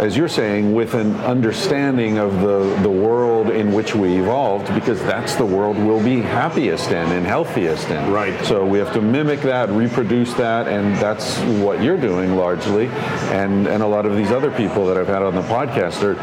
as 0.00 0.16
you're 0.16 0.28
saying, 0.28 0.74
with 0.74 0.94
an 0.94 1.14
understanding 1.16 2.18
of 2.18 2.40
the, 2.40 2.78
the 2.82 2.90
world 2.90 3.50
in 3.50 3.72
which 3.72 3.94
we 3.94 4.18
evolved, 4.18 4.72
because 4.74 5.00
that's 5.02 5.34
the 5.36 5.46
world 5.46 5.76
we'll 5.76 6.02
be 6.02 6.20
happiest 6.20 6.90
in 6.90 7.12
and 7.12 7.26
healthiest 7.26 7.88
in. 7.90 8.10
Right. 8.10 8.44
So 8.44 8.66
we 8.66 8.78
have 8.78 8.92
to 8.94 9.00
mimic 9.00 9.40
that, 9.42 9.68
reproduce 9.70 10.34
that, 10.34 10.68
and 10.68 10.96
that's 10.96 11.38
what 11.62 11.82
you're 11.82 12.00
doing 12.00 12.36
largely. 12.36 12.86
And 13.30 13.66
and 13.66 13.82
a 13.82 13.86
lot 13.86 14.06
of 14.06 14.16
these 14.16 14.30
other 14.30 14.50
people 14.50 14.86
that 14.86 14.96
I've 14.96 15.08
had 15.08 15.22
on 15.22 15.34
the 15.34 15.42
podcast 15.42 16.02
are 16.02 16.14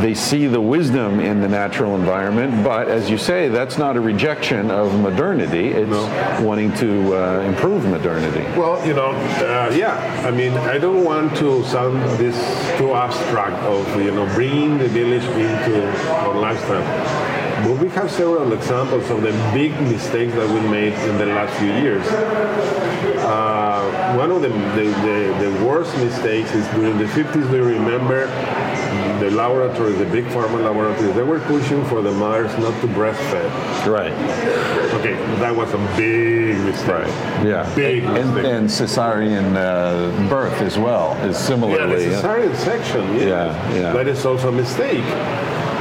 they 0.00 0.14
see 0.14 0.46
the 0.46 0.60
wisdom 0.60 1.20
in 1.20 1.40
the 1.40 1.48
natural 1.48 1.96
environment, 1.96 2.64
but 2.64 2.88
as 2.88 3.10
you 3.10 3.18
say, 3.18 3.48
that's 3.48 3.78
not 3.78 3.96
a 3.96 4.00
rejection 4.00 4.70
of 4.70 4.98
modernity. 5.00 5.41
It's 5.50 6.40
wanting 6.40 6.72
to 6.74 7.14
uh, 7.14 7.40
improve 7.40 7.84
modernity. 7.84 8.44
Well, 8.58 8.84
you 8.86 8.94
know, 8.94 9.10
uh, 9.10 9.72
yeah. 9.74 10.22
I 10.26 10.30
mean, 10.30 10.52
I 10.52 10.78
don't 10.78 11.04
want 11.04 11.36
to 11.38 11.64
sound 11.64 12.02
this 12.18 12.36
too 12.78 12.94
abstract 12.94 13.62
of 13.64 13.84
you 14.00 14.12
know 14.12 14.26
bringing 14.34 14.78
the 14.78 14.88
village 14.88 15.24
into 15.24 15.86
our 16.12 16.34
lifestyle. 16.34 16.82
But 17.62 17.78
we 17.78 17.88
have 17.90 18.10
several 18.10 18.52
examples 18.52 19.08
of 19.10 19.22
the 19.22 19.30
big 19.54 19.72
mistakes 19.82 20.34
that 20.34 20.48
we 20.48 20.60
made 20.68 20.94
in 20.94 21.18
the 21.18 21.26
last 21.26 21.56
few 21.60 21.72
years. 21.72 22.04
Uh, 23.22 24.16
one 24.16 24.32
of 24.32 24.42
the, 24.42 24.48
the, 24.48 24.84
the, 25.06 25.48
the 25.48 25.64
worst 25.64 25.96
mistakes 25.98 26.52
is 26.54 26.66
during 26.74 26.98
the 26.98 27.04
50s, 27.04 27.48
we 27.50 27.60
remember 27.60 28.26
the 29.20 29.30
laboratories, 29.30 29.98
the 29.98 30.06
big 30.06 30.24
pharma 30.26 30.62
laboratories, 30.62 31.14
they 31.14 31.22
were 31.22 31.40
pushing 31.40 31.84
for 31.86 32.02
the 32.02 32.12
mothers 32.12 32.50
not 32.58 32.78
to 32.80 32.86
breastfeed. 32.88 33.50
Right. 33.86 34.12
Okay, 35.00 35.14
that 35.40 35.54
was 35.54 35.72
a 35.72 35.78
big 35.96 36.56
mistake. 36.58 36.88
Right. 36.88 37.46
Yeah. 37.46 37.72
Big 37.74 38.04
And, 38.04 38.34
mistake. 38.34 38.52
and 38.52 38.68
cesarean 38.68 39.56
uh, 39.56 40.28
birth 40.28 40.60
as 40.62 40.78
well 40.78 41.12
is 41.24 41.36
Yeah, 41.36 41.46
similarly. 41.46 42.08
the 42.08 42.16
cesarean 42.16 42.56
section. 42.56 43.14
Yeah. 43.16 43.26
Yeah, 43.26 43.74
yeah. 43.74 43.92
That 43.92 44.08
is 44.08 44.24
also 44.26 44.48
a 44.48 44.52
mistake. 44.52 45.04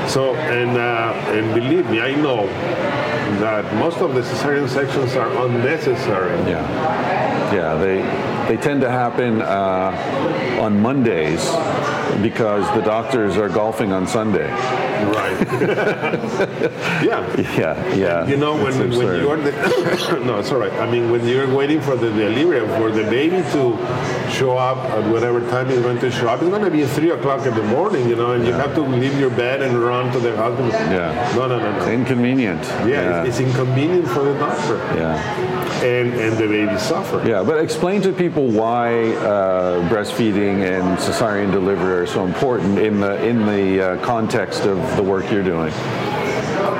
So, 0.07 0.35
and 0.35 0.77
uh, 0.77 1.13
and 1.35 1.53
believe 1.53 1.89
me, 1.89 2.01
I 2.01 2.15
know 2.15 2.47
that 3.39 3.63
most 3.75 3.97
of 3.99 4.13
the 4.13 4.21
cesarean 4.21 4.67
sections 4.67 5.15
are 5.15 5.29
unnecessary. 5.45 6.35
Yeah, 6.49 7.53
yeah. 7.53 7.75
They 7.75 8.01
they 8.47 8.57
tend 8.61 8.81
to 8.81 8.89
happen 8.89 9.41
uh, 9.41 10.59
on 10.59 10.81
Mondays 10.81 11.47
because 12.21 12.65
the 12.75 12.81
doctors 12.81 13.37
are 13.37 13.49
golfing 13.49 13.91
on 13.91 14.07
Sunday. 14.07 14.49
Right. 14.49 15.37
yeah. 17.03 17.21
Yeah, 17.57 17.95
yeah. 17.95 18.27
You 18.27 18.37
know, 18.37 18.53
when, 18.61 18.77
when 18.77 19.21
you're 19.21 19.37
the, 19.37 20.21
no, 20.25 20.39
it's 20.39 20.51
all 20.51 20.59
right. 20.59 20.73
I 20.73 20.89
mean, 20.89 21.11
when 21.11 21.25
you're 21.27 21.53
waiting 21.53 21.81
for 21.81 21.95
the 21.95 22.09
delivery 22.09 22.59
for 22.77 22.91
the 22.91 23.03
baby 23.03 23.37
to 23.53 23.77
show 24.31 24.57
up 24.57 24.77
at 24.91 25.11
whatever 25.11 25.39
time 25.49 25.69
he's 25.69 25.79
going 25.79 25.99
to 25.99 26.11
show 26.11 26.27
up, 26.29 26.41
it's 26.41 26.49
going 26.49 26.63
to 26.63 26.69
be 26.71 26.85
three 26.85 27.11
o'clock 27.11 27.45
in 27.45 27.55
the 27.55 27.63
morning, 27.63 28.07
you 28.07 28.15
know, 28.15 28.33
and 28.33 28.45
you 28.45 28.53
have 28.53 28.75
to 28.75 28.81
leave 28.81 29.19
your 29.19 29.29
bed 29.31 29.61
and 29.61 29.77
run 29.81 30.11
to 30.13 30.19
the 30.19 30.35
hospital. 30.35 30.69
Yeah. 30.71 31.33
No, 31.35 31.47
no, 31.47 31.59
no, 31.59 31.77
It's 31.77 31.85
no. 31.87 31.91
inconvenient. 31.93 32.63
Yeah, 32.63 32.85
yeah. 32.87 33.23
It's, 33.23 33.39
it's 33.39 33.49
inconvenient 33.49 34.07
for 34.07 34.23
the 34.23 34.33
doctor, 34.37 34.77
yeah. 34.95 35.83
and 35.83 36.13
and 36.13 36.37
the 36.37 36.47
baby 36.47 36.77
suffers. 36.77 37.27
Yeah, 37.27 37.43
but 37.43 37.59
explain 37.63 38.01
to 38.03 38.11
people 38.11 38.47
why 38.47 39.13
uh, 39.15 39.89
breastfeeding 39.89 40.63
and 40.63 40.97
cesarean 40.99 41.51
delivery 41.51 42.00
are 42.01 42.07
so 42.07 42.25
important 42.25 42.79
in 42.79 42.99
the 42.99 43.23
in 43.23 43.45
the 43.45 43.91
uh, 43.91 44.03
context 44.03 44.65
of 44.65 44.77
the 44.95 45.03
work 45.03 45.29
you're 45.31 45.43
doing. 45.43 45.71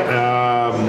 Um, 0.09 0.88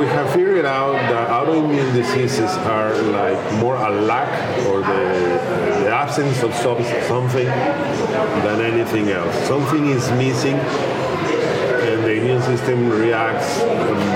we 0.00 0.06
have 0.08 0.28
figured 0.32 0.64
out 0.64 0.94
that 1.12 1.28
autoimmune 1.28 1.94
diseases 1.94 2.50
are 2.66 2.94
like 3.20 3.38
more 3.60 3.76
a 3.76 3.90
lack 3.90 4.32
or 4.66 4.80
the, 4.80 5.84
the 5.84 5.90
absence 5.94 6.42
of 6.42 6.52
some- 6.54 6.82
something 7.06 7.46
than 7.46 8.60
anything 8.60 9.08
else. 9.10 9.34
Something 9.46 9.90
is 9.90 10.10
missing, 10.12 10.56
and 10.56 12.02
the 12.02 12.14
immune 12.14 12.42
system 12.42 12.90
reacts 12.90 13.60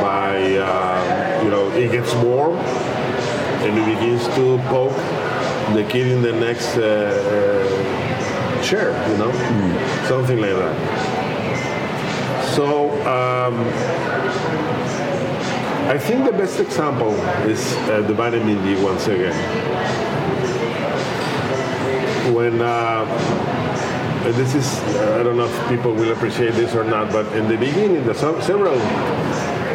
by, 0.02 0.56
uh, 0.56 1.42
you 1.44 1.50
know, 1.50 1.70
it 1.72 1.92
gets 1.92 2.12
warm 2.16 2.56
and 2.56 3.78
it 3.78 3.86
begins 3.94 4.26
to 4.34 4.58
poke 4.68 4.96
the 5.74 5.84
kid 5.88 6.06
in 6.06 6.22
the 6.22 6.32
next 6.32 6.76
uh, 6.76 6.82
chair, 8.66 8.90
you 9.10 9.16
know, 9.18 9.30
something 10.08 10.40
like 10.40 10.56
that. 10.56 10.74
So 12.56 12.90
um, 13.06 13.54
I 15.88 15.96
think 15.96 16.24
the 16.24 16.32
best 16.32 16.58
example 16.58 17.12
is 17.48 17.60
uh, 17.76 18.02
the 18.02 18.14
vitamin 18.14 18.58
D 18.64 18.82
once 18.82 19.06
again. 19.06 19.36
When 22.34 22.60
uh, 22.60 23.04
this 24.32 24.56
is, 24.56 24.80
I 25.14 25.22
don't 25.22 25.36
know 25.36 25.46
if 25.46 25.68
people 25.68 25.94
will 25.94 26.12
appreciate 26.12 26.54
this 26.54 26.74
or 26.74 26.82
not, 26.82 27.12
but 27.12 27.24
in 27.36 27.46
the 27.46 27.56
beginning, 27.56 28.04
the, 28.04 28.14
several 28.14 28.80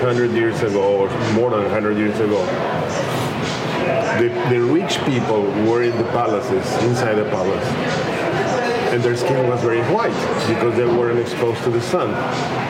hundred 0.01 0.31
years 0.31 0.61
ago, 0.63 1.03
or 1.03 1.33
more 1.33 1.49
than 1.51 1.69
hundred 1.69 1.97
years 1.97 2.19
ago, 2.19 2.43
the, 4.19 4.27
the 4.49 4.59
rich 4.59 4.99
people 5.05 5.43
were 5.69 5.81
in 5.81 5.95
the 5.97 6.09
palaces, 6.11 6.65
inside 6.83 7.13
the 7.13 7.29
palace 7.29 8.00
and 8.91 9.01
their 9.01 9.15
skin 9.15 9.47
was 9.47 9.61
very 9.61 9.81
white 9.93 10.13
because 10.47 10.75
they 10.75 10.85
weren't 10.85 11.19
exposed 11.19 11.63
to 11.63 11.69
the 11.69 11.81
sun. 11.81 12.13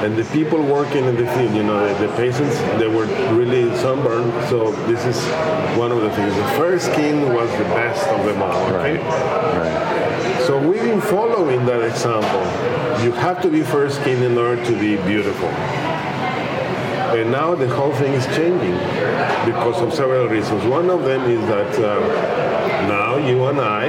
And 0.03 0.15
the 0.15 0.25
people 0.25 0.61
working 0.61 1.05
in 1.05 1.15
the 1.15 1.25
field, 1.33 1.53
you 1.55 1.63
know, 1.63 1.87
the, 1.87 2.07
the 2.07 2.13
patients, 2.15 2.57
they 2.79 2.87
were 2.87 3.05
really 3.33 3.75
sunburned. 3.77 4.31
So 4.49 4.71
this 4.85 5.03
is 5.05 5.17
one 5.77 5.91
of 5.91 6.01
the 6.01 6.11
things. 6.11 6.35
The 6.35 6.47
fair 6.59 6.79
skin 6.79 7.33
was 7.33 7.49
the 7.57 7.65
best 7.75 8.07
of 8.07 8.25
them 8.25 8.41
all. 8.41 8.61
Okay? 8.73 8.97
Right. 8.97 10.43
So 10.45 10.59
we've 10.59 10.81
been 10.81 11.01
following 11.01 11.65
that 11.65 11.81
example. 11.81 12.41
You 13.03 13.11
have 13.13 13.41
to 13.41 13.49
be 13.49 13.63
fair 13.63 13.89
skinned 13.89 14.23
in 14.23 14.37
order 14.37 14.63
to 14.63 14.79
be 14.79 14.97
beautiful. 15.07 15.49
And 17.17 17.31
now 17.31 17.55
the 17.55 17.67
whole 17.67 17.93
thing 17.93 18.13
is 18.13 18.25
changing 18.27 18.77
because 19.45 19.81
of 19.81 19.93
several 19.93 20.27
reasons. 20.27 20.63
One 20.65 20.89
of 20.89 21.03
them 21.03 21.29
is 21.29 21.41
that 21.47 21.75
uh, 21.79 21.99
now 22.87 23.17
you 23.17 23.45
and 23.45 23.59
I, 23.59 23.87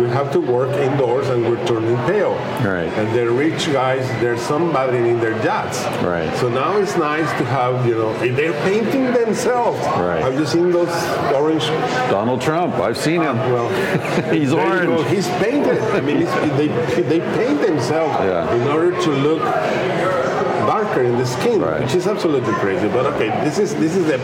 we 0.00 0.08
have 0.10 0.30
to 0.32 0.40
work 0.40 0.70
indoors 0.76 1.28
and 1.28 1.44
we're 1.44 1.64
turning 1.66 1.96
pale. 2.06 2.34
Right. 2.64 2.88
And 2.98 3.14
the 3.16 3.30
rich 3.30 3.70
guys, 3.72 4.06
they're 4.20 4.36
sunbathing 4.36 5.06
in 5.10 5.20
their 5.20 5.36
yachts. 5.44 5.82
Right. 6.04 6.34
So 6.38 6.48
now 6.48 6.76
it's 6.78 6.96
nice 6.96 7.28
to 7.38 7.44
have, 7.46 7.86
you 7.86 7.94
know, 7.96 8.12
they're 8.34 8.52
painting 8.62 9.12
themselves. 9.12 9.78
Right. 9.98 10.20
Have 10.22 10.34
you 10.34 10.46
seen 10.46 10.70
those 10.70 10.88
orange? 11.34 11.66
Donald 12.10 12.40
Trump, 12.40 12.74
I've 12.76 12.96
seen 12.96 13.20
him. 13.22 13.36
Well, 13.52 13.68
He's 14.32 14.52
orange. 14.52 15.06
He's 15.08 15.28
painted. 15.42 15.78
I 15.94 16.00
mean, 16.00 16.20
they, 16.56 16.68
they 17.02 17.20
paint 17.36 17.60
themselves 17.60 18.14
Yeah. 18.24 18.54
in 18.54 18.66
order 18.68 18.92
to 19.02 19.10
look 19.10 19.42
darker 20.68 21.02
in 21.02 21.16
the 21.16 21.26
skin, 21.26 21.60
Right. 21.60 21.80
which 21.82 21.94
is 21.94 22.06
absolutely 22.06 22.52
crazy. 22.54 22.88
But 22.88 23.06
okay, 23.14 23.28
this 23.44 23.58
is 23.58 23.74
this 23.76 23.96
is 23.96 24.06
the 24.06 24.18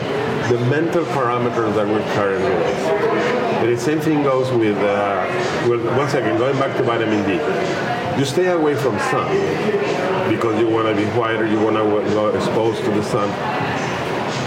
the 0.53 0.61
mental 0.66 1.05
parameters 1.16 1.75
that 1.75 1.87
we're 1.87 2.03
carrying 2.14 2.43
with 2.45 2.53
us. 2.53 3.14
The 3.65 3.79
same 3.79 3.99
thing 3.99 4.23
goes 4.23 4.53
with. 4.53 4.77
Uh, 4.77 5.27
well, 5.67 5.81
once 5.97 6.12
again, 6.12 6.37
going 6.37 6.57
back 6.59 6.77
to 6.77 6.83
vitamin 6.83 7.25
D, 7.27 7.33
you 8.19 8.27
stay 8.27 8.49
away 8.49 8.75
from 8.75 8.99
sun 9.11 9.29
because 10.31 10.61
you 10.61 10.69
want 10.69 10.87
to 10.87 10.95
be 10.95 11.07
whiter, 11.19 11.47
you 11.47 11.59
want 11.59 11.77
to 11.77 11.83
go 12.11 12.29
exposed 12.29 12.85
to 12.85 12.91
the 12.91 13.03
sun. 13.03 13.29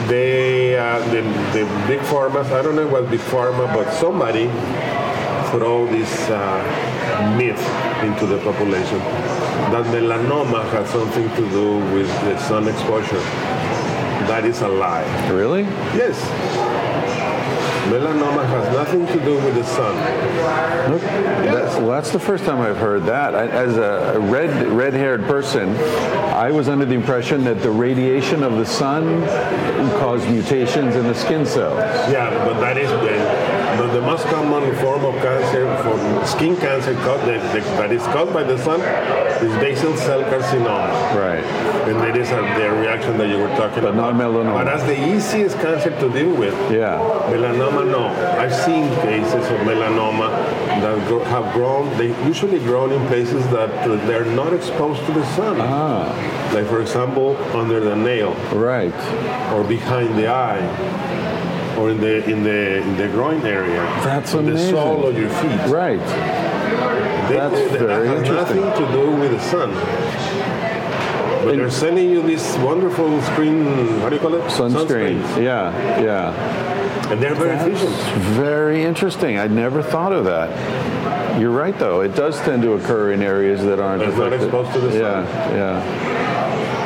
They, 0.08 0.78
uh, 0.78 1.00
the, 1.10 1.22
the 1.52 1.66
big 1.88 2.00
pharma, 2.02 2.46
I 2.52 2.62
don't 2.62 2.76
know 2.76 2.88
what 2.88 3.10
big 3.10 3.20
pharma, 3.20 3.74
but 3.74 3.92
somebody 3.92 4.46
throw 5.50 5.88
this 5.88 6.30
uh, 6.30 7.36
myth 7.38 7.60
into 8.04 8.28
the 8.28 8.38
population 8.44 9.00
that 9.74 9.84
melanoma 9.88 10.64
has 10.70 10.90
something 10.92 11.28
to 11.30 11.50
do 11.50 11.78
with 11.92 12.08
the 12.26 12.38
sun 12.38 12.68
exposure. 12.68 13.20
That 14.28 14.46
is 14.46 14.62
a 14.62 14.68
lie. 14.68 15.06
Really? 15.32 15.64
Yes. 15.98 16.87
Melanoma 17.88 18.46
has 18.46 18.74
nothing 18.74 19.06
to 19.08 19.26
do 19.26 19.36
with 19.36 19.56
the 19.56 19.64
sun. 19.64 19.96
Look, 20.92 21.02
that's, 21.02 21.76
well, 21.78 21.90
that's 21.90 22.12
the 22.12 22.20
first 22.20 22.44
time 22.46 22.60
I've 22.60 22.78
heard 22.78 23.04
that. 23.06 23.34
I, 23.36 23.48
as 23.48 23.78
a 23.78 24.20
red 24.20 24.68
red-haired 24.68 25.24
person, 25.24 25.70
I 26.34 26.52
was 26.52 26.70
under 26.70 26.86
the 26.86 26.96
impression 26.96 27.44
that 27.46 27.62
the 27.62 27.72
radiation 27.72 28.44
of 28.44 28.54
the 28.58 28.66
sun 28.66 29.26
caused 30.00 30.30
mutations 30.30 30.96
in 30.96 31.04
the 31.04 31.16
skin 31.16 31.46
cells. 31.46 31.80
Yeah, 32.12 32.30
but 32.46 32.60
that 32.60 32.78
is 32.78 32.90
the, 32.90 33.82
but 33.82 33.94
the 33.94 34.02
most 34.02 34.26
common 34.26 34.76
form 34.78 35.06
of 35.06 35.16
cancer, 35.22 35.66
for 35.84 36.26
skin 36.26 36.56
cancer 36.58 36.94
that, 36.94 37.64
that 37.78 37.92
is 37.92 38.04
caused 38.04 38.34
by 38.34 38.44
the 38.44 38.58
sun, 38.58 38.80
is 39.44 39.52
basal 39.60 39.96
cell 39.98 40.22
carcinoma. 40.24 40.90
Right. 41.16 41.44
And 41.88 41.96
that 42.02 42.18
is 42.18 42.30
a, 42.32 42.42
the 42.60 42.72
reaction 42.82 43.18
that 43.18 43.30
you 43.30 43.38
were 43.38 43.48
talking 43.56 43.82
But 43.84 43.94
about. 43.94 44.16
not 44.16 44.22
melanoma. 44.22 44.54
But 44.54 44.66
that's 44.66 44.84
the 44.84 45.00
easiest 45.16 45.56
cancer 45.60 45.92
to 46.00 46.10
deal 46.10 46.34
with. 46.36 46.54
Yeah. 46.72 46.98
Melanoma, 47.32 47.90
no. 47.90 48.08
I've 48.40 48.54
seen 48.54 48.90
cases 49.02 49.34
of 49.54 49.60
melanoma 49.62 50.30
that 50.82 50.98
have 51.28 51.54
grown. 51.54 51.96
They 51.98 52.10
usually 52.26 52.60
grown 52.60 52.92
in 52.92 53.06
places 53.08 53.46
that 53.50 53.70
they're 54.08 54.26
not 54.26 54.54
exposed 54.54 55.06
to 55.06 55.12
the 55.14 55.26
sun. 55.36 55.58
Ah. 55.60 56.12
Like 56.54 56.68
for 56.68 56.82
example, 56.82 57.36
under 57.56 57.80
the 57.80 57.96
nail 57.96 58.34
Right. 58.54 58.94
or 59.54 59.64
behind 59.64 60.18
the 60.18 60.28
eye, 60.28 60.62
or 61.78 61.90
in 61.92 62.00
the 62.00 62.24
in 62.30 62.44
the 62.44 62.78
in 62.82 62.98
the 62.98 63.08
groin 63.10 63.42
area. 63.46 63.82
That's 64.04 64.34
on 64.34 64.46
the 64.46 64.58
sole 64.58 65.06
of 65.08 65.18
your 65.18 65.30
feet. 65.30 65.60
Right. 65.70 66.00
They- 67.28 67.36
That's 67.36 67.54
they- 67.72 67.78
very 67.78 68.08
that 68.08 68.18
has 68.18 68.20
interesting. 68.30 68.62
nothing 68.62 68.86
to 68.86 68.92
do 68.94 69.12
with 69.12 69.32
the 69.32 69.40
sun. 69.40 69.72
But 71.44 71.52
And- 71.54 71.60
they're 71.62 71.70
sending 71.70 72.10
you 72.10 72.22
this 72.22 72.58
wonderful 72.58 73.22
screen. 73.22 74.00
How 74.02 74.10
do 74.10 74.16
you 74.16 74.22
call 74.22 74.34
it? 74.36 74.42
Sunscreen. 74.46 75.22
Sunscreens. 75.22 75.44
Yeah. 75.44 76.02
Yeah. 76.02 76.34
and 77.10 77.22
they're 77.22 77.36
very 77.36 77.56
efficient. 77.56 77.90
Very 78.36 78.84
interesting. 78.84 79.40
I'd 79.40 79.52
never 79.52 79.82
thought 79.82 80.12
of 80.12 80.26
that. 80.26 80.50
You're 81.40 81.52
right, 81.52 81.78
though. 81.80 82.02
It 82.02 82.16
does 82.16 82.38
tend 82.42 82.64
to 82.64 82.74
occur 82.74 83.14
in 83.14 83.22
areas 83.24 83.64
that 83.64 83.80
aren't 83.80 84.04
That's 84.04 84.18
not 84.18 84.34
exposed 84.34 84.74
to 84.74 84.80
the 84.80 84.92
sun. 84.92 85.00
Yeah, 85.02 85.56
yeah. 85.56 85.82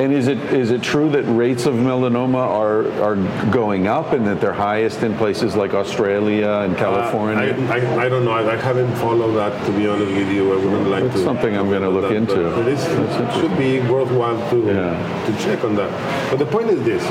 And 0.01 0.11
is 0.13 0.27
it 0.27 0.39
is 0.51 0.71
it 0.71 0.81
true 0.81 1.11
that 1.11 1.25
rates 1.25 1.67
of 1.67 1.75
melanoma 1.75 2.41
are 2.61 2.89
are 3.07 3.17
going 3.51 3.85
up, 3.85 4.13
and 4.13 4.25
that 4.25 4.41
they're 4.41 4.51
highest 4.51 5.03
in 5.03 5.15
places 5.15 5.55
like 5.55 5.75
Australia 5.75 6.49
and 6.65 6.75
California? 6.75 7.53
Uh, 7.53 7.71
I, 7.71 7.77
I, 7.77 8.05
I 8.05 8.09
don't 8.09 8.25
know. 8.25 8.31
I, 8.31 8.53
I 8.53 8.55
haven't 8.55 8.95
followed 8.95 9.33
that 9.33 9.53
to 9.67 9.71
be 9.73 9.85
honest 9.87 10.11
with 10.11 10.31
you. 10.31 10.53
I 10.53 10.55
wouldn't 10.55 10.87
like 10.89 11.03
It's 11.03 11.13
to. 11.13 11.23
something 11.23 11.55
I'm 11.55 11.69
gonna 11.69 11.87
look 11.91 12.09
that, 12.09 12.15
into. 12.15 12.39
It, 12.61 12.67
is, 12.69 12.83
it 12.83 13.33
should 13.39 13.55
be 13.59 13.79
worthwhile 13.93 14.39
to 14.49 14.57
Yeah. 14.65 15.25
to 15.27 15.31
check 15.43 15.63
on 15.63 15.75
that. 15.75 15.91
But 16.31 16.39
the 16.39 16.47
point 16.47 16.71
is 16.71 16.81
this: 16.83 17.03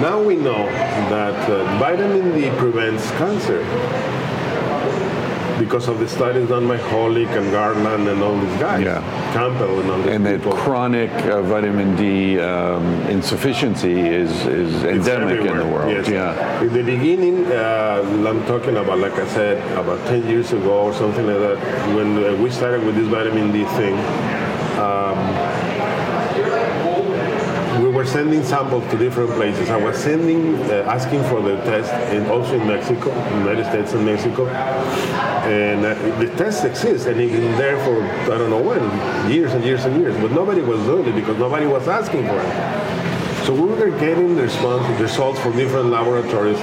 now 0.00 0.22
we 0.22 0.36
know 0.36 0.62
that 1.16 1.50
uh, 1.50 1.64
vitamin 1.80 2.30
D 2.40 2.48
prevents 2.58 3.10
cancer 3.22 3.58
because 5.64 5.88
of 5.88 5.98
the 5.98 6.08
studies 6.08 6.48
done 6.48 6.66
by 6.68 6.76
Holick 6.90 7.28
and 7.38 7.50
Garland 7.50 8.04
and 8.08 8.22
all 8.22 8.36
these 8.44 8.58
guys, 8.60 8.82
Yeah. 8.84 9.00
Campbell 9.32 9.80
and 9.80 9.90
all 9.90 9.98
these 10.02 10.12
and 10.14 10.22
that 10.26 10.40
chronic 10.64 11.10
uh, 11.26 11.42
vitamin 11.42 11.96
D 11.96 12.38
um, 12.40 12.84
insufficiency 13.16 13.96
is 14.22 14.30
is 14.62 14.72
endemic 14.84 15.40
in 15.50 15.56
the 15.62 15.68
world. 15.74 15.90
yes. 15.96 16.08
Yeah. 16.08 16.62
In 16.66 16.72
the 16.78 16.82
beginning, 16.94 17.36
uh, 17.46 18.28
I'm 18.30 18.42
talking 18.52 18.76
about, 18.82 18.98
like 19.06 19.16
I 19.26 19.26
said, 19.38 19.56
about 19.82 19.98
10 20.06 20.28
years 20.32 20.52
ago 20.52 20.74
or 20.88 20.92
something 21.02 21.26
like 21.30 21.40
that, 21.46 21.58
when 21.96 22.08
uh, 22.22 22.26
we 22.42 22.48
started 22.50 22.80
with 22.86 22.94
this 22.96 23.08
vitamin 23.08 23.46
D 23.54 23.64
thing, 23.78 23.94
um, 24.86 25.18
were 28.04 28.10
sending 28.10 28.44
samples 28.44 28.84
to 28.90 28.98
different 28.98 29.30
places. 29.30 29.70
I 29.70 29.76
was 29.76 29.96
sending, 29.96 30.56
uh, 30.56 30.96
asking 30.96 31.22
for 31.24 31.40
the 31.40 31.56
test, 31.64 31.90
and 32.12 32.26
also 32.30 32.60
in 32.60 32.66
Mexico, 32.66 33.08
United 33.38 33.64
States 33.64 33.94
and 33.94 34.04
Mexico. 34.04 34.46
And 34.46 35.84
uh, 35.84 35.94
the 36.18 36.28
test 36.36 36.64
exists, 36.64 37.06
and 37.06 37.18
it's 37.20 37.58
there 37.58 37.78
for 37.84 38.02
I 38.32 38.36
don't 38.38 38.50
know 38.50 38.60
when, 38.60 38.82
years 39.30 39.52
and 39.54 39.64
years 39.64 39.84
and 39.86 40.00
years. 40.00 40.14
But 40.20 40.32
nobody 40.32 40.60
was 40.60 40.80
doing 40.84 41.06
it 41.06 41.14
because 41.14 41.38
nobody 41.38 41.66
was 41.66 41.88
asking 41.88 42.26
for 42.26 42.38
it. 42.38 43.44
So 43.46 43.52
we 43.52 43.68
were 43.68 43.90
getting 43.98 44.36
the 44.36 44.42
response, 44.42 44.84
results 45.00 45.38
from 45.40 45.56
different 45.56 45.90
laboratories, 45.90 46.58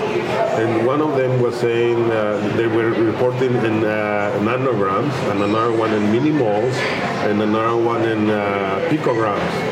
and 0.61 0.85
one 0.85 1.01
of 1.01 1.15
them 1.15 1.41
was 1.41 1.55
saying 1.55 2.11
uh, 2.11 2.55
they 2.57 2.67
were 2.67 2.89
reporting 2.91 3.53
in 3.69 3.83
uh, 3.83 4.37
nanograms, 4.41 5.13
and 5.31 5.41
another 5.41 5.71
one 5.75 5.91
in 5.93 6.03
millimoles, 6.13 6.73
and 7.29 7.41
another 7.41 7.77
one 7.77 8.01
in 8.03 8.29
uh, 8.29 8.87
picograms. 8.89 9.70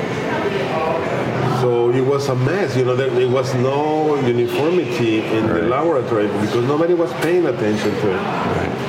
So 1.61 1.91
it 1.91 2.01
was 2.01 2.29
a 2.29 2.35
mess, 2.35 2.77
you 2.77 2.85
know, 2.85 2.95
there, 2.95 3.09
there 3.09 3.27
was 3.27 3.53
no 3.55 4.15
uniformity 4.15 5.19
in 5.21 5.45
the 5.45 5.63
laboratory 5.63 6.27
because 6.27 6.65
nobody 6.65 6.93
was 6.93 7.11
paying 7.15 7.45
attention 7.47 7.91
to 7.91 8.11
it. 8.15 8.21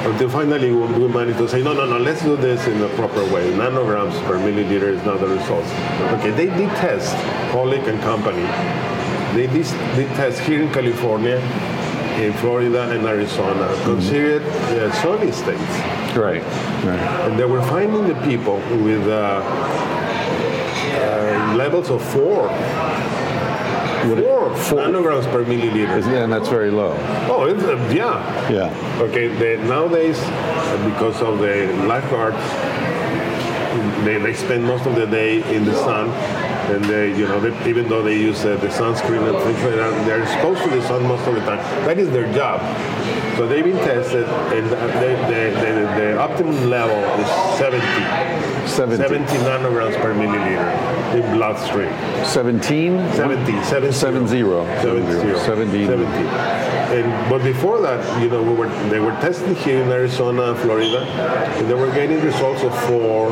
Until 0.07 0.29
finally 0.29 0.71
we 0.73 1.09
managed 1.09 1.39
to 1.39 1.49
say, 1.49 1.63
no, 1.63 1.73
no, 1.73 1.85
no, 1.85 1.99
let's 1.99 2.23
do 2.23 2.37
this 2.37 2.65
in 2.69 2.81
a 2.83 2.89
proper 2.91 3.25
way. 3.35 3.51
Nanograms 3.53 4.15
per 4.25 4.39
milliliter 4.39 4.89
is 4.97 5.05
not 5.05 5.19
the 5.19 5.27
results. 5.27 5.69
Okay, 6.15 6.31
they 6.31 6.47
did 6.47 6.71
test, 6.77 7.15
Holick 7.53 7.89
and 7.89 8.01
company. 8.03 8.47
They 9.35 9.47
did, 9.49 9.67
did 9.97 10.09
test 10.15 10.41
here 10.41 10.63
in 10.63 10.73
California, 10.73 11.39
in 12.21 12.33
Florida 12.35 12.91
and 12.91 13.05
Arizona, 13.05 13.67
considered 13.85 14.43
uh, 14.43 14.93
sunny 15.03 15.33
states. 15.33 16.17
Right. 16.17 16.43
Right. 16.85 17.01
And 17.27 17.39
they 17.39 17.45
were 17.45 17.63
finding 17.63 18.07
the 18.07 18.15
people 18.23 18.57
with 18.85 19.07
uh, 19.09 19.43
uh, 20.93 21.55
levels 21.57 21.91
of 21.91 22.03
four. 22.03 22.49
Four, 24.01 24.57
Four. 24.57 24.79
nanograms 24.81 25.31
per 25.31 25.45
milliliter. 25.45 26.01
Yeah, 26.11 26.25
and 26.25 26.33
that's 26.33 26.49
very 26.49 26.71
low. 26.71 26.95
Oh, 27.29 27.45
it's, 27.45 27.63
uh, 27.63 27.77
yeah. 27.95 28.51
Yeah. 28.51 29.03
Okay, 29.03 29.29
the, 29.29 29.63
nowadays, 29.65 30.19
uh, 30.19 30.89
because 30.89 31.21
of 31.21 31.39
the 31.39 31.67
lifeguards, 31.87 32.39
they, 34.05 34.19
they 34.19 34.33
spend 34.35 34.65
most 34.65 34.87
of 34.87 34.95
the 34.95 35.07
day 35.07 35.43
in 35.55 35.67
the 35.67 35.75
sun, 35.75 36.09
and 36.75 36.83
they, 36.87 37.11
you 37.17 37.27
know, 37.29 37.41
they, 37.41 37.69
even 37.69 37.89
though 37.89 38.03
they 38.03 38.19
use 38.19 38.43
uh, 38.45 38.57
the 38.57 38.69
sunscreen 38.69 39.23
and 39.29 39.37
things 39.45 39.63
like 39.63 39.75
that, 39.75 40.07
they're 40.07 40.23
exposed 40.23 40.63
to 40.63 40.71
the 40.71 40.83
sun 40.89 41.03
most 41.07 41.27
of 41.29 41.35
the 41.35 41.41
time. 41.41 41.59
That 41.85 41.99
is 41.99 42.11
their 42.11 42.33
job. 42.33 42.61
So 43.37 43.47
they've 43.47 43.65
been 43.65 43.77
tested, 43.79 44.25
and 44.25 44.67
the, 44.71 44.77
the, 44.77 45.11
the, 45.31 46.01
the 46.01 46.19
optimum 46.19 46.71
level 46.71 46.97
is 47.23 47.59
70. 47.59 48.40
70. 48.71 48.97
70 48.97 49.33
nanograms 49.45 49.97
per 50.01 50.15
milliliter 50.15 50.69
in 51.15 51.23
bloodstream. 51.37 51.93
17? 52.25 53.13
70, 53.13 53.63
70. 53.65 53.93
Seven 53.93 54.27
zero. 54.27 54.65
70. 54.83 55.39
70. 55.41 55.87
70. 55.87 56.07
And, 56.91 57.31
but 57.31 57.43
before 57.45 57.81
that, 57.83 58.01
you 58.23 58.29
know, 58.29 58.43
we 58.43 58.53
were, 58.53 58.69
they 58.89 58.99
were 58.99 59.13
testing 59.21 59.55
here 59.55 59.81
in 59.81 59.89
Arizona 59.91 60.51
and 60.51 60.59
Florida, 60.59 61.03
and 61.59 61.71
they 61.71 61.75
were 61.75 61.91
getting 61.93 62.21
results 62.21 62.63
of 62.63 62.77
four, 62.87 63.31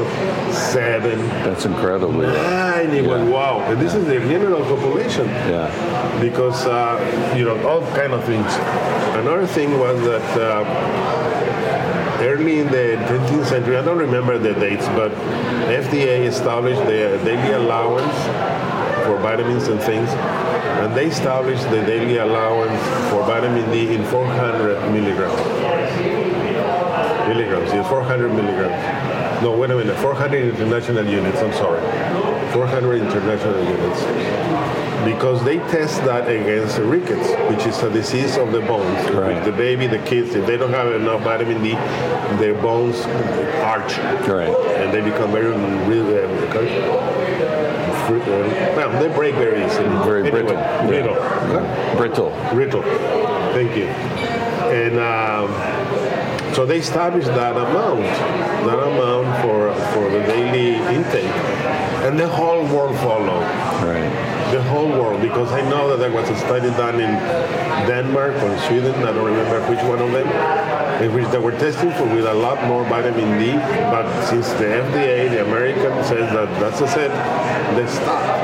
seven, 0.53 1.19
That's 1.43 1.65
incredible. 1.65 2.23
Yeah. 2.23 2.33
nine. 2.33 2.91
It 2.91 3.05
was 3.05 3.29
wow. 3.29 3.61
And 3.61 3.81
this 3.81 3.95
is 3.95 4.07
the 4.07 4.21
general 4.21 4.63
population. 4.63 5.27
Yeah. 5.27 5.67
Because, 6.21 6.67
uh, 6.67 7.35
you 7.37 7.45
know, 7.45 7.57
all 7.67 7.81
kind 7.97 8.13
of 8.13 8.23
things. 8.25 8.47
Another 9.19 9.47
thing 9.47 9.77
was 9.79 10.01
that 10.03 10.41
uh, 10.41 11.48
early 12.21 12.61
in 12.61 12.67
the 12.67 12.97
20th 13.07 13.47
century, 13.47 13.77
I 13.77 13.83
don't 13.83 13.99
remember 13.99 14.39
the 14.39 14.55
dates, 14.55 14.87
but 14.89 15.13
FDA 15.69 16.27
established 16.27 16.81
the 16.81 17.21
daily 17.25 17.53
allowance 17.53 18.17
for 19.07 19.19
vitamins 19.19 19.69
and 19.69 19.81
things, 19.81 20.09
and 20.11 20.95
they 20.95 21.07
established 21.07 21.65
the 21.71 21.83
daily 21.83 22.19
allowance 22.19 22.81
for 23.11 23.23
vitamin 23.25 23.71
D 23.71 23.95
in 23.95 24.05
400 24.05 24.91
milligrams. 24.93 25.39
Milligrams, 27.29 27.71
yes, 27.73 27.89
400 27.89 28.33
milligrams. 28.33 29.43
No, 29.43 29.57
wait 29.57 29.71
a 29.71 29.77
minute, 29.77 29.97
400 29.99 30.55
international 30.55 31.07
units, 31.07 31.39
I'm 31.39 31.53
sorry. 31.53 31.81
400 32.53 33.01
international 33.03 33.63
units. 33.65 34.03
Because 35.05 35.43
they 35.45 35.59
test 35.71 36.05
that 36.05 36.29
against 36.29 36.79
rickets, 36.79 37.29
which 37.51 37.67
is 37.67 37.81
a 37.83 37.91
disease 37.91 38.37
of 38.37 38.53
the 38.53 38.61
bones. 38.61 39.11
Right. 39.11 39.43
The 39.45 39.53
baby, 39.53 39.87
the 39.87 40.01
kids, 40.01 40.35
if 40.35 40.45
they 40.47 40.57
don't 40.57 40.73
have 40.73 40.93
enough 40.93 41.23
vitamin 41.23 41.63
D, 41.63 41.71
their 42.43 42.55
bones 42.55 43.01
arch 43.65 43.97
Right. 44.29 44.49
and 44.81 44.93
they 44.93 45.01
become 45.01 45.31
very 45.31 45.53
really 45.87 46.19
uh, 46.19 46.29
well, 48.09 49.03
they 49.03 49.15
break 49.15 49.35
very 49.35 49.65
easily. 49.65 49.89
Very 50.05 50.27
Anyway, 50.29 50.43
brittle. 50.43 50.87
Brittle. 50.89 51.15
Huh? 51.15 51.97
Brittle. 51.97 52.31
Brittle. 52.53 52.83
Thank 53.53 53.77
you. 53.77 53.85
And 54.73 54.99
um, 54.99 56.55
so 56.55 56.65
they 56.67 56.79
established 56.79 57.29
that 57.29 57.57
amount, 57.57 58.03
that 58.67 58.79
amount 58.79 59.43
for 59.43 59.75
for 59.93 60.11
the 60.11 60.21
daily 60.21 60.77
intake, 60.95 61.33
and 62.09 62.19
the 62.19 62.27
whole 62.27 62.65
world 62.75 62.97
followed. 63.01 63.43
Right. 63.85 64.09
The 64.51 64.63
whole 64.63 64.89
world, 64.89 65.21
because 65.21 65.53
I 65.53 65.61
know 65.69 65.91
that 65.91 65.99
there 65.99 66.11
was 66.11 66.27
a 66.31 66.37
study 66.39 66.71
done 66.71 66.95
in 66.95 67.13
Denmark 67.87 68.35
or 68.43 68.59
Sweden, 68.61 68.95
I 69.05 69.13
don't 69.13 69.27
remember 69.27 69.61
which 69.69 69.83
one 69.83 70.01
of 70.01 70.11
them, 70.13 70.27
in 71.03 71.13
which 71.13 71.29
they 71.29 71.39
were 71.39 71.53
testing 71.53 71.93
for 71.93 72.05
with 72.05 72.25
a 72.25 72.33
lot 72.33 72.65
more 72.67 72.83
vitamin 72.85 73.39
D, 73.39 73.53
but 73.93 74.09
since 74.25 74.49
the 74.55 74.65
FDA, 74.65 75.29
the 75.29 75.43
American 75.45 75.93
says 76.03 76.33
that 76.33 76.49
that's 76.59 76.81
a 76.81 76.89
set, 76.89 77.13
they 77.77 77.87
stopped. 77.87 78.38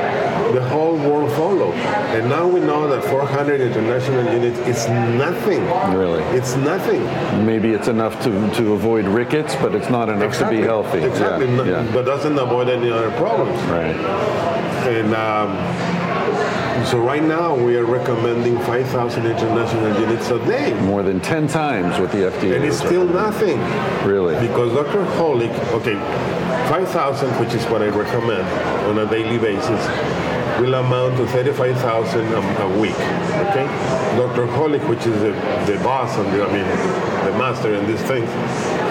Whole 0.74 0.96
world 1.08 1.30
followed. 1.32 1.74
And 2.16 2.28
now 2.28 2.46
we 2.48 2.58
know 2.60 2.88
that 2.88 3.04
400 3.04 3.60
international 3.60 4.24
units 4.32 4.58
is 4.72 4.88
nothing. 5.24 5.62
Really? 5.96 6.22
It's 6.38 6.56
nothing. 6.56 7.02
Maybe 7.46 7.70
it's 7.72 7.86
enough 7.88 8.20
to, 8.24 8.30
to 8.58 8.72
avoid 8.72 9.04
rickets, 9.06 9.54
but 9.56 9.74
it's 9.74 9.88
not 9.88 10.08
enough 10.08 10.36
to 10.38 10.50
be 10.50 10.60
healthy. 10.60 10.98
Exactly. 11.02 11.46
Yeah, 11.46 11.56
No- 11.56 11.64
yeah. 11.64 11.92
But 11.92 12.04
doesn't 12.06 12.36
avoid 12.38 12.68
any 12.68 12.90
other 12.90 13.10
problems. 13.12 13.58
Right. 13.70 13.94
And 14.96 15.14
um, 15.14 15.50
so 16.84 16.98
right 16.98 17.22
now 17.22 17.54
we 17.54 17.76
are 17.76 17.84
recommending 17.86 18.58
5,000 18.58 19.24
international 19.26 20.00
units 20.00 20.28
a 20.30 20.38
day. 20.44 20.74
More 20.80 21.02
than 21.04 21.20
10 21.20 21.46
times 21.46 22.00
what 22.00 22.10
the 22.10 22.18
FDA 22.32 22.56
And 22.56 22.64
it's 22.64 22.78
still 22.78 23.06
nothing. 23.06 23.58
Really? 24.06 24.34
Because 24.46 24.72
Dr. 24.74 25.04
Holick, 25.16 25.54
okay, 25.72 25.94
5,000, 26.68 27.30
which 27.40 27.54
is 27.54 27.64
what 27.66 27.80
I 27.80 27.88
recommend 27.88 28.46
on 28.88 28.98
a 28.98 29.06
daily 29.08 29.38
basis, 29.38 29.82
will 30.60 30.74
amount 30.74 31.16
to 31.16 31.26
35,000 31.26 32.20
a, 32.32 32.38
a 32.62 32.80
week, 32.80 32.94
okay? 32.94 33.66
Dr. 34.16 34.46
Holick, 34.46 34.86
which 34.88 35.06
is 35.06 35.18
the, 35.20 35.32
the 35.66 35.78
boss, 35.82 36.16
and 36.16 36.26
the, 36.32 36.44
I 36.44 36.52
mean, 36.52 36.66
the 37.26 37.36
master 37.38 37.74
in 37.74 37.86
these 37.86 38.00
things, 38.02 38.28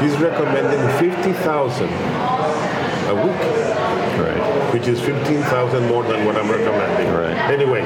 he's 0.02 0.20
recommending 0.22 0.82
50,000 1.00 1.90
a 1.90 3.16
week 3.16 3.94
Right. 4.14 4.74
which 4.74 4.88
is 4.88 5.00
15,000 5.02 5.88
more 5.88 6.04
than 6.04 6.24
what 6.26 6.36
I'm 6.38 6.50
recommending. 6.50 7.12
Right. 7.14 7.36
Anyway, 7.50 7.82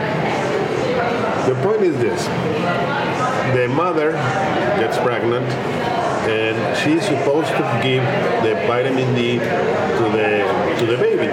the 1.47 1.55
point 1.63 1.81
is 1.81 1.97
this. 1.97 2.25
The 3.55 3.67
mother 3.69 4.11
gets 4.81 4.97
pregnant 4.97 5.45
and 6.27 6.57
she's 6.77 7.03
supposed 7.05 7.47
to 7.47 7.79
give 7.81 8.03
the 8.43 8.55
vitamin 8.67 9.15
D 9.15 9.37
to 9.37 10.03
the 10.11 10.43
to 10.79 10.85
the 10.85 10.97
baby 10.97 11.27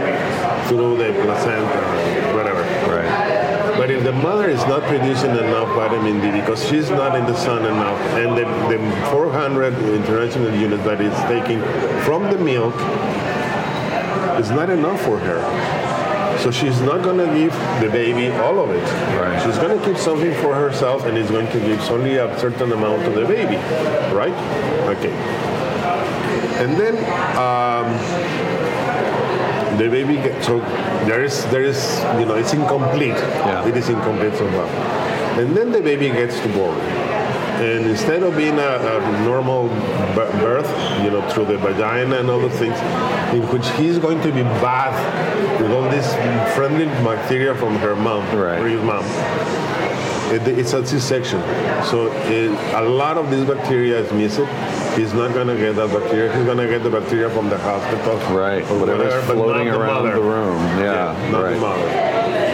through 0.68 0.97
the 0.97 1.12
placenta 1.22 2.24
whatever. 2.34 2.62
Right. 2.90 3.45
But 3.76 3.90
if 3.90 4.05
the 4.05 4.12
mother 4.12 4.49
is 4.49 4.64
not 4.66 4.82
producing 4.84 5.30
enough 5.30 5.68
vitamin 5.74 6.20
D 6.20 6.30
because 6.40 6.66
she's 6.68 6.90
not 6.90 7.16
in 7.16 7.26
the 7.26 7.36
sun 7.36 7.64
enough, 7.66 7.99
and 8.14 8.36
the, 8.36 8.45
the 8.68 8.78
400 9.11 9.74
international 9.74 10.55
units 10.55 10.84
that 10.84 11.01
is 11.01 11.14
taking 11.24 11.61
from 12.05 12.24
the 12.30 12.38
milk 12.38 12.74
is 14.38 14.51
not 14.51 14.70
enough 14.70 15.01
for 15.03 15.18
her. 15.18 15.40
So 16.38 16.51
she's 16.51 16.80
not 16.80 17.03
going 17.03 17.18
to 17.18 17.26
give 17.34 17.53
the 17.80 17.88
baby 17.90 18.28
all 18.28 18.61
of 18.61 18.70
it. 18.70 18.82
Right. 19.18 19.40
She's 19.42 19.57
going 19.59 19.78
to 19.78 19.84
keep 19.84 19.97
something 19.97 20.34
for 20.42 20.55
herself 20.55 21.05
and 21.05 21.16
is 21.16 21.30
going 21.30 21.47
to 21.53 21.61
give 21.61 21.80
only 21.90 22.16
a 22.16 22.38
certain 22.38 22.72
amount 22.72 23.05
to 23.05 23.11
the 23.11 23.26
baby. 23.26 23.57
Right? 24.14 24.34
Okay. 24.97 25.12
And 26.62 26.76
then 26.76 26.97
um, 27.36 27.86
the 29.79 29.89
baby 29.89 30.14
gets, 30.16 30.47
so 30.47 30.61
there 31.09 31.22
is, 31.25 31.45
there 31.47 31.62
is, 31.62 31.99
you 32.18 32.27
know, 32.27 32.35
it's 32.35 32.53
incomplete. 32.53 33.16
Yeah. 33.16 33.66
It 33.66 33.77
is 33.77 33.89
incomplete 33.89 34.35
somehow. 34.35 34.66
And 35.41 35.57
then 35.57 35.72
the 35.72 35.81
baby 35.81 36.09
gets 36.11 36.39
to 36.41 36.49
born. 36.53 36.79
And 37.61 37.87
instead 37.87 38.22
of 38.22 38.37
being 38.37 38.59
a, 38.59 38.77
a 38.77 39.22
normal 39.25 39.68
b- 39.68 40.31
birth, 40.43 40.68
you 41.05 41.11
know, 41.11 41.22
through 41.31 41.47
the 41.47 41.59
vagina 41.59 42.16
and 42.18 42.29
all 42.29 42.41
the 42.41 42.51
things, 42.51 42.79
in 43.33 43.43
which 43.53 43.66
he's 43.79 43.99
going 43.99 44.20
to 44.22 44.33
be 44.33 44.43
bathed 44.62 45.61
with 45.62 45.70
all 45.72 45.89
this 45.89 46.12
friendly 46.57 46.87
bacteria 47.05 47.55
from 47.55 47.77
her 47.77 47.95
mom, 47.97 48.22
Right. 48.37 48.59
or 48.61 48.66
his 48.68 48.83
mom. 48.83 49.05
It, 50.33 50.47
it's 50.59 50.72
a 50.72 50.85
C-section, 50.87 51.41
so 51.85 52.11
it, 52.29 52.51
a 52.75 52.81
lot 52.83 53.18
of 53.18 53.31
this 53.31 53.47
bacteria 53.49 53.99
is 53.99 54.12
missing. 54.12 54.47
He's 54.97 55.12
not 55.12 55.35
going 55.35 55.49
to 55.49 55.57
get 55.57 55.77
that 55.77 55.91
bacteria. 55.93 56.35
He's 56.35 56.45
going 56.47 56.57
to 56.59 56.66
get 56.66 56.83
the 56.83 56.91
bacteria 56.91 57.29
from 57.31 57.49
the 57.51 57.59
hospital, 57.59 58.16
Right. 58.35 58.62
or 58.70 58.79
Whatever's 58.81 59.05
whatever, 59.12 59.27
but 59.27 59.35
floating 59.35 59.68
the 59.68 59.79
around 59.81 60.05
mother. 60.05 60.14
the 60.14 60.20
room. 60.22 60.59
Yeah. 60.81 61.29
not 61.31 61.43
right. 61.45 61.55
the 61.55 61.61
mother. 61.61 62.53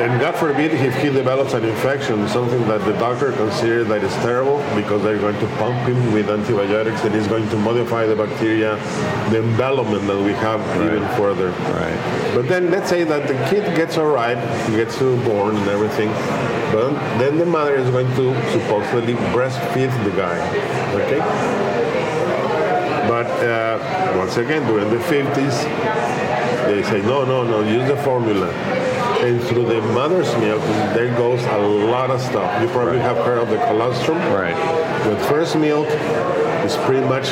And 0.00 0.18
God 0.18 0.34
forbid 0.34 0.72
if 0.72 0.94
he 1.02 1.10
develops 1.10 1.52
an 1.52 1.62
infection, 1.62 2.26
something 2.26 2.66
that 2.68 2.82
the 2.86 2.94
doctor 2.94 3.32
considers 3.32 3.86
that 3.88 4.02
is 4.02 4.14
terrible 4.24 4.56
because 4.74 5.02
they're 5.02 5.18
going 5.18 5.38
to 5.38 5.46
pump 5.58 5.76
him 5.86 6.14
with 6.14 6.30
antibiotics 6.30 7.04
and 7.04 7.14
is 7.14 7.26
going 7.26 7.46
to 7.50 7.56
modify 7.56 8.06
the 8.06 8.16
bacteria, 8.16 8.76
the 9.28 9.42
envelopment 9.42 10.06
that 10.06 10.16
we 10.18 10.32
have 10.32 10.60
even 10.80 11.06
further. 11.18 11.50
Right. 11.50 12.32
But 12.34 12.48
then 12.48 12.70
let's 12.70 12.88
say 12.88 13.04
that 13.04 13.28
the 13.28 13.34
kid 13.50 13.76
gets 13.76 13.98
all 13.98 14.06
right, 14.06 14.38
he 14.70 14.76
gets 14.76 14.98
born 14.98 15.56
and 15.56 15.68
everything, 15.68 16.08
but 16.72 16.92
then 17.18 17.36
the 17.36 17.44
mother 17.44 17.74
is 17.74 17.90
going 17.90 18.08
to 18.16 18.32
supposedly 18.52 19.16
breastfeed 19.36 19.92
the 20.04 20.16
guy, 20.16 20.38
okay? 20.94 21.18
But 23.06 23.26
uh, 23.44 24.16
once 24.16 24.38
again, 24.38 24.66
during 24.66 24.88
the 24.88 25.04
50s, 25.04 25.64
they 26.68 26.82
say, 26.84 27.02
no, 27.02 27.26
no, 27.26 27.44
no, 27.44 27.60
use 27.68 27.86
the 27.86 27.96
formula. 27.98 28.50
And 29.22 29.42
through 29.42 29.66
the 29.66 29.80
mother's 29.92 30.34
milk, 30.38 30.62
there 30.94 31.14
goes 31.16 31.42
a 31.44 31.58
lot 31.58 32.10
of 32.10 32.20
stuff. 32.20 32.62
You 32.62 32.68
probably 32.68 32.98
have 33.00 33.16
heard 33.18 33.38
of 33.38 33.50
the 33.50 33.58
colostrum. 33.66 34.18
Right. 34.32 34.56
With 35.06 35.20
first 35.28 35.56
milk, 35.56 35.86
it's 36.64 36.76
pretty 36.86 37.06
much 37.06 37.28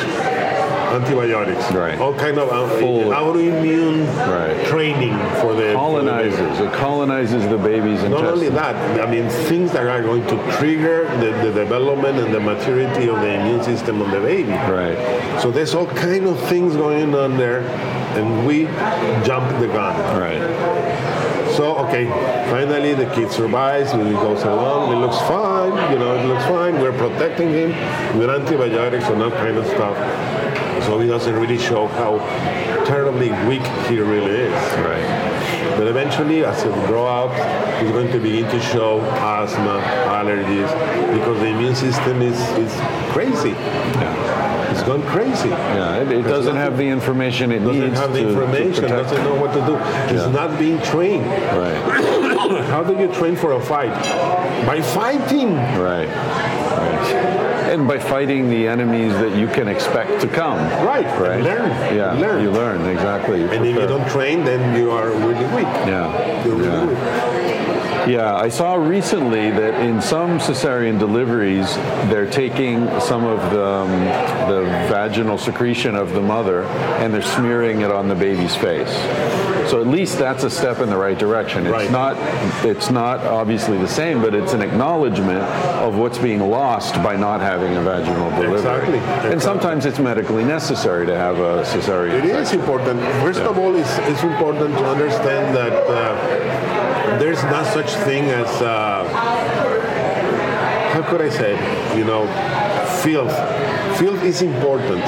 antibiotics. 0.93 1.71
Right. 1.71 1.99
All 1.99 2.13
kind 2.13 2.37
of 2.39 2.49
uh, 2.49 2.67
Full- 2.79 3.05
autoimmune 3.11 4.05
Right. 4.27 4.65
training 4.67 5.17
for 5.41 5.53
the 5.53 5.59
for 5.59 5.61
the. 5.61 5.73
Colonizes. 5.73 6.59
It 6.59 6.73
colonizes 6.73 7.47
the 7.47 7.57
baby's 7.57 8.01
intestines. 8.03 8.11
Not 8.11 8.25
only 8.33 8.49
that, 8.49 8.75
I 8.99 9.09
mean 9.09 9.29
things 9.29 9.71
that 9.71 9.85
are 9.87 10.01
going 10.01 10.25
to 10.27 10.57
trigger 10.57 11.05
the, 11.17 11.31
the 11.47 11.51
development 11.53 12.17
and 12.19 12.33
the 12.33 12.39
maturity 12.39 13.07
of 13.09 13.19
the 13.21 13.33
immune 13.39 13.63
system 13.63 14.01
of 14.01 14.11
the 14.11 14.19
baby. 14.19 14.51
Right. 14.51 14.97
So 15.41 15.51
there's 15.51 15.73
all 15.75 15.85
kind 15.87 16.25
of 16.27 16.39
things 16.49 16.75
going 16.75 17.13
on 17.15 17.37
there, 17.37 17.61
and 18.17 18.45
we 18.47 18.65
jump 19.25 19.47
the 19.59 19.67
gun. 19.67 19.95
Right. 20.19 20.41
So 21.55 21.77
okay, 21.85 22.05
finally 22.49 22.93
the 22.93 23.05
kid 23.13 23.31
survives. 23.31 23.91
He 23.91 23.97
goes 23.97 24.43
along. 24.43 24.93
It 24.93 24.97
looks 24.97 25.17
fine. 25.19 25.91
You 25.91 25.99
know, 25.99 26.15
it 26.15 26.25
looks 26.25 26.45
fine. 26.45 26.79
We're 26.81 26.97
protecting 26.97 27.49
him 27.49 27.69
with 28.17 28.29
antibiotics 28.29 29.07
and 29.09 29.21
that 29.21 29.33
kind 29.33 29.57
of 29.57 29.65
stuff. 29.65 29.97
So 30.85 30.99
he 30.99 31.07
doesn't 31.07 31.35
really 31.35 31.57
show 31.57 31.87
how 31.87 32.19
terribly 32.85 33.31
weak 33.47 33.65
he 33.87 33.99
really 33.99 34.47
is. 34.47 34.77
Right. 34.77 35.75
But 35.77 35.87
eventually, 35.87 36.43
as 36.45 36.63
he 36.63 36.69
grow 36.87 37.05
up, 37.05 37.31
he's 37.81 37.91
going 37.91 38.11
to 38.11 38.19
begin 38.19 38.49
to 38.49 38.59
show 38.59 39.01
asthma, 39.01 39.81
allergies, 40.07 40.69
because 41.13 41.39
the 41.39 41.47
immune 41.47 41.75
system 41.75 42.21
is, 42.21 42.39
is 42.57 42.73
crazy. 43.13 43.51
Yeah. 43.51 44.48
It's 44.71 44.83
gone 44.83 45.01
crazy. 45.03 45.49
Yeah. 45.49 46.01
It, 46.01 46.11
it 46.11 46.21
doesn't 46.23 46.55
have 46.55 46.77
the 46.77 46.85
information 46.87 47.51
it 47.51 47.59
doesn't 47.59 47.79
needs 47.79 47.99
have 47.99 48.13
the 48.13 48.19
to, 48.19 48.23
to 48.25 48.29
information, 48.31 48.83
protect. 48.83 49.09
doesn't 49.09 49.23
know 49.23 49.35
what 49.35 49.53
to 49.53 49.61
do. 49.65 49.75
It's 50.13 50.25
Yeah. 50.25 50.31
not 50.31 50.57
being 50.59 50.81
trained. 50.81 51.25
Right. 51.25 52.65
How 52.73 52.83
do 52.83 52.97
you 52.97 53.11
train 53.13 53.35
for 53.35 53.53
a 53.53 53.61
fight? 53.61 53.93
By 54.65 54.81
fighting. 54.81 55.55
Right. 55.55 56.07
Right. 56.07 57.39
And 57.69 57.87
by 57.87 57.99
fighting 57.99 58.49
the 58.49 58.67
enemies 58.67 59.13
that 59.13 59.35
you 59.35 59.47
can 59.47 59.67
expect 59.67 60.21
to 60.21 60.27
come. 60.27 60.57
Right. 60.85 61.05
Right. 61.19 61.41
Learn. 61.43 61.69
Yeah. 61.95 62.13
Learn. 62.13 62.41
You 62.43 62.49
learn 62.51 62.85
exactly. 62.87 63.41
You 63.41 63.49
And 63.49 63.65
if 63.65 63.75
you 63.75 63.87
don't 63.87 64.07
train, 64.09 64.43
then 64.43 64.75
you 64.79 64.89
are 64.91 65.09
really 65.09 65.45
weak. 65.55 65.67
Yeah. 65.85 66.45
You're 66.45 66.55
really 66.55 66.69
yeah. 66.69 66.85
weak. 66.85 67.38
Yeah, 68.07 68.35
I 68.35 68.49
saw 68.49 68.75
recently 68.75 69.51
that 69.51 69.81
in 69.85 70.01
some 70.01 70.39
cesarean 70.39 70.97
deliveries, 70.99 71.75
they're 72.09 72.29
taking 72.29 72.87
some 72.99 73.23
of 73.25 73.39
the, 73.51 73.65
um, 73.65 73.89
the 74.49 74.63
vaginal 74.89 75.37
secretion 75.37 75.95
of 75.95 76.13
the 76.13 76.21
mother 76.21 76.63
and 76.63 77.13
they're 77.13 77.21
smearing 77.21 77.81
it 77.81 77.91
on 77.91 78.07
the 78.07 78.15
baby's 78.15 78.55
face. 78.55 78.89
So 79.69 79.79
at 79.81 79.87
least 79.87 80.17
that's 80.17 80.43
a 80.43 80.49
step 80.49 80.79
in 80.79 80.89
the 80.89 80.97
right 80.97 81.17
direction. 81.17 81.67
It's 81.67 81.71
Right. 81.73 81.91
not 81.91 82.17
it's 82.65 82.89
not 82.89 83.19
obviously 83.19 83.77
the 83.77 83.87
same, 83.87 84.19
but 84.19 84.33
it's 84.33 84.53
an 84.53 84.63
acknowledgement 84.63 85.43
of 85.83 85.95
what's 85.95 86.17
being 86.17 86.39
lost 86.49 86.95
by 87.03 87.15
not 87.15 87.39
having 87.41 87.75
a 87.75 87.81
vaginal 87.81 88.31
delivery. 88.31 88.55
Exactly, 88.57 88.97
And 89.31 89.39
sometimes 89.39 89.85
it's 89.85 89.99
medically 89.99 90.43
necessary 90.43 91.05
to 91.05 91.15
have 91.15 91.37
a 91.37 91.63
cesarean. 91.63 92.23
It 92.23 92.25
is 92.25 92.51
important. 92.53 92.99
First 93.21 93.41
of 93.41 93.59
all, 93.59 93.75
it's, 93.75 93.97
it's 93.99 94.23
important 94.23 94.75
to 94.75 94.85
understand 94.85 95.55
that 95.55 95.73
uh, 95.73 96.68
there's 97.17 97.41
not 97.43 97.65
such 97.65 97.91
thing 98.05 98.25
as, 98.25 98.47
uh, 98.61 99.03
how 100.93 101.01
could 101.03 101.21
I 101.21 101.29
say, 101.29 101.53
you 101.97 102.03
know, 102.03 102.27
filth. 103.01 103.33
Filth 103.97 104.23
is 104.23 104.41
important. 104.41 105.03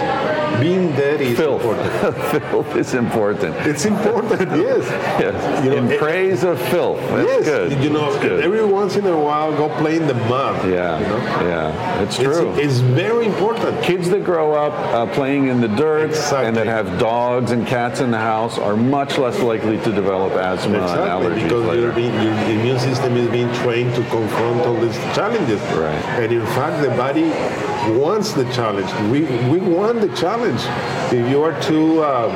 Being 0.60 0.92
dirty 0.96 1.26
is 1.32 1.38
Filth. 1.38 1.62
important. 1.64 2.16
filth 2.52 2.76
is 2.76 2.94
important. 2.94 3.56
It's 3.68 3.86
important, 3.86 4.42
yes. 4.58 4.84
Yes. 5.20 5.64
You 5.64 5.72
know, 5.72 5.78
in 5.78 5.92
it- 5.92 6.00
praise 6.00 6.44
of 6.44 6.60
filth. 6.70 7.00
That's 7.10 7.28
yes, 7.28 7.46
good. 7.46 7.84
you 7.84 7.90
know, 7.90 8.12
every 8.40 8.64
once 8.66 8.96
in 8.96 9.06
a 9.08 9.18
while, 9.18 9.52
go 9.56 9.70
play 9.78 9.98
in 9.98 10.08
the 10.08 10.14
mud. 10.14 10.56
Yeah, 10.70 11.00
you 11.00 11.06
know? 11.08 11.18
yeah, 11.50 12.02
it's 12.04 12.20
It's, 12.20 12.24
true. 12.24 12.54
it's 12.56 12.80
very 12.80 13.26
important. 13.26 13.82
Kids 13.84 14.10
that 14.10 14.24
grow 14.24 14.54
up 14.54 14.74
uh, 14.94 15.12
playing 15.14 15.48
in 15.48 15.62
the 15.62 15.68
dirt 15.68 16.10
Exactly. 16.12 16.48
and 16.48 16.58
that 16.58 16.68
have 16.68 17.00
dogs 17.00 17.52
and 17.52 17.66
cats 17.66 18.00
in 18.02 18.12
the 18.12 18.20
house 18.20 18.58
are 18.58 18.76
much 18.76 19.18
less 19.18 19.40
likely 19.40 19.78
to 19.80 19.92
develop 19.92 20.34
asthma 20.34 20.76
and 20.76 20.84
Exactly, 20.84 21.10
allergies 21.30 21.44
because 21.44 21.66
later. 21.66 21.82
you're 21.82 21.94
being, 21.94 22.14
your 22.14 22.34
immune 22.60 22.80
system 22.80 23.16
is 23.18 23.30
being 23.32 23.52
trained 23.56 23.94
to 23.96 24.02
confront 24.10 24.62
all 24.68 24.76
these 24.80 24.96
challenges. 25.16 25.62
Right. 25.76 25.96
And 26.22 26.32
in 26.32 26.46
fact, 26.48 26.82
the 26.84 26.90
body 26.90 27.32
wants 27.90 28.34
the 28.34 28.44
challenge. 28.54 28.92
We, 29.12 29.24
we 29.50 29.60
want 29.60 30.02
the 30.02 30.16
challenge. 30.16 30.62
If 31.14 31.30
you 31.30 31.42
are 31.44 31.60
too 31.62 32.04
um, 32.04 32.32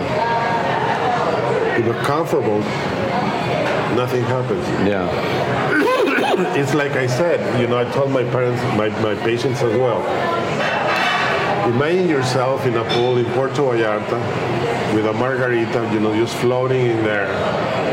you 1.78 1.84
know, 1.84 2.02
comfortable 2.04 2.62
nothing 3.96 4.24
happens. 4.24 4.66
Yeah. 4.88 5.54
It's 6.56 6.74
like 6.74 6.94
I 6.94 7.08
said, 7.08 7.40
you 7.62 7.68
know, 7.68 7.78
I 7.78 7.86
told 7.92 8.12
my 8.12 8.24
parents, 8.24 8.62
my, 8.78 8.90
my 9.02 9.16
patients 9.24 9.62
as 9.62 9.78
well. 9.78 10.02
Imagine 11.70 12.10
yourself 12.10 12.66
in 12.66 12.76
a 12.76 12.84
pool 12.94 13.18
in 13.18 13.26
Puerto 13.34 13.62
Vallarta 13.62 14.20
with 14.94 15.06
a 15.06 15.14
margarita, 15.14 15.90
you 15.94 16.00
know, 16.02 16.14
just 16.14 16.36
floating 16.38 16.86
in 16.88 17.04
there 17.04 17.28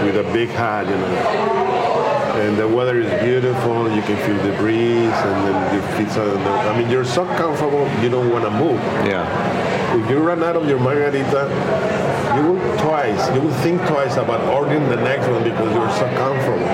with 0.05 0.17
a 0.17 0.33
big 0.33 0.49
hat, 0.49 0.87
you 0.87 0.97
know. 0.97 1.92
And 2.35 2.57
the 2.57 2.67
weather 2.67 2.99
is 3.01 3.11
beautiful, 3.23 3.91
you 3.95 4.01
can 4.03 4.17
feel 4.27 4.37
the 4.43 4.57
breeze, 4.57 5.13
and 5.13 5.47
then 5.47 5.75
your 5.75 5.83
feet 5.97 6.17
are, 6.17 6.37
I 6.69 6.79
mean, 6.79 6.91
you're 6.91 7.05
so 7.05 7.25
comfortable, 7.37 7.87
you 8.03 8.09
don't 8.09 8.31
want 8.31 8.45
to 8.45 8.51
move. 8.51 8.81
Yeah. 9.07 9.27
If 10.03 10.09
you 10.11 10.19
run 10.19 10.43
out 10.43 10.57
of 10.57 10.67
your 10.69 10.81
margarita, 10.81 11.43
you 12.37 12.43
will 12.53 12.79
twice, 12.79 13.33
you 13.35 13.43
will 13.43 13.55
think 13.63 13.81
twice 13.87 14.17
about 14.17 14.41
ordering 14.53 14.89
the 14.89 14.97
next 14.97 15.29
one 15.29 15.45
because 15.45 15.73
you're 15.75 15.91
so 15.99 16.07
comfortable. 16.17 16.65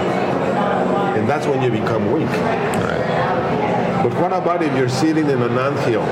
And 1.19 1.29
that's 1.29 1.47
when 1.47 1.61
you 1.61 1.71
become 1.71 2.13
weak. 2.13 2.29
Right. 2.29 4.01
But 4.05 4.15
what 4.21 4.33
about 4.33 4.63
if 4.63 4.73
you're 4.77 4.89
sitting 4.89 5.29
in 5.29 5.43
an 5.43 5.59
anthill? 5.59 6.07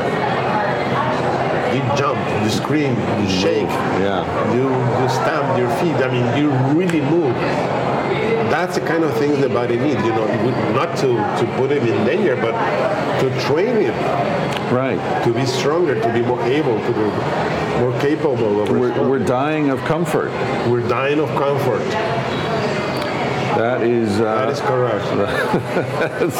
You 1.73 1.83
jump, 1.97 2.19
you 2.43 2.51
scream, 2.51 2.97
you 3.23 3.29
shake, 3.29 3.69
Yeah. 4.03 4.25
you, 4.53 4.63
you 5.03 5.09
stamp 5.09 5.57
your 5.57 5.71
feet. 5.79 5.95
I 6.05 6.11
mean, 6.11 6.27
you 6.37 6.51
really 6.77 7.01
move. 7.01 7.37
That's 8.57 8.79
the 8.79 8.87
kind 8.87 9.05
of 9.05 9.15
things 9.19 9.39
the 9.39 9.51
body 9.51 9.77
needs, 9.77 10.03
you 10.03 10.13
know, 10.13 10.27
not 10.73 10.97
to, 10.97 11.09
to 11.09 11.57
put 11.59 11.71
him 11.71 11.87
in 11.87 12.07
danger, 12.07 12.37
but 12.37 12.53
to 13.21 13.41
train 13.43 13.83
him 13.83 13.95
Right. 14.75 14.99
to 15.25 15.35
be 15.35 15.45
stronger, 15.45 16.01
to 16.01 16.13
be 16.15 16.23
more 16.23 16.43
able, 16.43 16.79
to 16.81 16.93
be 16.93 17.81
more 17.81 18.01
capable 18.01 18.63
of 18.63 18.71
We're, 18.71 19.07
we're 19.07 19.19
dying 19.19 19.69
of 19.69 19.81
comfort. 19.81 20.31
We're 20.71 20.89
dying 20.89 21.21
of 21.21 21.29
comfort. 21.37 21.83
That 23.57 23.83
is, 23.83 24.19
That 24.19 24.49
uh, 24.49 24.51
is 24.51 24.61
correct. 24.61 25.05
That's 26.21 26.37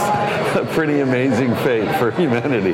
a 0.57 0.67
pretty 0.75 1.01
amazing 1.01 1.55
fate 1.57 1.89
for 1.99 2.11
humanity. 2.11 2.73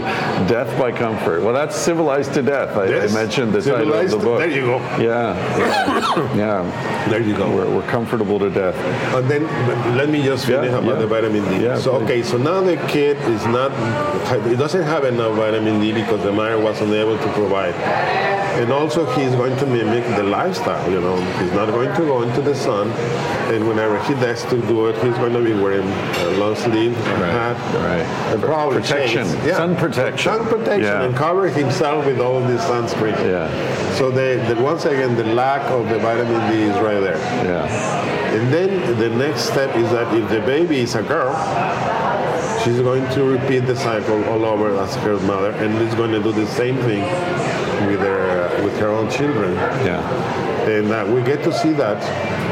Death 0.49 0.77
by 0.79 0.91
comfort. 0.93 1.43
Well, 1.43 1.55
that's 1.55 1.77
civilized 1.77 2.35
to 2.35 2.43
death. 2.43 2.77
I, 2.77 2.85
I 3.05 3.13
mentioned 3.13 3.53
the 3.53 3.63
title 3.63 3.93
of 3.95 4.11
the 4.11 4.17
book. 4.19 4.39
There 4.41 4.51
you 4.51 4.63
go. 4.63 4.79
Yeah, 4.99 5.35
yeah, 5.59 6.37
yeah. 6.37 7.09
There 7.09 7.21
you 7.23 7.37
go. 7.37 7.55
We're, 7.55 7.71
we're 7.77 7.87
comfortable 7.89 8.39
to 8.39 8.51
death. 8.51 8.77
And 9.15 9.31
then 9.31 9.43
let 9.97 10.09
me 10.09 10.23
just 10.23 10.47
finish 10.47 10.71
Yeah, 10.71 10.79
about 10.79 10.95
yeah. 10.95 10.99
the 11.01 11.07
vitamin 11.07 11.45
D. 11.49 11.65
Yeah, 11.65 11.79
so 11.79 11.99
please. 11.99 12.05
okay, 12.05 12.23
so 12.23 12.37
now 12.37 12.61
the 12.61 12.77
kid 12.89 13.17
is 13.31 13.45
not, 13.47 13.71
it 14.47 14.57
doesn't 14.57 14.83
have 14.83 15.05
enough 15.05 15.37
vitamin 15.37 15.81
D 15.81 15.93
because 15.93 16.23
the 16.23 16.33
mother 16.33 16.59
wasn't 16.59 16.93
able 16.93 17.17
to 17.19 17.33
provide. 17.33 17.75
And 18.61 18.71
also 18.71 19.07
he's 19.15 19.33
going 19.35 19.57
to 19.59 19.67
mimic 19.67 20.05
the 20.17 20.23
lifestyle, 20.23 20.91
you 20.91 21.01
know. 21.01 21.17
He's 21.43 21.53
not 21.53 21.69
going 21.71 21.89
to 21.97 22.03
go 22.03 22.23
into 22.23 22.43
the 22.43 22.55
sun. 22.55 22.89
And 23.53 23.67
whenever 23.67 24.03
he 24.05 24.15
does 24.15 24.45
to 24.47 24.61
do 24.63 24.87
it, 24.89 24.95
he's 25.03 25.15
going 25.17 25.33
to 25.33 25.43
be 25.43 25.55
wearing 25.55 25.89
a 25.89 26.31
long 26.39 26.55
sleeve, 26.57 26.97
a 26.97 27.17
hat, 27.33 27.57
right. 27.77 28.07
and 28.33 28.43
probably 28.43 28.81
Protection. 28.81 29.27
shades. 29.27 29.57
Sun 29.57 29.77
protection. 29.77 30.33
Sun 30.33 30.47
protection, 30.49 30.83
Yeah. 30.85 31.03
and 31.05 31.17
cover 31.17 31.49
himself 31.49 32.05
with 32.07 32.21
all 32.21 32.41
this 32.41 32.63
sunscreen. 32.65 33.17
Yeah. 33.25 33.49
So 33.95 34.11
the, 34.11 34.43
the, 34.55 34.61
once 34.63 34.85
again, 34.85 35.17
the 35.17 35.25
lack 35.35 35.63
of 35.71 35.89
the 35.89 35.99
vitamin 35.99 36.41
D 36.53 36.63
is 36.63 36.77
right 36.79 37.01
there. 37.01 37.19
Yeah, 37.45 38.35
And 38.35 38.53
then 38.53 38.99
the 38.99 39.09
next 39.11 39.43
step 39.43 39.75
is 39.77 39.91
that 39.91 40.13
if 40.15 40.29
the 40.29 40.41
baby 40.41 40.81
is 40.81 40.95
a 40.95 41.03
girl, 41.03 41.33
she's 42.63 42.79
going 42.81 43.09
to 43.15 43.25
repeat 43.25 43.61
the 43.61 43.77
cycle 43.77 44.23
all 44.29 44.45
over 44.45 44.77
as 44.79 44.95
her 44.97 45.19
mother, 45.21 45.51
and 45.53 45.75
is 45.89 45.95
going 45.95 46.13
to 46.13 46.23
do 46.23 46.33
the 46.33 46.47
same 46.47 46.77
thing 46.83 47.03
with 48.73 48.81
her 48.81 48.89
own 48.89 49.11
children. 49.11 49.55
yeah, 49.85 50.01
And 50.69 50.91
uh, 50.91 51.05
we 51.13 51.23
get 51.23 51.43
to 51.45 51.53
see 51.53 51.73
that, 51.73 52.01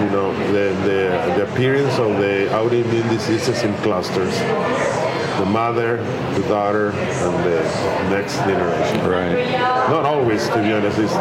you 0.04 0.10
know, 0.10 0.32
the, 0.52 0.74
the, 0.84 1.34
the 1.36 1.52
appearance 1.52 1.98
of 1.98 2.16
the 2.18 2.48
autoimmune 2.52 3.08
diseases 3.08 3.62
in 3.62 3.74
clusters. 3.78 4.36
The 5.38 5.46
mother, 5.46 5.96
the 6.34 6.46
daughter, 6.48 6.90
and 6.90 7.44
the 7.44 7.60
next 8.10 8.36
generation. 8.40 9.08
right. 9.08 9.50
Not 9.88 10.04
always, 10.04 10.46
to 10.48 10.56
be 10.56 10.72
honest. 10.72 10.98
It's, 10.98 11.14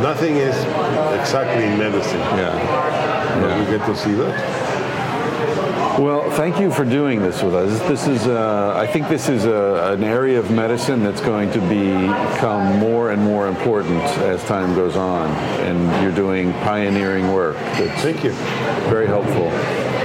nothing 0.00 0.36
is 0.36 0.54
exactly 1.18 1.64
in 1.64 1.76
medicine. 1.78 2.20
Yeah. 2.38 2.54
But 3.40 3.48
Yeah. 3.48 3.58
we 3.58 3.76
get 3.76 3.84
to 3.86 3.96
see 3.96 4.12
that. 4.14 4.71
Well, 5.98 6.30
thank 6.30 6.58
you 6.58 6.70
for 6.70 6.86
doing 6.86 7.20
this 7.20 7.42
with 7.42 7.54
us. 7.54 7.78
This 7.86 8.06
is, 8.06 8.26
uh, 8.26 8.72
I 8.74 8.86
think, 8.86 9.08
this 9.08 9.28
is 9.28 9.44
a, 9.44 9.92
an 9.92 10.02
area 10.02 10.38
of 10.38 10.50
medicine 10.50 11.02
that's 11.02 11.20
going 11.20 11.52
to 11.52 11.60
become 11.60 12.78
more 12.78 13.10
and 13.10 13.22
more 13.22 13.46
important 13.46 14.00
as 14.24 14.42
time 14.44 14.74
goes 14.74 14.96
on, 14.96 15.28
and 15.60 16.02
you're 16.02 16.14
doing 16.14 16.52
pioneering 16.64 17.30
work. 17.32 17.56
That's 17.56 18.00
Thank 18.00 18.24
you. 18.24 18.30
very 18.88 19.06
helpful. 19.06 19.48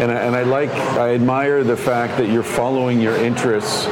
And 0.01 0.11
I, 0.11 0.15
and 0.15 0.35
I 0.35 0.43
like, 0.43 0.71
I 0.71 1.13
admire 1.15 1.63
the 1.63 1.77
fact 1.77 2.17
that 2.17 2.29
you're 2.29 2.43
following 2.43 2.99
your 2.99 3.15
interests 3.15 3.87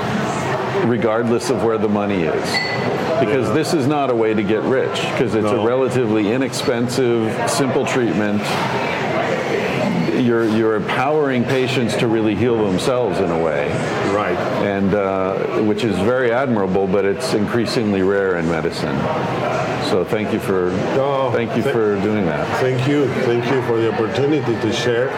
regardless 0.85 1.49
of 1.49 1.63
where 1.63 1.77
the 1.77 1.87
money 1.89 2.23
is. 2.23 2.51
Because 3.25 3.51
this 3.53 3.73
is 3.73 3.87
not 3.87 4.09
a 4.09 4.15
way 4.15 4.33
to 4.33 4.43
get 4.43 4.61
rich, 4.63 4.95
because 5.11 5.33
it's 5.33 5.45
No. 5.45 5.61
a 5.61 5.65
relatively 5.65 6.33
inexpensive, 6.33 7.49
simple 7.49 7.85
treatment. 7.85 8.41
You're, 10.23 10.47
you're 10.47 10.75
empowering 10.75 11.43
patients 11.43 11.95
to 11.97 12.07
really 12.07 12.35
heal 12.35 12.57
themselves 12.65 13.19
in 13.19 13.29
a 13.29 13.37
way, 13.43 13.67
Right. 14.13 14.37
and 14.63 14.93
uh, 14.93 15.61
which 15.63 15.83
is 15.83 15.95
very 15.99 16.31
admirable, 16.31 16.87
but 16.87 17.05
it's 17.05 17.33
increasingly 17.33 18.01
rare 18.01 18.37
in 18.37 18.49
medicine. 18.49 18.95
So 19.89 20.03
thank 20.03 20.33
you 20.33 20.39
for 20.39 20.69
Oh, 20.97 21.31
thank 21.33 21.55
you 21.55 21.61
th- 21.63 21.73
for 21.73 21.95
doing 22.01 22.25
that. 22.25 22.47
Thank 22.59 22.87
you. 22.87 23.07
Thank 23.25 23.45
you 23.51 23.61
for 23.63 23.77
the 23.79 23.93
opportunity 23.93 24.53
to 24.61 24.73
share. 24.73 25.09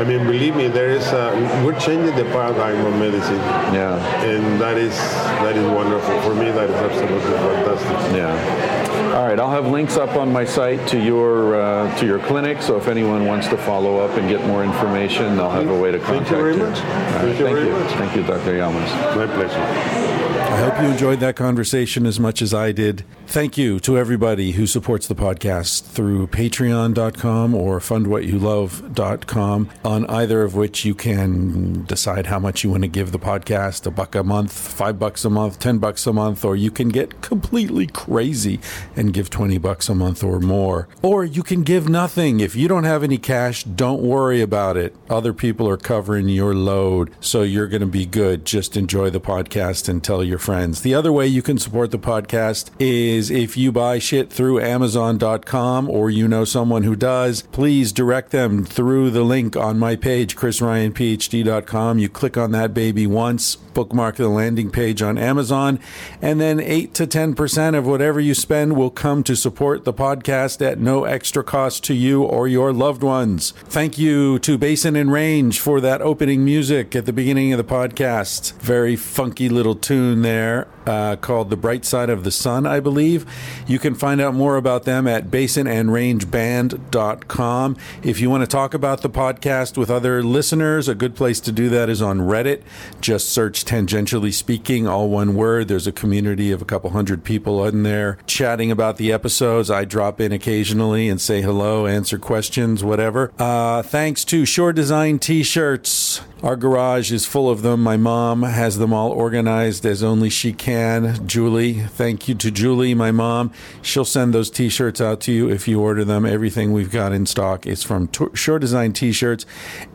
I 0.00 0.04
mean, 0.04 0.24
believe 0.26 0.54
me, 0.56 0.68
there 0.68 0.90
is 0.90 1.06
a, 1.08 1.32
we're 1.64 1.78
changing 1.78 2.14
the 2.16 2.24
paradigm 2.32 2.84
of 2.86 2.92
medicine, 2.98 3.36
Yeah. 3.74 3.98
and 4.24 4.60
that 4.60 4.76
is 4.78 4.96
that 5.44 5.56
is 5.56 5.66
wonderful. 5.70 6.20
For 6.22 6.34
me, 6.34 6.50
that 6.50 6.70
is 6.70 6.76
absolutely 6.76 7.20
fantastic. 7.20 8.16
Yeah. 8.16 8.87
All 9.18 9.26
right, 9.26 9.40
I'll 9.40 9.50
have 9.50 9.66
links 9.66 9.96
up 9.96 10.14
on 10.14 10.32
my 10.32 10.44
site 10.44 10.86
to 10.90 11.02
your 11.02 11.60
uh, 11.60 11.98
to 11.98 12.06
your 12.06 12.20
clinic. 12.20 12.62
So 12.62 12.76
if 12.76 12.86
anyone 12.86 13.26
wants 13.26 13.48
to 13.48 13.56
follow 13.56 13.98
up 13.98 14.16
and 14.16 14.28
get 14.28 14.46
more 14.46 14.62
information, 14.62 15.36
they'll 15.36 15.50
have 15.50 15.68
a 15.68 15.76
way 15.76 15.90
to 15.90 15.98
contact 15.98 16.30
you 16.30 16.36
very 16.36 16.54
you. 16.54 16.62
much. 16.62 16.78
Right, 16.78 16.84
Thank 16.84 17.38
you 17.40 17.44
thank 17.46 17.56
very 17.56 17.66
you. 17.66 17.72
much. 17.72 17.92
Thank 17.94 18.14
you, 18.14 18.22
Dr. 18.22 18.56
Llamas. 18.56 19.16
My 19.16 19.26
pleasure. 19.26 20.27
I 20.58 20.62
hope 20.62 20.82
you 20.82 20.88
enjoyed 20.88 21.20
that 21.20 21.36
conversation 21.36 22.04
as 22.04 22.18
much 22.18 22.42
as 22.42 22.52
I 22.52 22.72
did. 22.72 23.04
Thank 23.28 23.56
you 23.56 23.78
to 23.80 23.96
everybody 23.96 24.50
who 24.52 24.66
supports 24.66 25.06
the 25.06 25.14
podcast 25.14 25.84
through 25.84 26.26
patreon.com 26.28 27.54
or 27.54 27.78
fundwhatyoulove.com, 27.78 29.70
on 29.84 30.06
either 30.06 30.42
of 30.42 30.56
which 30.56 30.84
you 30.84 30.96
can 30.96 31.84
decide 31.84 32.26
how 32.26 32.40
much 32.40 32.64
you 32.64 32.70
want 32.70 32.82
to 32.82 32.88
give 32.88 33.12
the 33.12 33.20
podcast 33.20 33.86
a 33.86 33.92
buck 33.92 34.16
a 34.16 34.24
month, 34.24 34.50
five 34.50 34.98
bucks 34.98 35.24
a 35.24 35.30
month, 35.30 35.60
ten 35.60 35.78
bucks 35.78 36.04
a 36.08 36.12
month, 36.12 36.44
or 36.44 36.56
you 36.56 36.72
can 36.72 36.88
get 36.88 37.22
completely 37.22 37.86
crazy 37.86 38.58
and 38.96 39.14
give 39.14 39.30
20 39.30 39.58
bucks 39.58 39.88
a 39.88 39.94
month 39.94 40.24
or 40.24 40.40
more. 40.40 40.88
Or 41.02 41.24
you 41.24 41.44
can 41.44 41.62
give 41.62 41.88
nothing. 41.88 42.40
If 42.40 42.56
you 42.56 42.66
don't 42.66 42.82
have 42.82 43.04
any 43.04 43.18
cash, 43.18 43.62
don't 43.62 44.02
worry 44.02 44.40
about 44.40 44.76
it. 44.76 44.96
Other 45.08 45.32
people 45.32 45.68
are 45.68 45.76
covering 45.76 46.28
your 46.28 46.52
load, 46.52 47.12
so 47.20 47.42
you're 47.42 47.68
going 47.68 47.82
to 47.82 47.86
be 47.86 48.06
good. 48.06 48.44
Just 48.44 48.76
enjoy 48.76 49.10
the 49.10 49.20
podcast 49.20 49.88
and 49.88 50.02
tell 50.02 50.24
your 50.24 50.40
friends. 50.48 50.80
The 50.80 50.94
other 50.94 51.12
way 51.12 51.26
you 51.26 51.42
can 51.42 51.58
support 51.58 51.90
the 51.90 51.98
podcast 51.98 52.70
is 52.78 53.30
if 53.30 53.54
you 53.58 53.70
buy 53.70 53.98
shit 53.98 54.32
through 54.32 54.62
Amazon.com 54.62 55.90
or 55.90 56.08
you 56.08 56.26
know 56.26 56.46
someone 56.46 56.84
who 56.84 56.96
does, 56.96 57.42
please 57.42 57.92
direct 57.92 58.30
them 58.30 58.64
through 58.64 59.10
the 59.10 59.24
link 59.24 59.58
on 59.58 59.78
my 59.78 59.94
page, 59.94 60.36
chrisryanphd.com. 60.36 61.98
You 61.98 62.08
click 62.08 62.38
on 62.38 62.52
that 62.52 62.72
baby 62.72 63.06
once, 63.06 63.56
bookmark 63.56 64.16
the 64.16 64.30
landing 64.30 64.70
page 64.70 65.02
on 65.02 65.18
Amazon, 65.18 65.78
and 66.22 66.40
then 66.40 66.60
8 66.60 66.94
to 66.94 67.06
10% 67.06 67.76
of 67.76 67.86
whatever 67.86 68.18
you 68.18 68.32
spend 68.32 68.74
will 68.74 68.88
come 68.88 69.22
to 69.24 69.36
support 69.36 69.84
the 69.84 69.92
podcast 69.92 70.66
at 70.66 70.80
no 70.80 71.04
extra 71.04 71.44
cost 71.44 71.84
to 71.84 71.94
you 71.94 72.22
or 72.22 72.48
your 72.48 72.72
loved 72.72 73.02
ones. 73.02 73.50
Thank 73.66 73.98
you 73.98 74.38
to 74.38 74.56
Basin 74.56 74.96
and 74.96 75.12
Range 75.12 75.60
for 75.60 75.78
that 75.82 76.00
opening 76.00 76.42
music 76.42 76.96
at 76.96 77.04
the 77.04 77.12
beginning 77.12 77.52
of 77.52 77.58
the 77.58 77.64
podcast. 77.64 78.58
Very 78.62 78.96
funky 78.96 79.50
little 79.50 79.74
tune 79.74 80.22
there 80.22 80.37
there 80.38 80.68
uh, 80.88 81.16
called 81.16 81.50
The 81.50 81.56
Bright 81.56 81.84
Side 81.84 82.08
of 82.08 82.24
the 82.24 82.30
Sun, 82.30 82.66
I 82.66 82.80
believe. 82.80 83.26
You 83.66 83.78
can 83.78 83.94
find 83.94 84.18
out 84.20 84.34
more 84.34 84.56
about 84.56 84.84
them 84.84 85.06
at 85.06 85.30
basinandrangeband.com. 85.30 87.76
If 88.02 88.20
you 88.20 88.30
want 88.30 88.42
to 88.42 88.46
talk 88.46 88.72
about 88.72 89.02
the 89.02 89.10
podcast 89.10 89.76
with 89.76 89.90
other 89.90 90.22
listeners, 90.22 90.88
a 90.88 90.94
good 90.94 91.14
place 91.14 91.40
to 91.40 91.52
do 91.52 91.68
that 91.68 91.90
is 91.90 92.00
on 92.00 92.20
Reddit. 92.20 92.62
Just 93.02 93.28
search 93.28 93.66
Tangentially 93.66 94.32
Speaking, 94.32 94.88
all 94.88 95.10
one 95.10 95.34
word. 95.34 95.68
There's 95.68 95.86
a 95.86 95.92
community 95.92 96.50
of 96.52 96.62
a 96.62 96.64
couple 96.64 96.88
hundred 96.90 97.22
people 97.22 97.62
in 97.66 97.82
there 97.82 98.16
chatting 98.26 98.70
about 98.70 98.96
the 98.96 99.12
episodes. 99.12 99.70
I 99.70 99.84
drop 99.84 100.20
in 100.20 100.32
occasionally 100.32 101.08
and 101.08 101.20
say 101.20 101.42
hello, 101.42 101.86
answer 101.86 102.18
questions, 102.18 102.82
whatever. 102.82 103.30
Uh, 103.38 103.82
thanks 103.82 104.24
to 104.26 104.46
Shore 104.46 104.72
Design 104.72 105.18
T 105.18 105.42
shirts 105.42 106.22
Our 106.42 106.56
garage 106.56 107.10
is 107.10 107.26
full 107.26 107.50
of 107.50 107.62
them. 107.62 107.82
My 107.82 107.96
mom 107.96 108.44
has 108.44 108.78
them 108.78 108.92
all 108.92 109.10
organized 109.10 109.84
as 109.84 110.04
only 110.04 110.30
she 110.30 110.52
can. 110.52 110.77
Julie, 111.26 111.74
thank 111.74 112.28
you 112.28 112.34
to 112.36 112.50
Julie, 112.50 112.94
my 112.94 113.10
mom. 113.10 113.52
She'll 113.82 114.04
send 114.04 114.32
those 114.32 114.50
t 114.50 114.68
shirts 114.68 115.00
out 115.00 115.20
to 115.22 115.32
you 115.32 115.50
if 115.50 115.66
you 115.68 115.80
order 115.80 116.04
them. 116.04 116.24
Everything 116.24 116.72
we've 116.72 116.90
got 116.90 117.12
in 117.12 117.26
stock 117.26 117.66
is 117.66 117.82
from 117.82 118.08
Shore 118.34 118.58
Design 118.58 118.92
t 118.92 119.12
shirts 119.12 119.46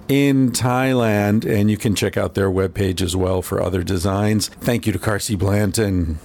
in 0.08 0.52
Thailand, 0.52 1.46
and 1.46 1.70
you 1.72 1.78
can 1.78 1.96
check 1.96 2.18
out 2.18 2.34
their 2.34 2.50
webpage 2.50 3.02
as 3.02 3.16
well 3.16 3.42
for 3.42 3.62
other 3.62 3.84
designs. 3.84 4.50
Thank 4.50 4.86
you 4.86 4.94
to 4.94 5.00
Carsie 5.00 5.38
Blanton. 5.38 6.20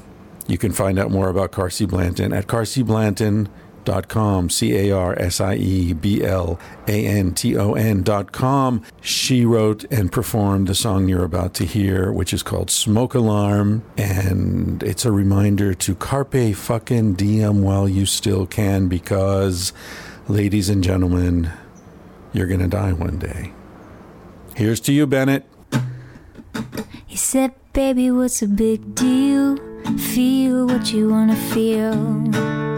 You 0.47 0.59
can 0.59 0.73
find 0.73 0.99
out 0.99 1.11
more 1.11 1.29
about 1.29 1.53
Carsie 1.53 1.87
Blanton 1.87 2.33
at 2.33 2.47
carsie.blanton.com 2.47 3.45
dot 3.45 3.68
com 4.09 4.51
C 4.51 4.77
A 4.77 4.91
R 4.91 5.19
S 5.19 5.41
I 5.41 5.55
E 5.57 5.93
B 5.93 6.23
L 6.25 6.59
A 6.87 7.07
N 7.07 7.35
T 7.35 7.57
O 7.57 7.75
N 7.75 8.03
dot 8.03 8.33
com. 8.33 8.83
She 9.01 9.45
wrote 9.45 9.85
and 9.91 10.13
performed 10.13 10.69
the 10.69 10.75
song 10.75 11.09
you're 11.09 11.25
about 11.25 11.55
to 11.55 11.65
hear, 11.65 12.13
which 12.13 12.33
is 12.33 12.43
called 12.43 12.71
Smoke 12.71 13.15
Alarm. 13.15 13.85
And 13.97 14.83
it's 14.83 15.05
a 15.05 15.13
reminder 15.13 15.75
to 15.75 15.95
carpe 15.95 16.55
fucking 16.55 17.15
diem 17.15 17.63
while 17.63 17.89
you 17.89 18.07
still 18.07 18.47
can, 18.47 18.89
because, 18.89 19.73
ladies 20.29 20.69
and 20.69 20.83
gentlemen, 20.85 21.51
you're 22.33 22.47
going 22.47 22.61
to 22.61 22.69
die 22.69 22.93
one 22.93 23.19
day. 23.19 23.53
Here's 24.55 24.81
to 24.81 24.93
you, 24.93 25.07
Bennett. 25.07 25.45
He 27.07 27.17
said, 27.17 27.55
Baby, 27.73 28.11
what's 28.11 28.43
a 28.43 28.49
big 28.49 28.95
deal? 28.95 29.57
Feel 29.97 30.67
what 30.67 30.93
you 30.93 31.09
wanna 31.09 31.37
feel. 31.37 32.78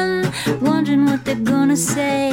wondering 0.61 1.05
what 1.05 1.23
they're 1.25 1.35
gonna 1.35 1.75
say. 1.75 2.31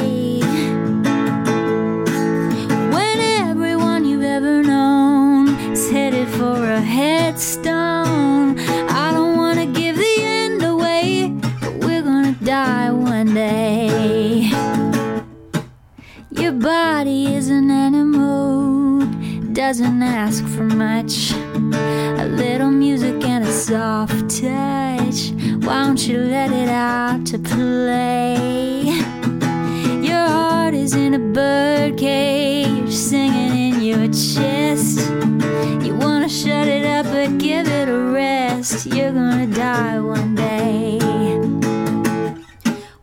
When 2.95 3.19
everyone 3.49 4.05
you've 4.05 4.23
ever 4.23 4.63
known 4.63 5.49
is 5.71 5.89
headed 5.91 6.27
for 6.27 6.63
a 6.63 6.81
headstone, 6.81 8.59
I 8.89 9.11
don't 9.13 9.37
wanna 9.37 9.65
give 9.67 9.97
the 9.97 10.15
end 10.19 10.63
away, 10.63 11.33
but 11.61 11.73
we're 11.85 12.01
gonna 12.01 12.35
die 12.43 12.91
one 12.91 13.33
day. 13.33 14.51
Your 16.31 16.53
body 16.53 17.35
is 17.35 17.49
an 17.49 17.69
animal, 17.69 19.05
doesn't 19.53 20.01
ask 20.01 20.43
for 20.47 20.63
much. 20.63 21.33
A 22.23 22.25
little 22.25 22.71
music 22.71 23.23
and 23.23 23.43
a 23.43 23.51
soft 23.51 24.29
touch. 24.41 25.31
Why 25.69 25.83
don't 25.85 26.01
you 26.07 26.17
let 26.17 26.51
it 26.51 26.67
out 26.67 27.27
to 27.27 27.37
play? 27.37 28.85
Your 30.01 30.27
heart 30.27 30.73
is 30.73 30.95
in 30.95 31.13
a 31.13 31.19
bird 31.19 31.95
cage, 31.95 32.91
singing 32.91 33.75
in 33.75 33.81
your 33.83 34.07
chest. 34.07 35.07
You 35.85 35.95
wanna 35.95 36.27
shut 36.27 36.67
it 36.67 36.87
up, 36.87 37.05
but 37.13 37.37
give 37.37 37.67
it 37.67 37.87
a 37.87 37.99
rest. 38.11 38.87
You're 38.87 39.11
gonna 39.11 39.45
die 39.45 39.99
one 39.99 40.33
day. 40.33 40.97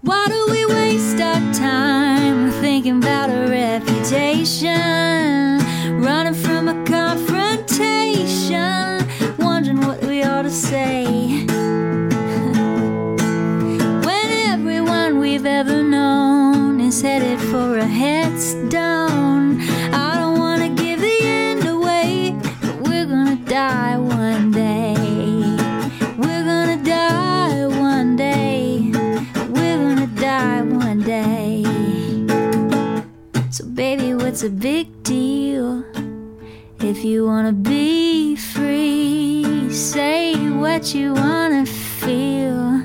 Why 0.00 0.26
do 0.26 0.46
we 0.50 0.66
waste 0.66 1.20
our 1.20 1.40
time 1.54 2.50
thinking 2.50 2.98
about 2.98 3.30
a 3.30 3.46
reputation? 3.48 4.72
Running 6.02 6.34
is 16.86 17.02
headed 17.02 17.40
for 17.50 17.78
a 17.78 17.84
headstone. 17.84 19.60
I 19.92 20.16
don't 20.20 20.38
wanna 20.38 20.68
give 20.68 21.00
the 21.00 21.18
end 21.20 21.66
away, 21.66 22.36
but 22.60 22.76
we're 22.82 23.06
gonna 23.06 23.40
die 23.44 23.96
one 23.98 24.52
day. 24.52 24.94
We're 26.16 26.44
gonna 26.44 26.80
die 26.84 27.66
one 27.66 28.14
day. 28.14 28.92
We're 29.48 29.78
gonna 29.84 30.06
die 30.14 30.62
one 30.62 31.00
day. 31.02 31.64
So, 33.50 33.64
baby, 33.64 34.14
what's 34.14 34.44
a 34.44 34.50
big 34.50 34.86
deal? 35.02 35.84
If 36.78 37.04
you 37.04 37.26
wanna 37.26 37.52
be 37.52 38.36
free, 38.36 39.72
say 39.72 40.34
what 40.62 40.94
you 40.94 41.14
wanna 41.14 41.66
feel 41.66 42.82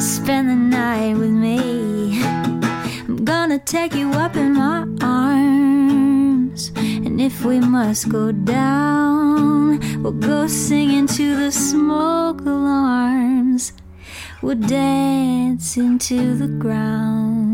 spend 0.00 0.48
the 0.50 0.56
night 0.56 1.14
with 1.16 1.30
me. 1.30 2.39
Gonna 3.30 3.60
take 3.60 3.94
you 3.94 4.10
up 4.10 4.34
in 4.34 4.54
my 4.54 4.84
arms. 5.00 6.72
And 6.74 7.20
if 7.20 7.44
we 7.44 7.60
must 7.60 8.08
go 8.08 8.32
down, 8.32 9.78
we'll 10.02 10.20
go 10.20 10.48
singing 10.48 11.06
to 11.06 11.36
the 11.36 11.52
smoke 11.52 12.40
alarms. 12.40 13.72
We'll 14.42 14.56
dance 14.56 15.76
into 15.76 16.34
the 16.34 16.48
ground. 16.48 17.49